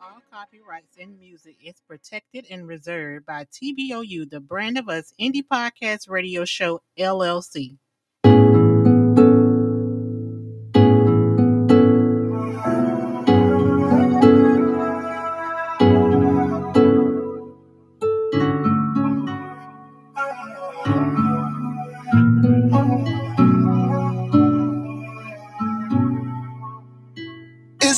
All 0.00 0.22
copyrights 0.30 0.96
and 1.00 1.18
music 1.18 1.56
is 1.64 1.74
protected 1.88 2.46
and 2.50 2.68
reserved 2.68 3.26
by 3.26 3.46
TBOU, 3.46 4.30
the 4.30 4.38
brand 4.38 4.78
of 4.78 4.88
us 4.88 5.12
indie 5.20 5.42
podcast 5.44 6.08
radio 6.08 6.44
show 6.44 6.82
LLC. 6.96 7.78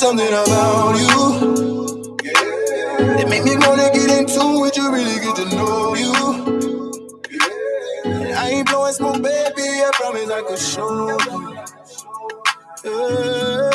Something 0.09 0.27
about 0.33 0.95
you 0.97 2.17
that 2.97 3.29
make 3.29 3.43
me 3.43 3.55
wanna 3.57 3.89
get 3.93 4.09
into 4.17 4.65
it. 4.65 4.75
You 4.75 4.91
really 4.91 5.19
get 5.21 5.35
to 5.35 5.45
know 5.55 5.93
you. 5.93 6.13
And 8.05 8.33
I 8.33 8.49
ain't 8.49 8.67
blowing 8.67 8.93
smoke, 8.93 9.21
baby. 9.21 9.67
I 9.85 9.91
promise 9.93 10.31
I 10.31 10.41
could 10.41 10.57
show 10.57 11.09
you. 11.09 11.57
Yeah, 12.85 13.71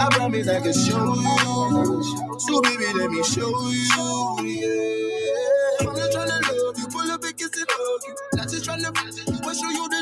I 0.00 0.08
promise 0.10 0.48
I 0.48 0.60
could 0.60 0.74
show 0.74 1.14
you. 1.14 2.38
So 2.40 2.60
baby, 2.62 2.86
let 2.98 3.10
me 3.10 3.22
show 3.22 3.48
you. 3.70 4.36
Yeah, 4.42 5.86
I'm 5.88 5.94
just 5.96 6.18
tryna 6.18 6.42
love 6.42 6.78
you, 6.78 6.88
pull 6.88 7.10
up 7.12 7.22
and 7.22 7.36
kiss 7.36 7.54
and 7.56 7.66
hug 7.70 8.02
you. 8.08 8.14
Not 8.34 8.48
just 8.50 8.64
tryna 8.66 8.90
but 9.44 9.54
show 9.56 9.70
you 9.70 9.88
that 9.88 10.01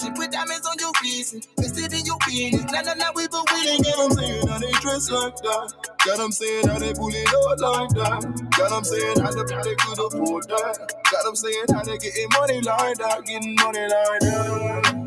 to? 0.00 0.12
Put 0.14 0.32
diamonds 0.32 0.66
on 0.68 0.76
your 0.80 0.92
wrist 1.02 1.34
and 1.34 1.46
invested 1.58 1.92
in 1.94 2.06
your 2.06 2.18
business. 2.26 2.66
Nah, 2.72 2.82
nah, 2.82 2.94
nah, 2.94 3.12
we 3.16 3.28
but 3.28 3.44
we 3.52 3.58
ain't 3.70 3.84
get 3.84 3.98
'em 3.98 4.10
saying 4.12 4.48
how 4.48 4.58
they 4.58 4.72
dress 4.82 5.10
like 5.10 5.36
that. 5.36 5.66
God, 6.06 6.20
I'm 6.20 6.32
saying 6.32 6.68
how 6.68 6.78
they 6.78 6.94
pull 6.94 7.10
it 7.14 7.28
out 7.28 7.60
like 7.60 7.90
that. 8.00 8.20
God, 8.58 8.72
I'm 8.72 8.84
saying 8.84 9.20
how 9.20 9.30
they, 9.32 9.54
how 9.54 9.62
they 9.62 9.76
could 9.76 10.00
afford 10.00 10.44
that. 10.48 10.76
God, 11.12 11.24
I'm 11.28 11.36
saying 11.36 11.66
how 11.74 11.82
they 11.84 11.98
getting 11.98 12.28
money 12.38 12.60
like 12.62 12.98
that, 12.98 13.24
getting 13.26 13.56
money 13.56 13.86
like 13.88 14.20
that. 14.20 15.06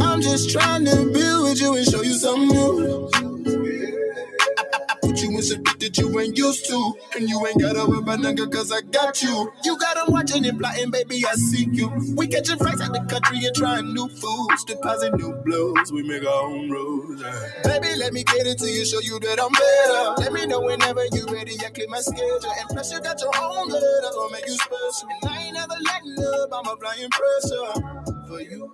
I'm 0.00 0.22
just 0.22 0.50
trying 0.50 0.84
to 0.86 1.10
build 1.12 1.44
with 1.44 1.60
you 1.60 1.76
and 1.76 1.86
show 1.86 2.02
you 2.02 2.14
something 2.14 2.48
new. 2.48 3.10
Put 5.16 5.24
you 5.24 5.30
in 5.38 5.42
shit 5.42 5.64
that 5.80 5.96
you 5.96 6.20
ain't 6.20 6.36
used 6.36 6.66
to. 6.68 6.94
And 7.16 7.26
you 7.28 7.40
ain't 7.46 7.58
gotta 7.58 7.86
worry 7.88 8.00
about 8.00 8.20
nigga, 8.20 8.52
cause 8.52 8.70
I 8.70 8.82
got 8.82 9.22
you. 9.22 9.50
You 9.64 9.78
got 9.78 9.96
got 9.96 10.08
'em 10.08 10.12
watching 10.12 10.44
and 10.44 10.58
plotting, 10.58 10.90
baby, 10.90 11.24
I 11.26 11.32
see 11.36 11.68
you. 11.72 11.88
We 12.16 12.28
catching 12.28 12.58
flights 12.58 12.82
out 12.82 12.92
the 12.92 13.00
country 13.00 13.38
and 13.46 13.56
trying 13.56 13.94
new 13.94 14.08
foods, 14.10 14.64
deposit 14.66 15.14
new 15.16 15.32
blows. 15.46 15.90
We 15.90 16.02
make 16.02 16.22
our 16.22 16.42
own 16.44 16.70
rules. 16.70 17.22
yeah. 17.22 17.48
Baby, 17.64 17.96
let 17.96 18.12
me 18.12 18.24
get 18.24 18.46
it 18.46 18.58
to 18.58 18.68
you, 18.70 18.84
show 18.84 19.00
you 19.00 19.18
that 19.20 19.40
I'm 19.40 19.52
better. 19.52 20.20
Let 20.20 20.32
me 20.34 20.46
know 20.46 20.60
whenever 20.60 21.04
you 21.12 21.24
ready, 21.32 21.56
I 21.64 21.70
clear 21.70 21.88
my 21.88 22.00
schedule. 22.00 22.52
And 22.60 22.68
plus, 22.68 22.92
you 22.92 23.00
got 23.00 23.18
your 23.22 23.32
own 23.40 23.68
love, 23.70 23.82
that's 24.02 24.16
what 24.16 24.32
make 24.32 24.46
you 24.46 24.58
special. 24.58 25.08
And 25.22 25.30
I 25.32 25.42
ain't 25.46 25.54
never 25.54 25.76
letting 25.80 26.24
up, 26.24 26.50
I'm 26.52 26.68
applying 26.68 27.08
pressure 27.08 27.72
for 28.28 28.42
you. 28.42 28.70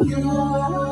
I'm 0.00 0.87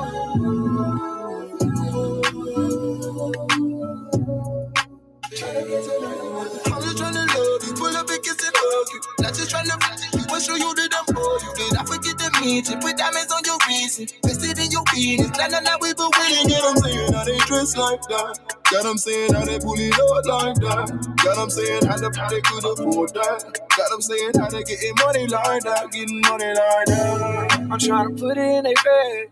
show 10.46 10.54
you 10.54 10.70
that 10.78 10.94
I'm 10.94 11.06
for 11.10 11.34
you. 11.42 11.50
Did 11.58 11.74
I 11.74 11.82
forget 11.82 12.14
the 12.22 12.30
meet 12.38 12.70
you? 12.70 12.78
Put 12.78 12.94
diamonds 12.96 13.32
on 13.34 13.42
your 13.42 13.58
wrist, 13.66 14.14
vested 14.22 14.58
in 14.62 14.70
your 14.70 14.86
penis. 14.86 15.34
Nah, 15.34 15.50
nah, 15.50 15.60
nah, 15.60 15.76
we 15.82 15.90
been 15.90 16.10
waiting. 16.14 16.46
Get 16.46 16.62
I'm 16.62 16.78
saying 16.78 17.12
how 17.12 17.24
they 17.26 17.38
dress 17.50 17.74
like 17.76 18.02
that. 18.14 18.38
God, 18.70 18.86
I'm 18.86 18.98
saying 18.98 19.34
how 19.34 19.44
they 19.44 19.58
pull 19.58 19.74
it 19.74 19.98
out 19.98 20.26
like 20.30 20.58
that. 20.62 20.86
God, 21.22 21.38
I'm 21.38 21.50
saying 21.50 21.82
how 21.86 21.98
the 21.98 22.10
they 22.30 22.40
could 22.46 22.62
afford 22.62 23.10
that. 23.18 23.42
God, 23.74 23.90
I'm 23.90 24.02
saying 24.02 24.38
how 24.38 24.48
they 24.48 24.62
getting 24.62 24.94
money 25.02 25.26
like 25.26 25.62
that, 25.66 25.90
getting 25.90 26.20
money 26.22 26.50
like 26.54 26.86
that. 26.94 27.68
I'm 27.70 27.78
trying 27.78 28.14
to 28.14 28.14
put 28.14 28.38
it 28.38 28.46
in 28.46 28.66
a 28.66 28.74
bag. 28.86 29.22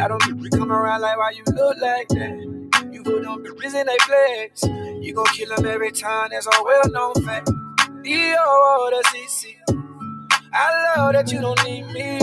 Now 0.00 0.08
don't 0.08 0.24
be 0.40 0.48
come 0.48 0.72
around 0.72 1.02
like 1.02 1.16
why 1.18 1.30
you 1.36 1.44
look 1.52 1.76
like 1.80 2.08
that. 2.16 2.36
You 2.90 3.02
put 3.04 3.22
them 3.22 3.44
bitches 3.44 3.76
in 3.76 3.84
they 3.86 4.00
flex. 4.08 4.64
You 5.04 5.12
gon' 5.12 5.28
kill 5.36 5.54
them 5.54 5.66
every 5.66 5.92
time, 5.92 6.30
that's 6.32 6.46
a 6.46 6.62
well 6.64 6.88
known 6.88 7.14
fact. 7.24 7.50
D.O. 8.02 8.90
I 10.54 10.96
love 10.98 11.14
that 11.14 11.32
you 11.32 11.40
don't 11.40 11.64
need 11.64 11.84
me. 11.94 12.20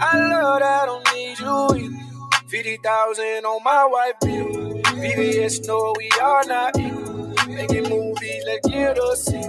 I 0.00 0.18
love 0.18 0.60
that 0.60 0.82
I 0.82 0.86
don't 0.86 1.14
need 1.14 1.40
you 1.40 1.86
either. 1.86 2.46
50,000 2.48 3.24
on 3.46 3.64
my 3.64 3.86
wife 3.86 4.14
bill. 4.22 4.82
VVS 5.00 5.66
know 5.66 5.94
we 5.98 6.10
are 6.22 6.44
not 6.46 6.78
equal. 6.78 7.34
Making 7.48 7.90
movies, 7.90 8.44
let's 8.46 8.68
get 8.68 8.98
see. 9.18 9.42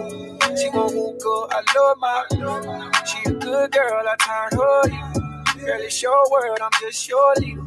She 0.57 0.71
gon' 0.71 0.93
hook 0.93 1.21
up, 1.27 1.53
I 1.53 1.63
love 1.75 1.97
my 1.99 2.25
love. 2.39 3.07
She 3.07 3.29
a 3.29 3.33
good 3.33 3.71
girl, 3.73 4.03
I 4.07 4.15
turn 4.17 4.59
her 4.59 4.83
evil. 4.87 5.65
Girl, 5.67 5.81
it's 5.81 6.01
your 6.01 6.31
world, 6.31 6.59
I'm 6.63 6.71
just 6.81 7.09
your 7.09 7.35
leader. 7.37 7.61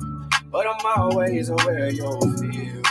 But 0.50 0.66
I'm 0.68 0.86
always 0.96 1.50
aware 1.50 1.88
of 1.88 1.94
your 1.94 2.20
feelings. 2.20 2.83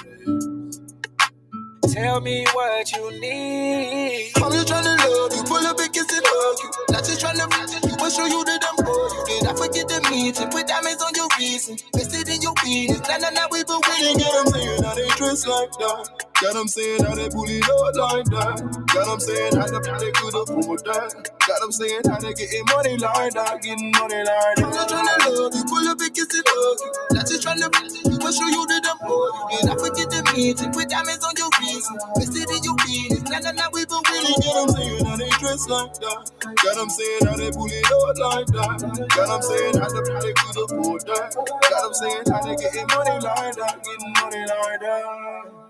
Tell 1.94 2.22
me 2.22 2.46
what 2.54 2.92
you 2.94 3.22
need. 3.22 4.32
I'm 4.38 4.52
just 4.52 4.68
tryna 4.68 4.98
love 4.98 5.34
you, 5.36 5.44
pull 5.44 5.68
up 5.68 5.80
and 5.80 5.94
kiss 5.94 6.10
and 6.12 6.26
hug 6.26 6.58
you. 6.64 6.72
Not 6.90 7.06
just 7.06 7.22
tryna 7.22 7.46
flash 7.54 7.84
you, 7.86 7.98
but 8.00 8.10
show 8.12 8.26
you 8.26 8.44
that 8.46 8.66
I'm 8.66 8.78
for 8.86 8.94
you. 9.14 9.42
Did 9.42 9.48
I 9.48 9.54
forget 9.56 9.90
to 9.90 10.12
meet 10.12 10.40
you? 10.40 10.48
Put 10.48 10.68
diamonds 10.68 11.04
on 11.04 11.14
your 11.16 11.30
wrist, 11.38 11.86
vested 11.96 12.30
in 12.30 12.42
your 12.42 12.56
penis. 12.56 13.02
Nah, 13.08 13.18
nah, 13.20 13.30
nah, 13.32 13.48
we 13.52 13.64
been 13.64 13.82
waiting. 13.88 14.18
Get 14.18 14.34
I'm 14.34 14.48
saying 14.48 14.84
how 14.84 14.96
they 14.96 15.08
dress 15.22 15.48
like 15.48 15.72
that. 15.74 16.33
God, 16.44 16.58
I'm 16.60 16.68
saying 16.68 17.00
how 17.08 17.16
they 17.16 17.30
pull 17.32 17.48
it 17.48 17.64
out 17.72 17.96
like 17.96 18.28
that. 18.36 18.60
God, 18.92 19.08
I'm 19.08 19.22
saying 19.24 19.56
how 19.56 19.64
the 19.72 19.80
they 19.80 20.12
could 20.12 20.36
afford 20.36 20.84
that. 20.84 21.16
God, 21.40 21.62
I'm 21.64 21.72
saying 21.72 22.04
how 22.04 22.20
they 22.20 22.36
getting 22.36 22.68
money 22.68 23.00
like 23.00 23.32
that, 23.40 23.64
getting 23.64 23.96
money 23.96 24.20
like 24.28 24.56
that. 24.60 24.68
I'm 24.68 24.76
just 24.76 24.92
tryna 24.92 25.16
love 25.24 25.56
you, 25.56 25.64
pull 25.72 25.88
up 25.88 26.04
and 26.04 26.12
kiss 26.12 26.28
hug 26.36 26.80
you. 26.84 26.92
Not 27.16 27.24
just 27.32 27.48
tryna 27.48 27.72
flash 27.72 27.96
you, 27.96 28.20
but 28.20 28.36
show 28.36 28.52
you 28.52 28.64
that 28.76 28.84
I'm 28.84 29.00
for 29.00 29.24
you. 29.24 29.44
Did 29.56 29.72
I 29.72 29.76
forget 29.80 30.08
to 30.12 30.20
meet 30.36 30.60
you? 30.60 30.70
Put 30.76 30.92
diamonds 30.92 31.24
on 31.24 31.34
your 31.40 31.52
wrist, 31.64 31.88
vested 32.20 32.52
in 32.52 32.62
your 32.68 32.78
penis. 32.84 33.24
Nah, 33.32 33.40
nah, 33.40 33.56
nah, 33.56 33.72
we 33.72 33.88
been 33.88 34.04
waiting. 34.04 34.44
God, 34.44 34.60
I'm 34.60 34.70
saying 34.76 35.06
how 35.08 35.16
they 35.16 35.32
dress 35.40 35.64
like 35.72 35.96
that. 36.04 36.22
God, 36.44 36.78
I'm 36.78 36.92
saying 36.92 37.24
how 37.24 37.36
they 37.40 37.52
pull 37.56 37.72
it 37.72 37.88
out 37.88 38.18
like 38.20 38.50
that. 38.52 38.78
God, 39.16 39.30
I'm 39.32 39.44
saying 39.48 39.76
how 39.80 39.88
the 39.88 40.02
they 40.20 40.36
could 40.36 40.58
afford 40.60 41.02
that. 41.08 41.32
God, 41.40 41.84
I'm 41.88 41.96
saying 41.96 42.28
how 42.28 42.44
they 42.44 42.56
getting 42.60 42.88
money 42.92 43.16
like 43.24 43.56
that, 43.56 43.76
getting 43.80 44.14
money 44.20 44.44
like 44.44 44.80
that. 44.84 45.63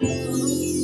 Thank. 0.00 0.81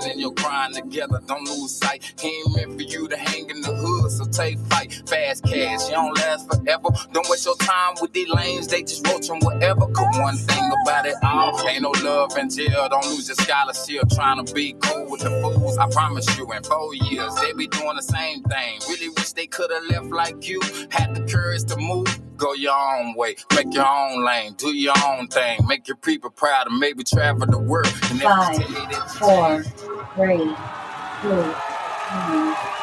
Mind 0.00 0.12
and 0.12 0.20
your 0.20 0.32
grind 0.34 0.74
together, 0.74 1.20
don't 1.26 1.44
lose 1.44 1.76
sight. 1.76 2.14
He 2.20 2.28
ain't 2.28 2.56
meant 2.56 2.74
for 2.76 2.82
you 2.82 3.08
to 3.08 3.16
hang 3.16 3.50
in 3.50 3.60
the 3.62 3.74
hood, 3.74 4.10
so 4.12 4.24
take 4.26 4.58
fight. 4.66 4.92
Fast 5.08 5.44
cash, 5.44 5.88
you 5.88 5.94
don't 5.94 6.16
last 6.18 6.46
forever. 6.48 6.88
Don't 7.12 7.28
waste 7.28 7.46
your 7.46 7.56
time 7.56 7.94
with 8.00 8.12
these 8.12 8.28
lanes, 8.28 8.68
they 8.68 8.82
just 8.82 9.06
roaching 9.08 9.40
whatever. 9.40 9.86
Cause 9.88 10.18
one 10.20 10.36
thing 10.36 10.70
about 10.84 11.06
it 11.06 11.16
all, 11.24 11.68
ain't 11.68 11.82
no 11.82 11.90
love 12.04 12.36
in 12.38 12.50
jail. 12.50 12.88
Don't 12.90 13.06
lose 13.06 13.28
your 13.28 13.36
scholarship 13.36 14.04
trying 14.14 14.44
to 14.44 14.54
be 14.54 14.74
cool 14.82 15.10
with 15.10 15.22
the 15.22 15.30
fools. 15.42 15.78
I 15.78 15.88
promise 15.90 16.26
you, 16.38 16.50
in 16.52 16.62
four 16.62 16.94
years, 16.94 17.34
they 17.42 17.52
be 17.54 17.66
doing 17.68 17.96
the 17.96 18.02
same 18.02 18.42
thing. 18.44 18.80
Really 18.88 19.08
wish 19.10 19.32
they 19.32 19.46
could 19.46 19.70
have 19.72 19.84
left 19.90 20.06
like 20.06 20.48
you. 20.48 20.60
Had 20.90 21.14
the 21.14 21.22
courage 21.32 21.64
to 21.66 21.76
move. 21.76 22.06
Go 22.36 22.54
your 22.54 22.74
own 22.74 23.14
way, 23.16 23.36
make 23.54 23.72
your 23.74 23.86
own 23.86 24.24
lane, 24.24 24.54
do 24.54 24.74
your 24.74 24.94
own 25.06 25.28
thing, 25.28 25.60
make 25.66 25.88
your 25.88 25.96
people 25.98 26.30
proud, 26.30 26.68
and 26.68 26.78
maybe 26.78 27.04
travel 27.04 27.46
the 27.46 27.58
world. 27.58 27.88
And 28.10 28.20
Five, 28.20 28.54
every 28.54 28.74
day 28.74 28.86
that 28.92 28.92
you 29.14 29.20
four, 29.20 29.64
three, 30.18 30.56
two, 31.22 31.54
one. 32.10 32.77